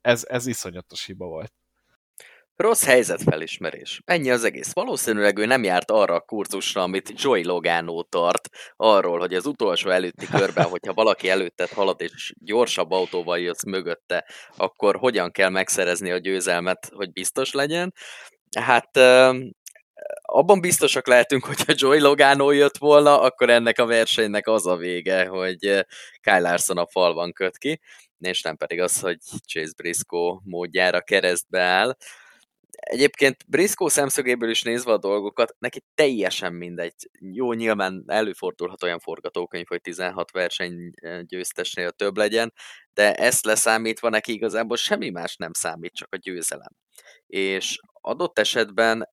[0.00, 1.52] ez, ez iszonyatos hiba volt.
[2.58, 4.00] Rossz helyzetfelismerés.
[4.04, 4.72] Ennyi az egész.
[4.72, 9.90] Valószínűleg ő nem járt arra a kurzusra, amit Joey Logano tart, arról, hogy az utolsó
[9.90, 14.24] előtti körben, hogyha valaki előtted halad és gyorsabb autóval jössz mögötte,
[14.56, 17.94] akkor hogyan kell megszerezni a győzelmet, hogy biztos legyen.
[18.58, 18.96] Hát
[20.22, 25.26] abban biztosak lehetünk, hogyha Joey Logano jött volna, akkor ennek a versenynek az a vége,
[25.26, 25.58] hogy
[26.20, 27.80] Kyle Larson a falban köt ki,
[28.18, 31.96] és nem pedig az, hogy Chase Briscoe módjára keresztbe áll.
[32.88, 36.94] Egyébként Briscoe szemszögéből is nézve a dolgokat, neki teljesen mindegy.
[37.20, 40.92] Jó, nyilván előfordulhat olyan forgatókönyv, hogy 16 verseny
[41.22, 42.52] győztesnél több legyen,
[42.92, 46.72] de ezt leszámítva neki igazából semmi más nem számít, csak a győzelem.
[47.26, 49.08] És adott esetben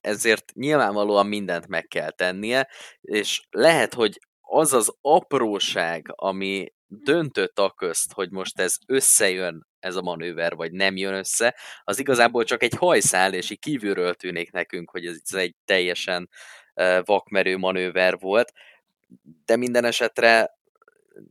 [0.00, 2.68] ezért nyilvánvalóan mindent meg kell tennie,
[3.00, 9.96] és lehet, hogy az az apróság, ami döntött a közt, hogy most ez összejön ez
[9.96, 14.52] a manőver, vagy nem jön össze, az igazából csak egy hajszál, és így kívülről tűnik
[14.52, 16.28] nekünk, hogy ez egy teljesen
[17.04, 18.52] vakmerő manőver volt,
[19.44, 20.60] de minden esetre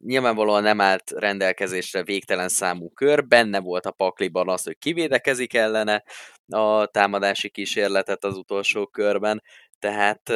[0.04, 6.04] nyilvánvalóan nem állt rendelkezésre végtelen számú kör, benne volt a pakliban az, hogy kivédekezik ellene
[6.48, 9.44] a támadási kísérletet az utolsó körben,
[9.80, 10.32] tehát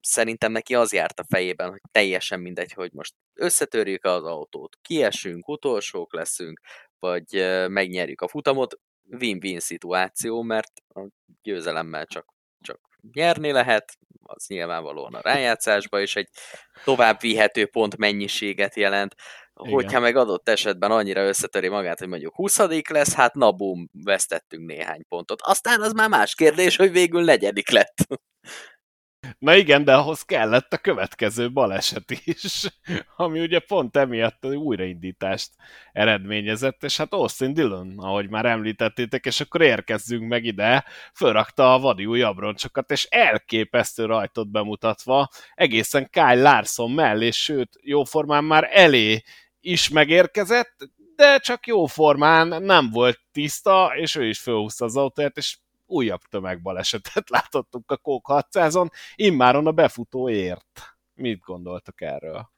[0.00, 5.48] szerintem neki az járt a fejében, hogy teljesen mindegy, hogy most összetörjük az autót, kiesünk,
[5.48, 6.60] utolsók leszünk,
[6.98, 7.24] vagy
[7.68, 8.80] megnyerjük a futamot,
[9.18, 11.06] win-win szituáció, mert a
[11.42, 12.80] győzelemmel csak, csak
[13.12, 13.92] nyerni lehet,
[14.22, 16.28] az nyilvánvalóan a rájátszásba is egy
[16.84, 19.14] tovább vihető pont mennyiséget jelent.
[19.54, 19.72] Igen.
[19.72, 24.66] Hogyha meg adott esetben annyira összetöri magát, hogy mondjuk 20 lesz, hát na bum, vesztettünk
[24.66, 25.40] néhány pontot.
[25.42, 27.96] Aztán az már más kérdés, hogy végül negyedik lett.
[29.38, 32.64] Na igen, de ahhoz kellett a következő baleset is,
[33.16, 35.50] ami ugye pont emiatt újraindítást
[35.92, 40.84] eredményezett, és hát Austin Dillon, ahogy már említettétek, és akkor érkezzünk meg ide,
[41.14, 48.44] fölrakta a vadi új abroncsokat, és elképesztő rajtot bemutatva, egészen Kyle Larson mellé, sőt, jóformán
[48.44, 49.22] már elé
[49.60, 50.76] is megérkezett,
[51.16, 55.56] de csak jó formán nem volt tiszta, és ő is fölhúzta az autóját, és
[55.92, 60.96] újabb tömegbalesetet látottunk a Kók 600-on, immáron a befutóért.
[61.14, 62.50] Mit gondoltak erről?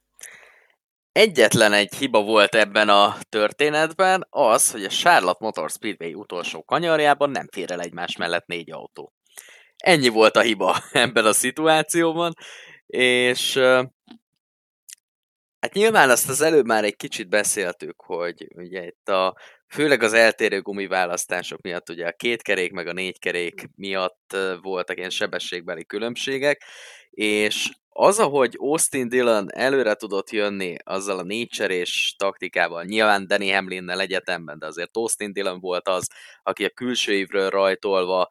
[1.11, 7.29] Egyetlen egy hiba volt ebben a történetben, az, hogy a Charlotte Motor Speedway utolsó kanyarjában
[7.29, 9.13] nem fér el egymás mellett négy autó.
[9.77, 12.33] Ennyi volt a hiba ebben a szituációban,
[12.85, 13.59] és
[15.65, 19.37] Hát nyilván azt az előbb már egy kicsit beszéltük, hogy ugye itt a,
[19.67, 24.97] főleg az eltérő gumiválasztások miatt, ugye a két kerék meg a négy kerék miatt voltak
[24.97, 26.63] ilyen sebességbeli különbségek,
[27.09, 33.99] és az, ahogy Austin Dillon előre tudott jönni azzal a négycserés taktikával, nyilván Danny Hamlinnel
[33.99, 36.09] egyetemben, de azért Austin Dillon volt az,
[36.43, 38.29] aki a külső évről rajtolva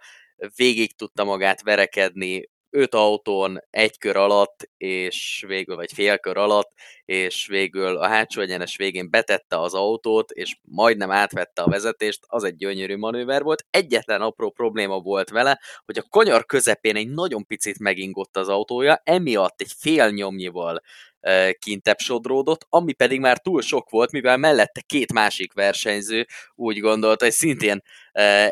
[0.56, 6.72] végig tudta magát verekedni, öt autón egy kör alatt, és végül, vagy fél kör alatt,
[7.04, 12.44] és végül a hátsó egyenes végén betette az autót, és majdnem átvette a vezetést, az
[12.44, 13.66] egy gyönyörű manőver volt.
[13.70, 19.00] Egyetlen apró probléma volt vele, hogy a kanyar közepén egy nagyon picit megingott az autója,
[19.04, 20.82] emiatt egy fél nyomnyival
[21.58, 27.24] kintebb sodródott, ami pedig már túl sok volt, mivel mellette két másik versenyző úgy gondolta,
[27.24, 27.82] hogy szintén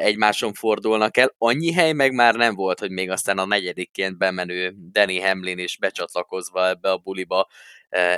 [0.00, 1.34] egymáson fordulnak el.
[1.38, 5.78] Annyi hely meg már nem volt, hogy még aztán a negyedikként bemenő Danny Hamlin is
[5.78, 7.48] becsatlakozva ebbe a buliba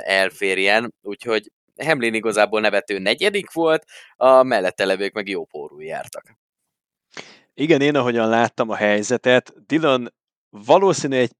[0.01, 1.51] elférjen, úgyhogy
[1.83, 3.83] Hamlin igazából nevető negyedik volt,
[4.15, 6.37] a mellette levők meg jó pórul jártak.
[7.53, 10.13] Igen, én ahogyan láttam a helyzetet, Dylan
[10.49, 11.31] valószínű egy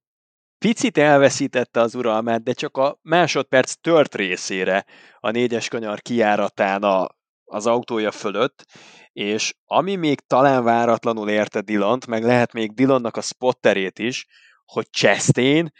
[0.58, 4.86] picit elveszítette az uralmát, de csak a másodperc tört részére
[5.20, 7.10] a négyes kanyar kiáratán a,
[7.46, 8.66] az autója fölött,
[9.14, 14.26] és ami még talán váratlanul érte Dillant, meg lehet még Dillonnak a spotterét is,
[14.66, 15.72] hogy Chastain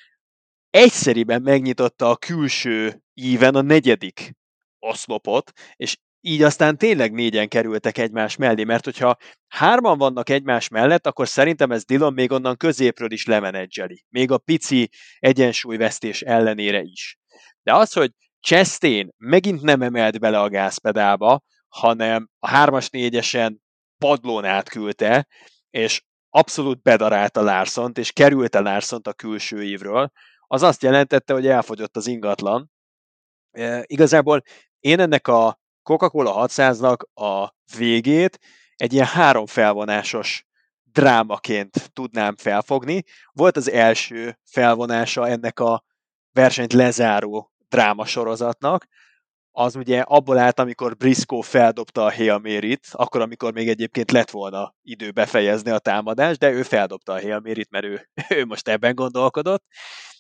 [0.70, 4.36] egyszeriben megnyitotta a külső íven a negyedik
[4.80, 5.98] oszlopot, és
[6.28, 11.72] így aztán tényleg négyen kerültek egymás mellé, mert hogyha hárman vannak egymás mellett, akkor szerintem
[11.72, 14.06] ez Dillon még onnan középről is lemenedzseli.
[14.10, 14.90] Még a pici
[15.20, 17.18] egyensúlyvesztés ellenére is.
[17.64, 18.12] De az, hogy
[18.42, 23.62] Chastain megint nem emelt bele a gázpedálba, hanem a hármas négyesen
[23.98, 25.28] padlón átküldte,
[25.70, 30.12] és abszolút bedarálta Larsont, és kerülte Larsont a külső évről,
[30.48, 32.72] az azt jelentette, hogy elfogyott az ingatlan.
[33.52, 34.42] E, igazából
[34.80, 38.40] én ennek a Coca-Cola 600-nak a végét
[38.76, 40.46] egy ilyen három felvonásos
[40.84, 43.04] drámaként tudnám felfogni.
[43.32, 45.84] Volt az első felvonása ennek a
[46.32, 48.88] versenyt lezáró drámasorozatnak,
[49.52, 54.30] az ugye abból állt, amikor Briscoe feldobta a Hail Mary-t, akkor, amikor még egyébként lett
[54.30, 58.68] volna idő befejezni a támadást, de ő feldobta a Hail Mary-t, mert ő, ő most
[58.68, 59.64] ebben gondolkodott.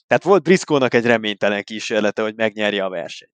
[0.08, 3.32] Tehát volt Briscoe-nak egy reménytelen kísérlete, hogy megnyerje a versenyt.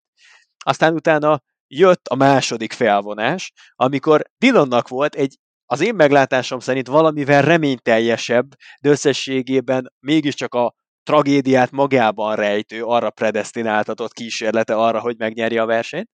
[0.63, 1.41] Aztán utána
[1.71, 8.47] jött a második felvonás, amikor Dillonnak volt egy az én meglátásom szerint valamivel reményteljesebb,
[8.81, 10.73] de összességében mégiscsak a
[11.03, 16.09] tragédiát magában rejtő, arra predestináltatott kísérlete arra, hogy megnyerje a versenyt.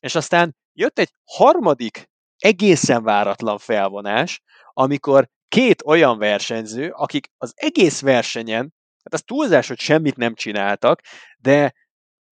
[0.00, 2.08] És aztán jött egy harmadik,
[2.38, 4.42] egészen váratlan felvonás,
[4.72, 11.00] amikor két olyan versenyző, akik az egész versenyen, hát az túlzás, hogy semmit nem csináltak,
[11.38, 11.74] de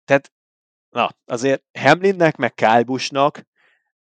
[0.04, 0.32] tehát
[0.92, 3.42] na, azért Hamlinnek, meg Kyle Busch-nak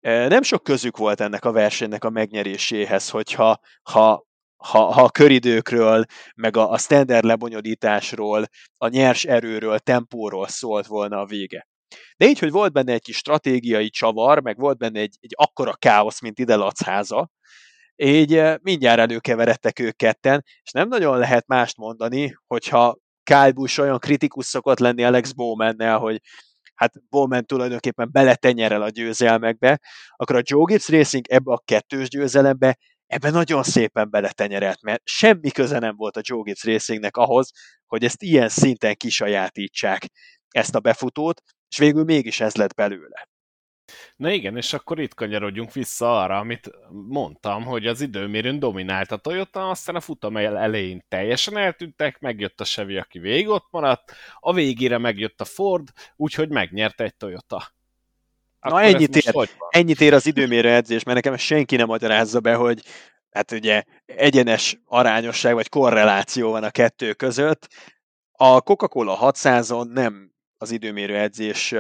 [0.02, 4.26] nem sok közük volt ennek a versenynek a megnyeréséhez, hogyha ha,
[4.58, 6.06] ha, ha a köridőkről,
[6.36, 8.46] meg a, a standard lebonyolításról,
[8.78, 11.68] a nyers erőről, tempóról szólt volna a vége.
[12.18, 15.74] De így, hogy volt benne egy kis stratégiai csavar, meg volt benne egy, egy akkora
[15.74, 17.30] káosz, mint ide háza,
[17.96, 24.00] így mindjárt előkeveredtek ők ketten, és nem nagyon lehet mást mondani, hogyha Kyle Busch olyan
[24.00, 26.22] kritikus szokott lenni Alex Bowmannel, hogy
[26.80, 29.80] hát Bowman tulajdonképpen beletenyerel a győzelmekbe,
[30.16, 35.52] akkor a Joe Gibbs Racing ebbe a kettős győzelembe ebben nagyon szépen beletenyerelt, mert semmi
[35.52, 37.52] köze nem volt a Joe Gibbs Racingnek ahhoz,
[37.86, 40.06] hogy ezt ilyen szinten kisajátítsák
[40.50, 43.29] ezt a befutót, és végül mégis ez lett belőle.
[44.16, 46.72] Na igen, és akkor itt kanyarodjunk vissza arra, amit
[47.08, 52.64] mondtam, hogy az időmérőn dominált a Toyota, aztán a futam elején teljesen eltűntek, megjött a
[52.64, 57.72] Chevy, aki végig ott maradt, a végére megjött a Ford, úgyhogy megnyerte egy Toyota.
[58.60, 62.54] Akkor Na ennyit ér, ennyit ér az időmérő edzés, mert nekem senki nem magyarázza be,
[62.54, 62.82] hogy
[63.32, 67.68] hát ugye egyenes arányosság vagy korreláció van a kettő között.
[68.32, 71.76] A Coca-Cola 600-on nem az időmérő edzés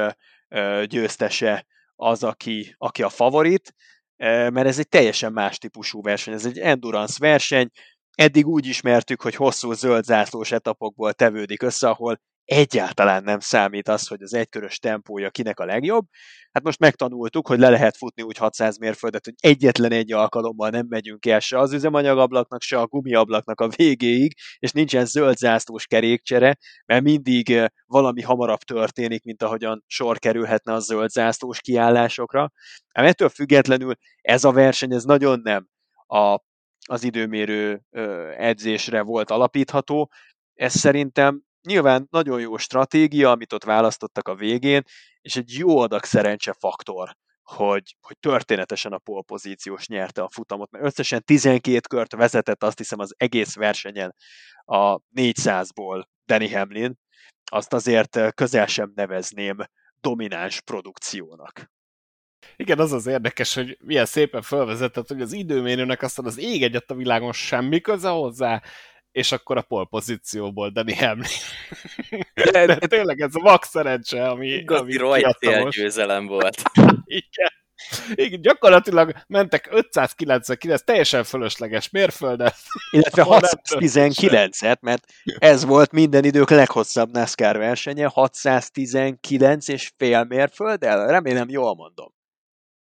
[0.85, 1.65] győztese
[1.99, 3.73] az, aki, aki a favorit,
[4.17, 7.69] mert ez egy teljesen más típusú verseny, ez egy endurance verseny,
[8.15, 14.07] eddig úgy ismertük, hogy hosszú zöld zászlós etapokból tevődik össze, ahol egyáltalán nem számít az,
[14.07, 16.05] hogy az egykörös tempója kinek a legjobb.
[16.51, 20.85] Hát most megtanultuk, hogy le lehet futni úgy 600 mérföldet, hogy egyetlen egy alkalommal nem
[20.89, 26.57] megyünk el se az üzemanyagablaknak, se a gumiablaknak a végéig, és nincsen zöld zászlós kerékcsere,
[26.85, 32.51] mert mindig valami hamarabb történik, mint ahogyan sor kerülhetne a zöld zászlós kiállásokra.
[32.91, 35.67] Ám ettől függetlenül ez a verseny, ez nagyon nem
[36.07, 36.39] a,
[36.87, 37.81] az időmérő
[38.37, 40.11] edzésre volt alapítható.
[40.53, 44.83] Ez szerintem Nyilván nagyon jó stratégia, amit ott választottak a végén,
[45.21, 50.85] és egy jó adag szerencse faktor, hogy, hogy történetesen a polpozíciós nyerte a futamot, mert
[50.85, 54.15] összesen 12 kört vezetett azt hiszem az egész versenyen
[54.65, 56.95] a 400-ból Danny Hamlin,
[57.43, 59.57] azt azért közel sem nevezném
[60.01, 61.71] domináns produkciónak.
[62.55, 66.91] Igen, az az érdekes, hogy milyen szépen felvezetett, hogy az időmérőnek aztán az ég egyet
[66.91, 68.61] a világon semmi köze hozzá,
[69.11, 71.29] és akkor a pol pozícióból Danny Hamlin.
[72.33, 75.37] De, de tényleg ez a max szerencse, ami, Igazi ami rajt
[75.69, 76.61] győzelem volt.
[77.05, 77.57] Igen.
[78.13, 82.55] Igen, gyakorlatilag mentek 599, teljesen fölösleges mérföldet.
[82.91, 91.49] Illetve 619-et, mert ez volt minden idők leghosszabb NASCAR versenye, 619 és fél mérfölddel, remélem
[91.49, 92.13] jól mondom.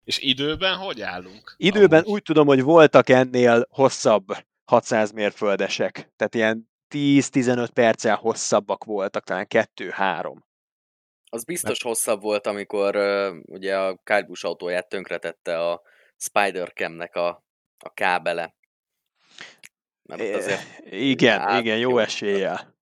[0.04, 1.56] És időben hogy állunk?
[1.58, 2.14] Időben Amúgy?
[2.14, 4.26] úgy tudom, hogy voltak ennél hosszabb
[4.70, 10.36] 600 mérföldesek, tehát ilyen 10-15 perccel hosszabbak voltak, talán 2-3.
[11.32, 15.82] Az biztos hosszabb volt, amikor uh, ugye a Kyle Busch autóját tönkretette a
[16.18, 17.44] Spider-Cam-nek a,
[17.80, 18.56] a kábele.
[20.04, 22.76] Mert azért igen, át, igen, jó, eséllyel.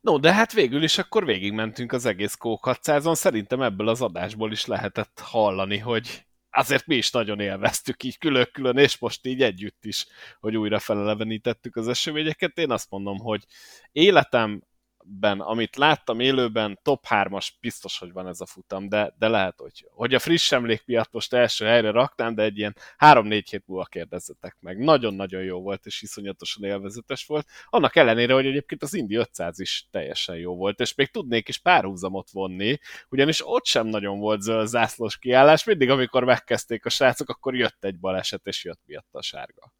[0.00, 3.14] No, de hát végül is akkor végigmentünk az egész K600-on.
[3.14, 8.76] Szerintem ebből az adásból is lehetett hallani, hogy azért mi is nagyon élveztük így külön-külön,
[8.76, 10.06] és most így együtt is,
[10.40, 12.58] hogy újra felelevenítettük az eseményeket.
[12.58, 13.44] Én azt mondom, hogy
[13.92, 14.62] életem
[15.06, 19.60] ben, amit láttam élőben, top 3-as biztos, hogy van ez a futam, de, de lehet,
[19.60, 23.66] hogy, hogy a friss emlék miatt most első helyre raktam, de egy ilyen 3-4 hét
[23.66, 24.78] múlva kérdezzetek meg.
[24.78, 27.46] Nagyon-nagyon jó volt, és iszonyatosan élvezetes volt.
[27.68, 31.58] Annak ellenére, hogy egyébként az Indi 500 is teljesen jó volt, és még tudnék is
[31.58, 32.78] párhuzamot vonni,
[33.08, 37.84] ugyanis ott sem nagyon volt zöld zászlós kiállás, mindig amikor megkezdték a srácok, akkor jött
[37.84, 39.72] egy baleset, és jött miatt a sárga.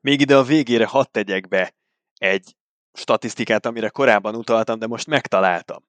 [0.00, 1.74] Még ide a végére hadd tegyek be
[2.16, 2.54] egy
[2.94, 5.84] statisztikát, amire korábban utaltam, de most megtaláltam.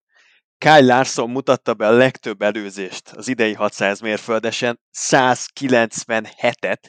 [0.58, 6.82] Kyle Larson mutatta be a legtöbb előzést az idei 600 mérföldesen, 197-et,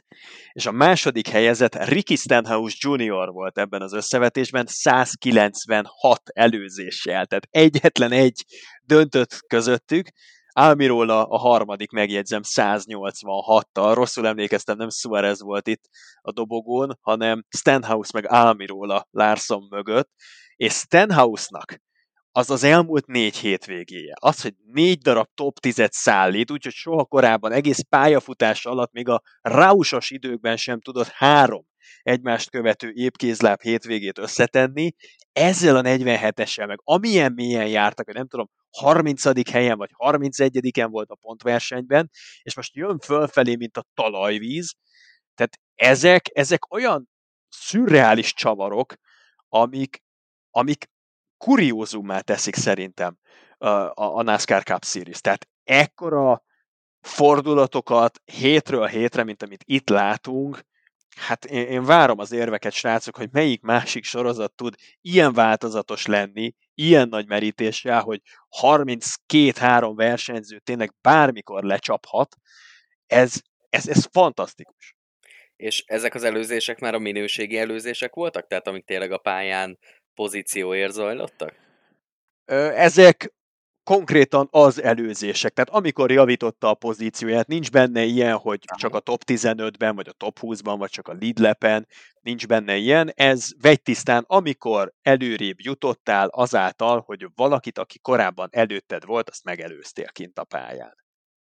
[0.52, 3.28] és a második helyezett Ricky Stenhouse Jr.
[3.28, 8.44] volt ebben az összevetésben 196 előzéssel, tehát egyetlen egy
[8.82, 10.09] döntött közöttük,
[10.58, 13.92] Almirola a harmadik, megjegyzem, 186-tal.
[13.94, 15.82] Rosszul emlékeztem, nem Suarez volt itt
[16.20, 20.10] a dobogón, hanem Stenhouse meg Almirola Larson mögött,
[20.56, 21.80] és Stenhouse-nak
[22.30, 24.14] az az elmúlt négy hétvégéje.
[24.20, 29.22] Az, hogy négy darab top 10-et szállít, úgyhogy soha korábban egész pályafutás alatt még a
[29.40, 31.66] ráusos időkben sem tudott három
[32.02, 34.94] egymást követő épkézláb hétvégét összetenni,
[35.32, 39.50] ezzel a 47-essel, meg amilyen mélyen jártak, hogy nem tudom, 30.
[39.50, 42.10] helyen vagy 31-en volt a pontversenyben,
[42.42, 44.74] és most jön fölfelé, mint a talajvíz.
[45.34, 47.08] Tehát ezek, ezek olyan
[47.48, 48.94] szürreális csavarok,
[49.48, 50.02] amik,
[50.50, 50.90] amik
[51.36, 53.18] kuriózummá teszik szerintem
[53.58, 55.20] a, a NASCAR Cup Series.
[55.20, 56.42] Tehát ekkora
[57.00, 60.60] fordulatokat hétről hétre, mint amit itt látunk,
[61.18, 66.55] hát én, én várom az érveket, srácok, hogy melyik másik sorozat tud ilyen változatos lenni,
[66.74, 68.20] ilyen nagy merítéssel, hogy
[68.60, 72.36] 32-3 versenyző tényleg bármikor lecsaphat,
[73.06, 73.40] ez,
[73.70, 74.97] ez, ez fantasztikus.
[75.56, 78.47] És ezek az előzések már a minőségi előzések voltak?
[78.47, 79.78] Tehát amik tényleg a pályán
[80.14, 81.55] pozícióért zajlottak?
[82.74, 83.34] Ezek
[83.90, 85.52] konkrétan az előzések.
[85.52, 90.12] Tehát amikor javította a pozícióját, nincs benne ilyen, hogy csak a top 15-ben, vagy a
[90.12, 91.86] top 20-ban, vagy csak a lead lepen,
[92.20, 93.12] nincs benne ilyen.
[93.14, 100.38] Ez vegytisztán, amikor előrébb jutottál azáltal, hogy valakit, aki korábban előtted volt, azt megelőztél kint
[100.38, 100.96] a pályán.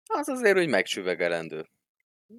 [0.05, 1.67] Az azért, hogy megsüvegelendő.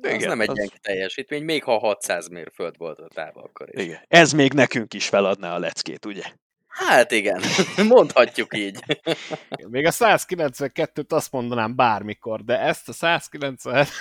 [0.02, 0.72] Igen, az nem egy az...
[0.82, 3.84] teljesítmény, még ha 600 mérföld volt a táva akkor is.
[3.84, 4.06] Igen.
[4.08, 6.24] Ez még nekünk is feladná a leckét, ugye?
[6.72, 7.42] Hát igen,
[7.88, 9.00] mondhatjuk így.
[9.70, 13.86] Még a 192-t azt mondanám bármikor, de ezt a 190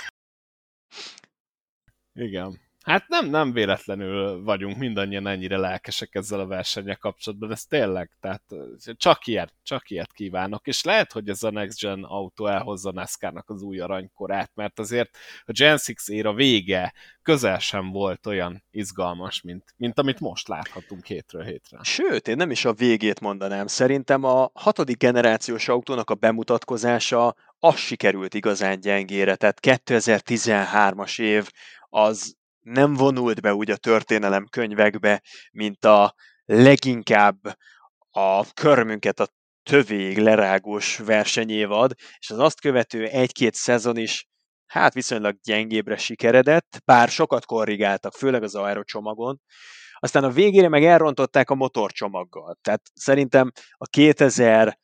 [2.13, 2.70] Igen.
[2.91, 8.43] Hát nem, nem véletlenül vagyunk mindannyian ennyire lelkesek ezzel a versenye kapcsolatban, ez tényleg, tehát
[8.97, 13.51] csak ilyet, csak ilyet kívánok, és lehet, hogy ez a Next Gen autó elhozza NASCAR-nak
[13.51, 16.93] az új aranykorát, mert azért a Gen 6 éra vége
[17.23, 21.79] közel sem volt olyan izgalmas, mint, mint amit most láthatunk hétről hétre.
[21.83, 23.67] Sőt, én nem is a végét mondanám.
[23.67, 31.51] Szerintem a hatodik generációs autónak a bemutatkozása az sikerült igazán gyengére, tehát 2013-as év
[31.89, 32.39] az
[32.71, 35.23] nem vonult be úgy a történelem könyvekbe,
[35.53, 36.15] mint a
[36.45, 37.37] leginkább
[38.11, 39.29] a körmünket a
[39.63, 44.29] tövéig lerágós versenyévad, és az azt követő egy-két szezon is
[44.67, 49.41] hát viszonylag gyengébbre sikeredett, bár sokat korrigáltak, főleg az aerocsomagon,
[49.99, 52.59] aztán a végére meg elrontották a motorcsomaggal.
[52.63, 54.79] Tehát szerintem a 2000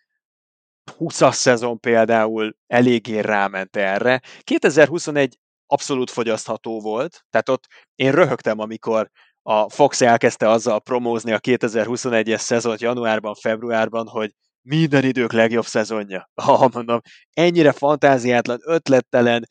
[0.99, 4.21] 20-as szezon például eléggé ráment erre.
[4.41, 7.65] 2021 abszolút fogyasztható volt, tehát ott
[7.95, 9.11] én röhögtem, amikor
[9.43, 14.33] a Fox elkezdte azzal promózni a 2021-es szezont januárban, februárban, hogy
[14.63, 16.31] minden idők legjobb szezonja.
[16.43, 19.47] Ha mondom, ennyire fantáziátlan, ötlettelen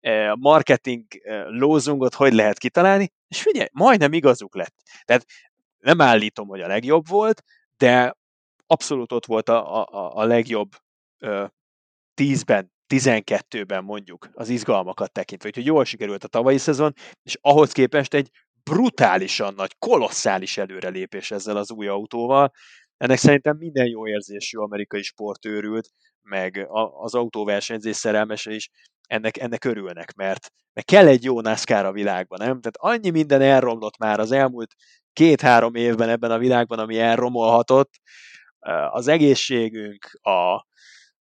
[0.00, 4.74] eh, marketing eh, lózungot hogy lehet kitalálni, és figyelj, majdnem igazuk lett.
[5.04, 5.24] Tehát
[5.78, 7.42] nem állítom, hogy a legjobb volt,
[7.76, 8.16] de
[8.66, 10.70] abszolút ott volt a, a, a legjobb
[11.18, 11.46] ö,
[12.20, 15.48] 10-ben, 12-ben mondjuk az izgalmakat tekintve.
[15.48, 16.92] Úgyhogy jól sikerült a tavalyi szezon,
[17.22, 18.30] és ahhoz képest egy
[18.62, 22.52] brutálisan nagy, kolosszális előrelépés ezzel az új autóval.
[22.96, 25.88] Ennek szerintem minden jó érzésű amerikai sportőrült,
[26.22, 26.66] meg
[27.00, 28.70] az autóversenyzés szerelmese is
[29.06, 32.60] ennek, ennek örülnek, mert, mert kell egy jó NASCAR a világban, nem?
[32.60, 34.74] Tehát annyi minden elromlott már az elmúlt
[35.12, 37.90] két-három évben ebben a világban, ami elromolhatott,
[38.90, 40.66] az egészségünk, a,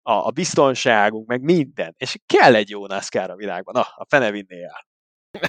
[0.08, 1.94] a, a biztonságunk, meg minden.
[1.98, 3.74] És kell egy jó NASCAR a világban.
[3.74, 4.88] Na, a fene vinné el.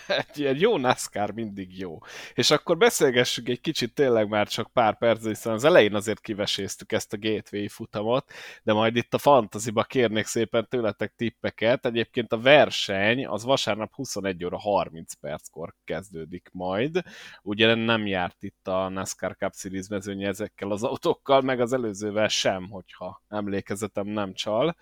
[0.07, 1.99] Egy ilyen jó NASCAR mindig jó.
[2.35, 6.93] És akkor beszélgessünk egy kicsit tényleg már csak pár perc, hiszen az elején azért kiveséztük
[6.93, 8.33] ezt a Gateway futamot,
[8.63, 11.87] de majd itt a fantaziba kérnék szépen tőletek tippeket.
[11.87, 17.03] Egyébként a verseny az vasárnap 21 óra 30 perckor kezdődik majd.
[17.43, 22.29] Ugye nem járt itt a NASCAR Cup Series mezőnye ezekkel az autókkal, meg az előzővel
[22.29, 24.77] sem, hogyha emlékezetem nem csal.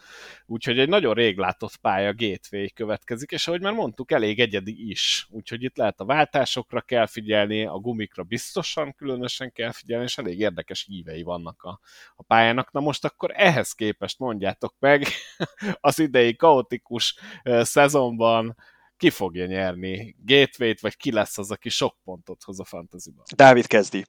[0.46, 5.26] Úgyhogy egy nagyon rég látott pálya Gateway következik, és ahogy már mondtuk, elég egyedi is.
[5.30, 10.38] Úgyhogy itt lehet a váltásokra kell figyelni, a gumikra biztosan különösen kell figyelni, és elég
[10.38, 11.80] érdekes hívei vannak a,
[12.16, 12.72] a pályának.
[12.72, 15.06] Na most akkor ehhez képest mondjátok meg
[15.80, 17.14] az idei kaotikus
[17.60, 18.56] szezonban
[18.96, 23.24] ki fogja nyerni Gateway-t, vagy ki lesz az, aki sok pontot hoz a fantasyban?
[23.36, 24.04] Dávid kezdi.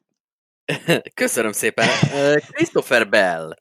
[1.14, 1.88] Köszönöm szépen.
[2.40, 3.54] Christopher Bell.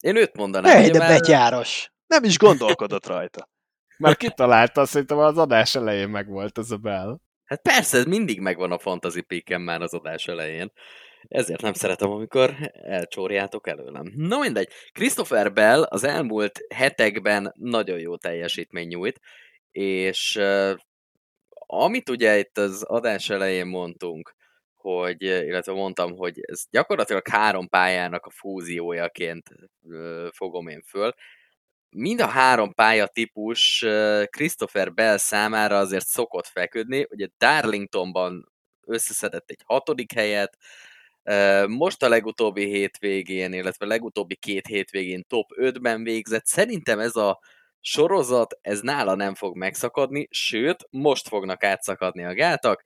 [0.00, 0.72] Én őt mondanám.
[0.72, 1.08] Hely, de már...
[1.08, 1.92] betyáros.
[2.06, 3.48] Nem is gondolkodott rajta.
[4.02, 7.18] Már kitalálta, szerintem az adás elején megvolt ez a Bell.
[7.44, 10.72] Hát persze, ez mindig megvan a fantasy picken már az adás elején.
[11.28, 14.12] Ezért nem szeretem, amikor elcsórjátok előlem.
[14.16, 19.20] Na mindegy, Christopher Bell az elmúlt hetekben nagyon jó teljesítmény nyújt,
[19.70, 20.40] és
[21.66, 24.34] amit ugye itt az adás elején mondtunk,
[24.76, 29.48] hogy, illetve mondtam, hogy ez gyakorlatilag három pályának a fúziójaként
[30.30, 31.14] fogom én föl,
[31.94, 33.84] mind a három pályatípus
[34.30, 37.06] Christopher Bell számára azért szokott feküdni.
[37.10, 38.52] Ugye Darlingtonban
[38.86, 40.56] összeszedett egy hatodik helyet,
[41.66, 46.46] most a legutóbbi hétvégén, illetve legutóbbi két hétvégén top 5-ben végzett.
[46.46, 47.40] Szerintem ez a
[47.80, 52.82] sorozat, ez nála nem fog megszakadni, sőt, most fognak átszakadni a gátak.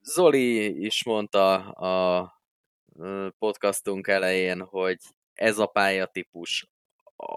[0.00, 2.42] Zoli is mondta a
[3.38, 4.98] podcastunk elején, hogy
[5.34, 6.68] ez a pályatípus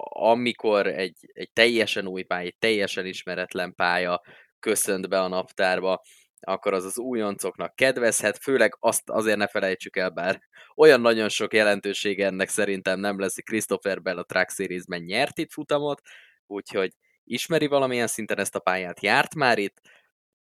[0.09, 4.21] amikor egy, egy teljesen új pálya, egy teljesen ismeretlen pálya
[4.59, 6.01] köszönt be a naptárba,
[6.39, 10.41] akkor az az újoncoknak kedvezhet, főleg azt azért ne felejtsük el, bár
[10.75, 15.51] olyan nagyon sok jelentősége ennek szerintem nem lesz, Christopher Bell a Track Series-ben nyert itt
[15.51, 16.01] futamot,
[16.45, 16.91] úgyhogy
[17.23, 19.81] ismeri valamilyen szinten ezt a pályát, járt már itt,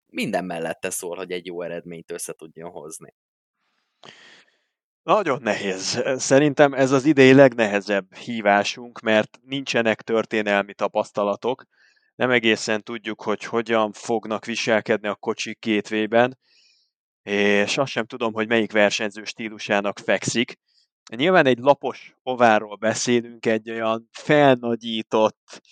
[0.06, 3.14] minden mellette szól, hogy egy jó eredményt össze tudjon hozni.
[5.02, 6.02] Nagyon nehéz.
[6.16, 11.64] Szerintem ez az idei legnehezebb hívásunk, mert nincsenek történelmi tapasztalatok.
[12.14, 16.38] Nem egészen tudjuk, hogy hogyan fognak viselkedni a kocsik kétvében,
[17.22, 20.58] és azt sem tudom, hogy melyik versenyző stílusának fekszik.
[21.16, 25.62] Nyilván egy lapos ováról beszélünk, egy olyan felnagyított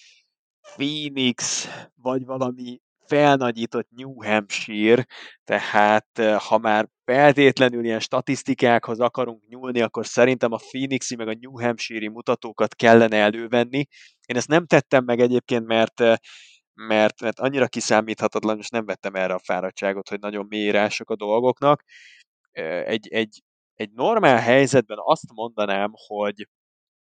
[0.60, 2.80] Phoenix, vagy valami
[3.10, 5.06] felnagyított New Hampshire,
[5.44, 6.06] tehát
[6.38, 12.08] ha már feltétlenül ilyen statisztikákhoz akarunk nyúlni, akkor szerintem a Phoenixi meg a New Hampshire-i
[12.08, 13.86] mutatókat kellene elővenni.
[14.26, 16.02] Én ezt nem tettem meg egyébként, mert
[16.74, 21.84] mert, mert annyira kiszámíthatatlan, és nem vettem erre a fáradtságot, hogy nagyon mélyírások a dolgoknak.
[22.84, 23.42] Egy, egy,
[23.74, 26.48] egy normál helyzetben azt mondanám, hogy,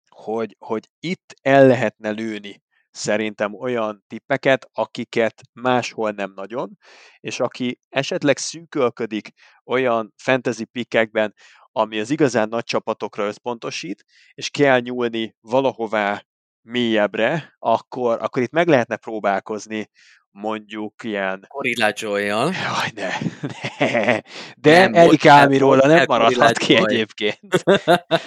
[0.10, 2.62] hogy, hogy itt el lehetne lőni
[2.92, 6.78] szerintem olyan tippeket, akiket máshol nem nagyon,
[7.20, 9.30] és aki esetleg szűkölködik
[9.66, 11.34] olyan fantasy pickekben,
[11.72, 14.04] ami az igazán nagy csapatokra összpontosít,
[14.34, 16.26] és kell nyúlni valahová
[16.62, 19.90] mélyebbre, akkor, akkor itt meg lehetne próbálkozni
[20.32, 21.46] mondjuk ilyen...
[21.48, 22.52] Gorilla Joy-jal.
[22.54, 23.10] Jaj, ne,
[23.42, 24.20] ne.
[24.56, 27.64] De nem, Erik Álmiróla nem maradhat ki egyébként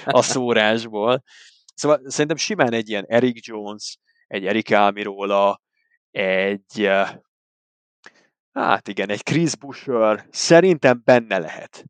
[0.05, 1.23] a szórásból.
[1.75, 5.61] Szóval szerintem simán egy ilyen Eric Jones, egy Erik Almirola,
[6.11, 6.91] egy
[8.53, 11.85] hát igen, egy Chris Busher szerintem benne lehet.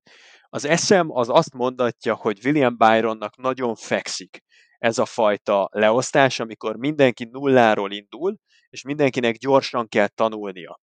[0.48, 4.42] Az eszem az azt mondatja, hogy William Byronnak nagyon fekszik
[4.78, 8.36] ez a fajta leosztás, amikor mindenki nulláról indul,
[8.68, 10.80] és mindenkinek gyorsan kell tanulnia.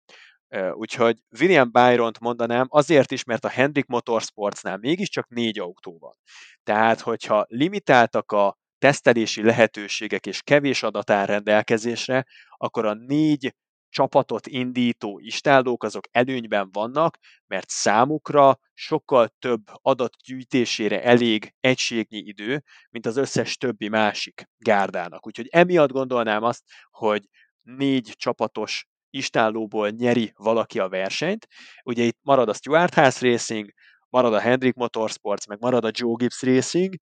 [0.73, 6.15] Úgyhogy William Byron-t mondanám azért is, mert a Hendrick Motorsportsnál mégiscsak négy autó van.
[6.63, 12.25] Tehát, hogyha limitáltak a tesztelési lehetőségek és kevés adat áll rendelkezésre,
[12.57, 13.55] akkor a négy
[13.89, 17.17] csapatot indító istállók azok előnyben vannak,
[17.47, 25.27] mert számukra sokkal több adat gyűjtésére elég egységnyi idő, mint az összes többi másik gárdának.
[25.27, 27.23] Úgyhogy emiatt gondolnám azt, hogy
[27.61, 31.47] négy csapatos istállóból nyeri valaki a versenyt.
[31.83, 33.69] Ugye itt marad a Stuart House Racing,
[34.09, 36.95] marad a Hendrick Motorsports, meg marad a Joe Gibbs Racing,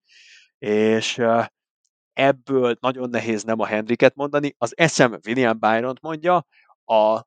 [0.57, 1.22] és
[2.14, 4.56] ebből nagyon nehéz nem a Hendricket mondani.
[4.57, 6.45] Az eszem William Byron mondja,
[6.85, 7.22] a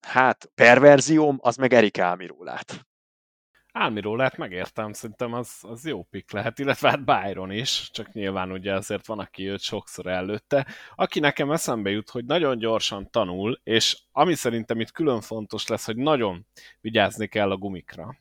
[0.00, 2.88] hát perverzióm, az meg Erik Álmirólát.
[3.72, 8.74] Álmirólát megértem, szerintem az, az jó pik lehet, illetve hát Byron is, csak nyilván ugye
[8.74, 10.66] azért van, aki őt sokszor előtte.
[10.94, 15.86] Aki nekem eszembe jut, hogy nagyon gyorsan tanul, és ami szerintem itt külön fontos lesz,
[15.86, 16.46] hogy nagyon
[16.80, 18.16] vigyázni kell a gumikra.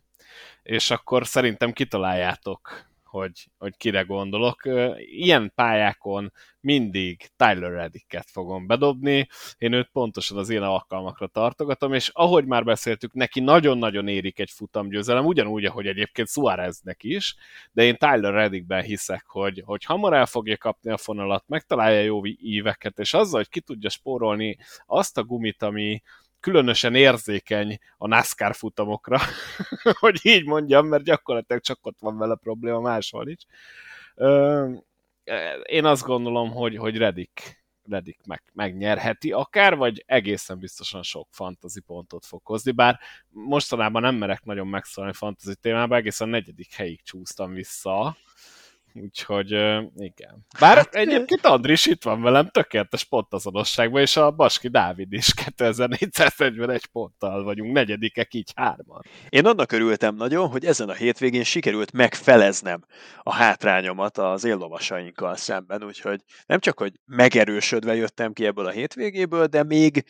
[0.64, 4.62] És akkor szerintem kitaláljátok, hogy, hogy kire gondolok.
[4.98, 6.32] Ilyen pályákon
[6.62, 9.28] mindig Tyler Reddicket fogom bedobni,
[9.58, 14.50] én őt pontosan az én alkalmakra tartogatom, és ahogy már beszéltük, neki nagyon-nagyon érik egy
[14.50, 17.36] futamgyőzelem, ugyanúgy, ahogy egyébként Suáreznek is,
[17.72, 22.22] de én Tyler Reddickben hiszek, hogy, hogy hamar el fogja kapni a fonalat, megtalálja jó
[22.26, 26.02] íveket, és azzal, hogy ki tudja spórolni azt a gumit, ami,
[26.40, 29.20] különösen érzékeny a NASCAR futamokra,
[30.00, 33.46] hogy így mondjam, mert gyakorlatilag csak ott van vele probléma, máshol is.
[35.64, 41.80] Én azt gondolom, hogy, hogy Redik, Redik meg, megnyerheti akár, vagy egészen biztosan sok fantasy
[41.80, 43.00] pontot fog hozni, bár
[43.30, 48.18] mostanában nem merek nagyon megszólni fantasy témába, egészen negyedik helyig csúsztam vissza,
[48.94, 49.52] Úgyhogy
[49.96, 50.46] igen.
[50.60, 56.86] Bár hát, egyébként Andris itt van velem tökéletes pontazonosságban, és a Baski Dávid is 2441
[56.86, 59.02] ponttal vagyunk, negyedikek így hárman.
[59.30, 62.86] Én annak örültem nagyon, hogy ezen a hétvégén sikerült megfeleznem
[63.24, 69.46] a hátrányomat az éllovasainkkal szemben, úgyhogy nem csak, hogy megerősödve jöttem ki ebből a hétvégéből,
[69.46, 70.06] de még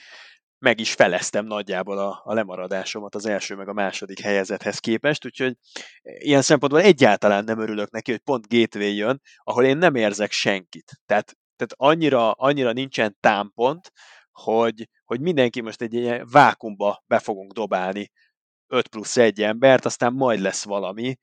[0.60, 5.56] meg is feleztem nagyjából a, a lemaradásomat az első meg a második helyezethez képest, úgyhogy
[6.02, 10.92] ilyen szempontból egyáltalán nem örülök neki, hogy pont Gateway jön, ahol én nem érzek senkit.
[11.06, 13.92] Tehát, tehát annyira, annyira nincsen támpont,
[14.32, 18.12] hogy, hogy mindenki most egy ilyen vákumba be fogunk dobálni
[18.68, 21.18] 5 plusz 1 embert, aztán majd lesz valami.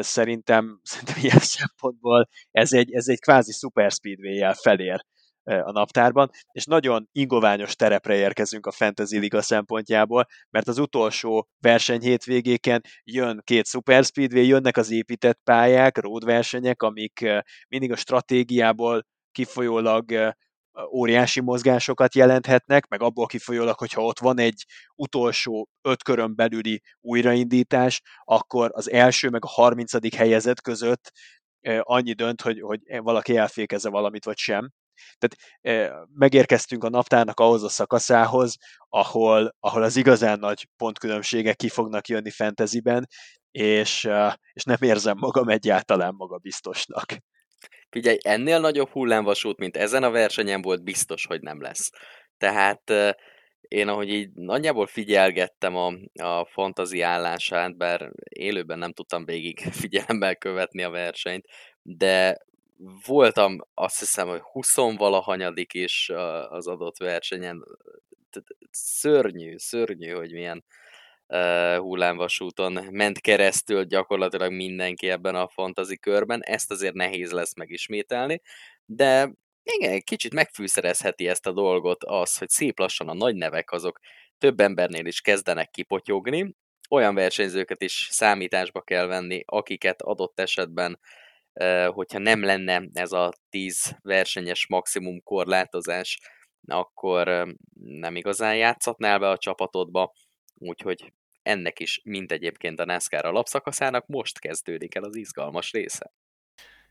[0.00, 5.04] Szerintem, szerintem ilyen szempontból ez egy, ez egy kvázi super speedway-jel felér
[5.44, 12.00] a naptárban, és nagyon ingoványos terepre érkezünk a Fantasy Liga szempontjából, mert az utolsó verseny
[12.00, 17.28] hétvégéken jön két Super Speedway, jönnek az épített pályák, road versenyek, amik
[17.68, 20.34] mindig a stratégiából kifolyólag
[20.92, 24.64] óriási mozgásokat jelenthetnek, meg abból kifolyólag, hogyha ott van egy
[24.94, 31.10] utolsó öt körön belüli újraindítás, akkor az első meg a harmincadik helyezet között
[31.80, 34.70] annyi dönt, hogy, hogy valaki elfékezze valamit, vagy sem.
[35.18, 38.56] Tehát e, megérkeztünk a naptárnak ahhoz a szakaszához,
[38.88, 43.06] ahol, ahol az igazán nagy pontkülönbségek ki fognak jönni fantasyben,
[43.50, 47.16] és, e, és nem érzem magam egyáltalán magabiztosnak.
[47.90, 51.90] Figyelj, ennél nagyobb hullámvasút, mint ezen a versenyen volt, biztos, hogy nem lesz.
[52.38, 52.82] Tehát
[53.70, 60.36] én ahogy így nagyjából figyelgettem a, a fantazi állását, bár élőben nem tudtam végig figyelemmel
[60.36, 61.44] követni a versenyt,
[61.82, 62.38] de
[63.06, 66.10] voltam azt hiszem, hogy 20 valahanyadik is
[66.48, 67.64] az adott versenyen.
[68.70, 70.64] Szörnyű, szörnyű, hogy milyen
[71.76, 76.42] hullámvasúton ment keresztül gyakorlatilag mindenki ebben a fantazi körben.
[76.42, 78.40] Ezt azért nehéz lesz megismételni,
[78.84, 79.32] de
[79.62, 83.98] igen, kicsit megfűszerezheti ezt a dolgot az, hogy szép lassan a nagy nevek azok
[84.38, 86.54] több embernél is kezdenek kipotyogni,
[86.90, 90.98] olyan versenyzőket is számításba kell venni, akiket adott esetben
[91.88, 96.18] hogyha nem lenne ez a 10 versenyes maximum korlátozás,
[96.66, 100.12] akkor nem igazán játszhatnál be a csapatodba,
[100.54, 101.12] úgyhogy
[101.42, 106.12] ennek is, mint egyébként a NASCAR alapszakaszának, most kezdődik el az izgalmas része.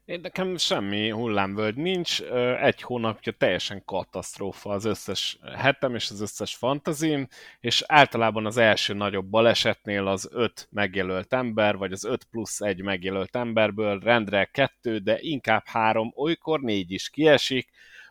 [0.10, 2.22] Én nekem semmi hullámvölgy nincs,
[2.61, 7.27] egy hónapja teljesen katasztrófa az összes hetem és az összes fantazim,
[7.60, 12.81] és általában az első nagyobb balesetnél az öt megjelölt ember, vagy az öt plusz egy
[12.81, 17.69] megjelölt emberből rendre kettő, de inkább három, olykor négy is kiesik,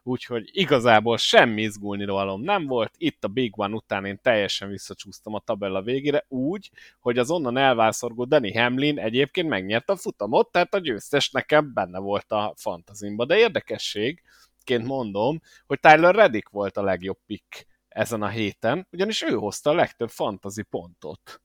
[0.09, 2.95] úgyhogy igazából semmi izgulni valóm nem volt.
[2.97, 6.71] Itt a Big One után én teljesen visszacsúsztam a tabella végére, úgy,
[7.01, 11.99] hogy az onnan elvászorgó Danny Hamlin egyébként megnyerte a futamot, tehát a győztes nekem benne
[11.99, 13.25] volt a fantazimba.
[13.25, 19.35] De érdekességként mondom, hogy Tyler Reddick volt a legjobb pick ezen a héten, ugyanis ő
[19.35, 21.41] hozta a legtöbb fantazi pontot.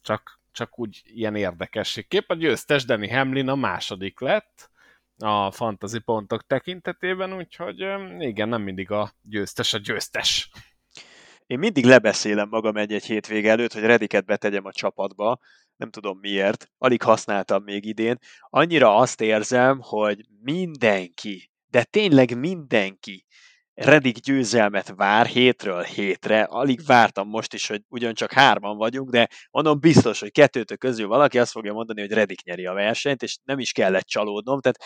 [0.00, 2.30] Csak, csak úgy ilyen érdekességképp.
[2.30, 4.70] A győztes Danny Hamlin a második lett,
[5.22, 7.78] a fantasy pontok tekintetében, úgyhogy
[8.18, 10.50] igen, nem mindig a győztes a győztes.
[11.46, 15.38] én mindig lebeszélem magam egy-egy hétvége előtt, hogy Rediket betegyem a csapatba,
[15.76, 18.18] nem tudom miért, alig használtam még idén.
[18.40, 23.26] Annyira azt érzem, hogy mindenki, de tényleg mindenki
[23.84, 26.42] Redik győzelmet vár hétről hétre.
[26.42, 31.38] Alig vártam most is, hogy ugyancsak hárman vagyunk, de mondom biztos, hogy kettőtök közül valaki
[31.38, 34.60] azt fogja mondani, hogy Redik nyeri a versenyt, és nem is kellett csalódnom.
[34.60, 34.78] Tehát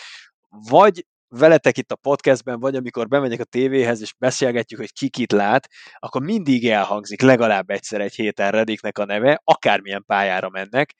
[0.49, 5.33] vagy veletek itt a podcastben, vagy amikor bemegyek a tévéhez, és beszélgetjük, hogy ki kit
[5.33, 5.69] lát,
[5.99, 10.95] akkor mindig elhangzik legalább egyszer egy héten Rediknek a neve, akármilyen pályára mennek.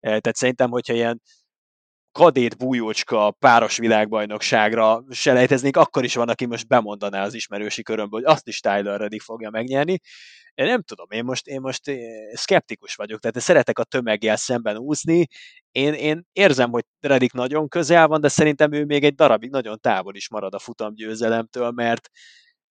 [0.00, 1.20] Eh, tehát szerintem, hogyha ilyen
[2.16, 8.32] kadét bújócska páros világbajnokságra selejteznénk, akkor is van, aki most bemondaná az ismerősi körömből, hogy
[8.32, 9.98] azt is Tyler Reddick fogja megnyerni.
[10.54, 11.96] Én nem tudom, én most, én most eh,
[12.32, 15.26] szkeptikus vagyok, tehát én szeretek a tömeggel szemben úszni,
[15.70, 19.80] én, én érzem, hogy Reddick nagyon közel van, de szerintem ő még egy darabig nagyon
[19.80, 22.08] távol is marad a futamgyőzelemtől, mert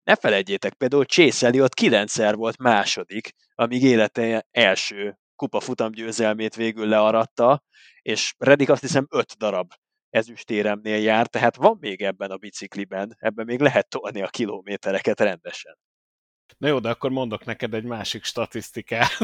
[0.04, 7.62] ne felejtjétek, például Chase Elliot kilencszer volt második, amíg élete első kupa futamgyőzelmét végül learatta,
[8.02, 9.72] és Reddick azt hiszem öt darab
[10.10, 15.76] ezüstéremnél jár, tehát van még ebben a bicikliben, ebben még lehet tolni a kilométereket rendesen.
[16.58, 19.16] Na jó, de akkor mondok neked egy másik statisztikát.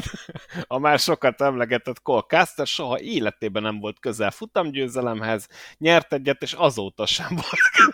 [0.67, 5.47] A már sokat emlegetett Cole Caster soha életében nem volt közel futamgyőzelemhez,
[5.79, 7.93] nyert egyet, és azóta sem volt.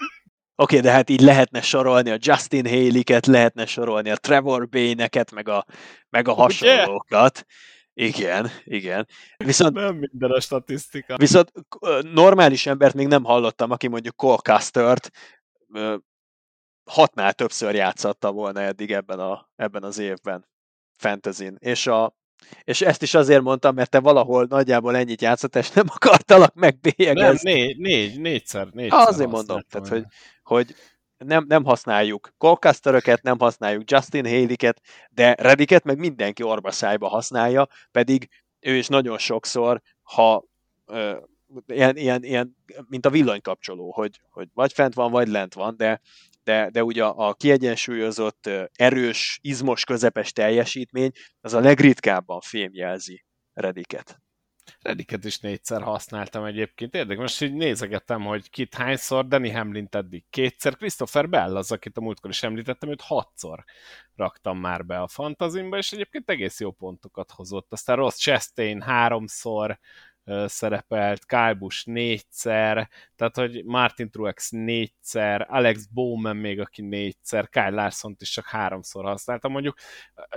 [0.61, 5.31] Oké, okay, de hát így lehetne sorolni a Justin Haley-ket, lehetne sorolni a Trevor Bay-neket,
[5.31, 5.65] meg a,
[6.09, 7.45] meg a hasonlókat.
[8.01, 9.07] Igen, igen.
[9.37, 11.17] Viszont, nem minden a statisztika.
[11.17, 11.53] Viszont
[12.13, 15.11] normális embert még nem hallottam, aki mondjuk Cole Castert
[16.85, 20.49] hatnál többször játszatta volna eddig ebben, a, ebben az évben
[20.97, 22.17] fantasy És, a,
[22.63, 27.51] és ezt is azért mondtam, mert te valahol nagyjából ennyit játszott, és nem akartalak megbélyegezni.
[27.51, 30.05] Nem, négy, négy, négyszer, négyszer ha, Azért mondom, tehát, hogy,
[30.43, 30.75] hogy
[31.19, 34.81] nem, nem használjuk Colcasteröket, nem használjuk Justin Haley-ket,
[35.11, 38.29] de Rediket meg mindenki orbaszájba használja, pedig
[38.61, 40.45] ő is nagyon sokszor, ha
[40.87, 41.17] ö,
[41.67, 42.57] ilyen, ilyen, ilyen,
[42.89, 46.01] mint a villanykapcsoló, hogy, hogy vagy fent van, vagy lent van, de
[46.49, 54.21] de, de ugye a kiegyensúlyozott, erős, izmos, közepes teljesítmény az a legritkábban fémjelzi Rediket.
[54.83, 56.95] Rediket is négyszer használtam egyébként.
[56.95, 61.97] Érdekes, most így nézegettem, hogy kit hányszor, Danny Hamlin eddig kétszer, Christopher Bell az, akit
[61.97, 63.65] a múltkor is említettem, őt hatszor
[64.17, 67.73] raktam már be a fantazimba, és egyébként egész jó pontokat hozott.
[67.73, 69.79] Aztán Ross Chastain háromszor,
[70.45, 77.71] szerepelt, Kyle Busch négyszer, tehát hogy Martin Truex négyszer, Alex Bowman még, aki négyszer, Kyle
[77.71, 79.49] larson is csak háromszor használta.
[79.49, 79.79] Mondjuk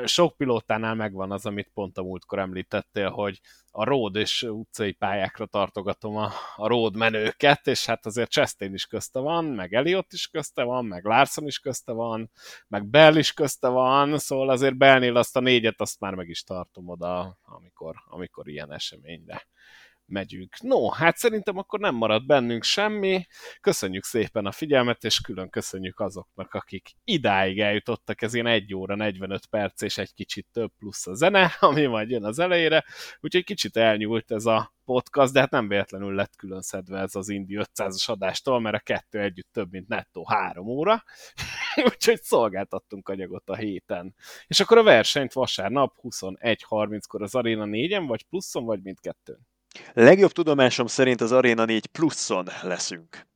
[0.05, 3.39] sok pilótánál megvan az, amit pont a múltkor említettél, hogy
[3.71, 8.85] a road és utcai pályákra tartogatom a, a road menőket, és hát azért Chastain is
[8.85, 12.31] közte van, meg Elliot is közte van, meg Larson is közte van,
[12.67, 16.43] meg Bell is közte van, szóval azért Bellnél azt a négyet, azt már meg is
[16.43, 19.47] tartom oda, amikor, amikor ilyen eseményre
[20.11, 20.61] megyünk.
[20.61, 23.25] No, hát szerintem akkor nem marad bennünk semmi.
[23.61, 28.21] Köszönjük szépen a figyelmet, és külön köszönjük azoknak, akik idáig eljutottak.
[28.21, 32.09] Ez ilyen 1 óra 45 perc, és egy kicsit több plusz a zene, ami majd
[32.09, 32.85] jön az elejére.
[33.19, 37.29] Úgyhogy kicsit elnyúlt ez a podcast, de hát nem véletlenül lett külön szedve ez az
[37.29, 41.03] Indi 500-as adástól, mert a kettő együtt több, mint nettó három óra,
[41.89, 44.15] úgyhogy szolgáltattunk anyagot a héten.
[44.47, 49.47] És akkor a versenyt vasárnap 21.30-kor az Arena 4-en, vagy pluszon, vagy mindkettőn?
[49.93, 53.27] Legjobb tudomásom szerint az Arena 4 pluszon leszünk.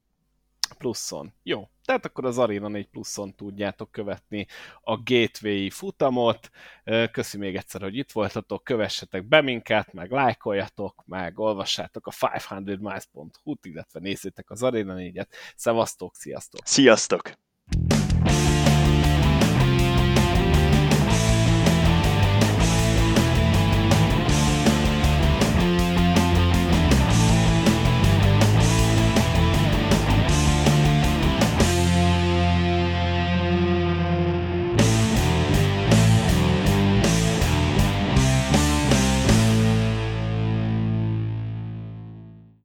[0.77, 1.33] Pluszon.
[1.43, 1.69] Jó.
[1.85, 4.47] Tehát akkor az Arena 4 pluszon tudjátok követni
[4.81, 6.49] a gateway futamot.
[7.11, 13.65] Köszi még egyszer, hogy itt voltatok, kövessetek be minket, meg lájkoljatok, meg olvassátok a 500miles.hu-t,
[13.65, 15.27] illetve nézzétek az Arena 4-et.
[15.55, 16.61] Szevasztok, sziasztok!
[16.65, 17.31] Sziasztok!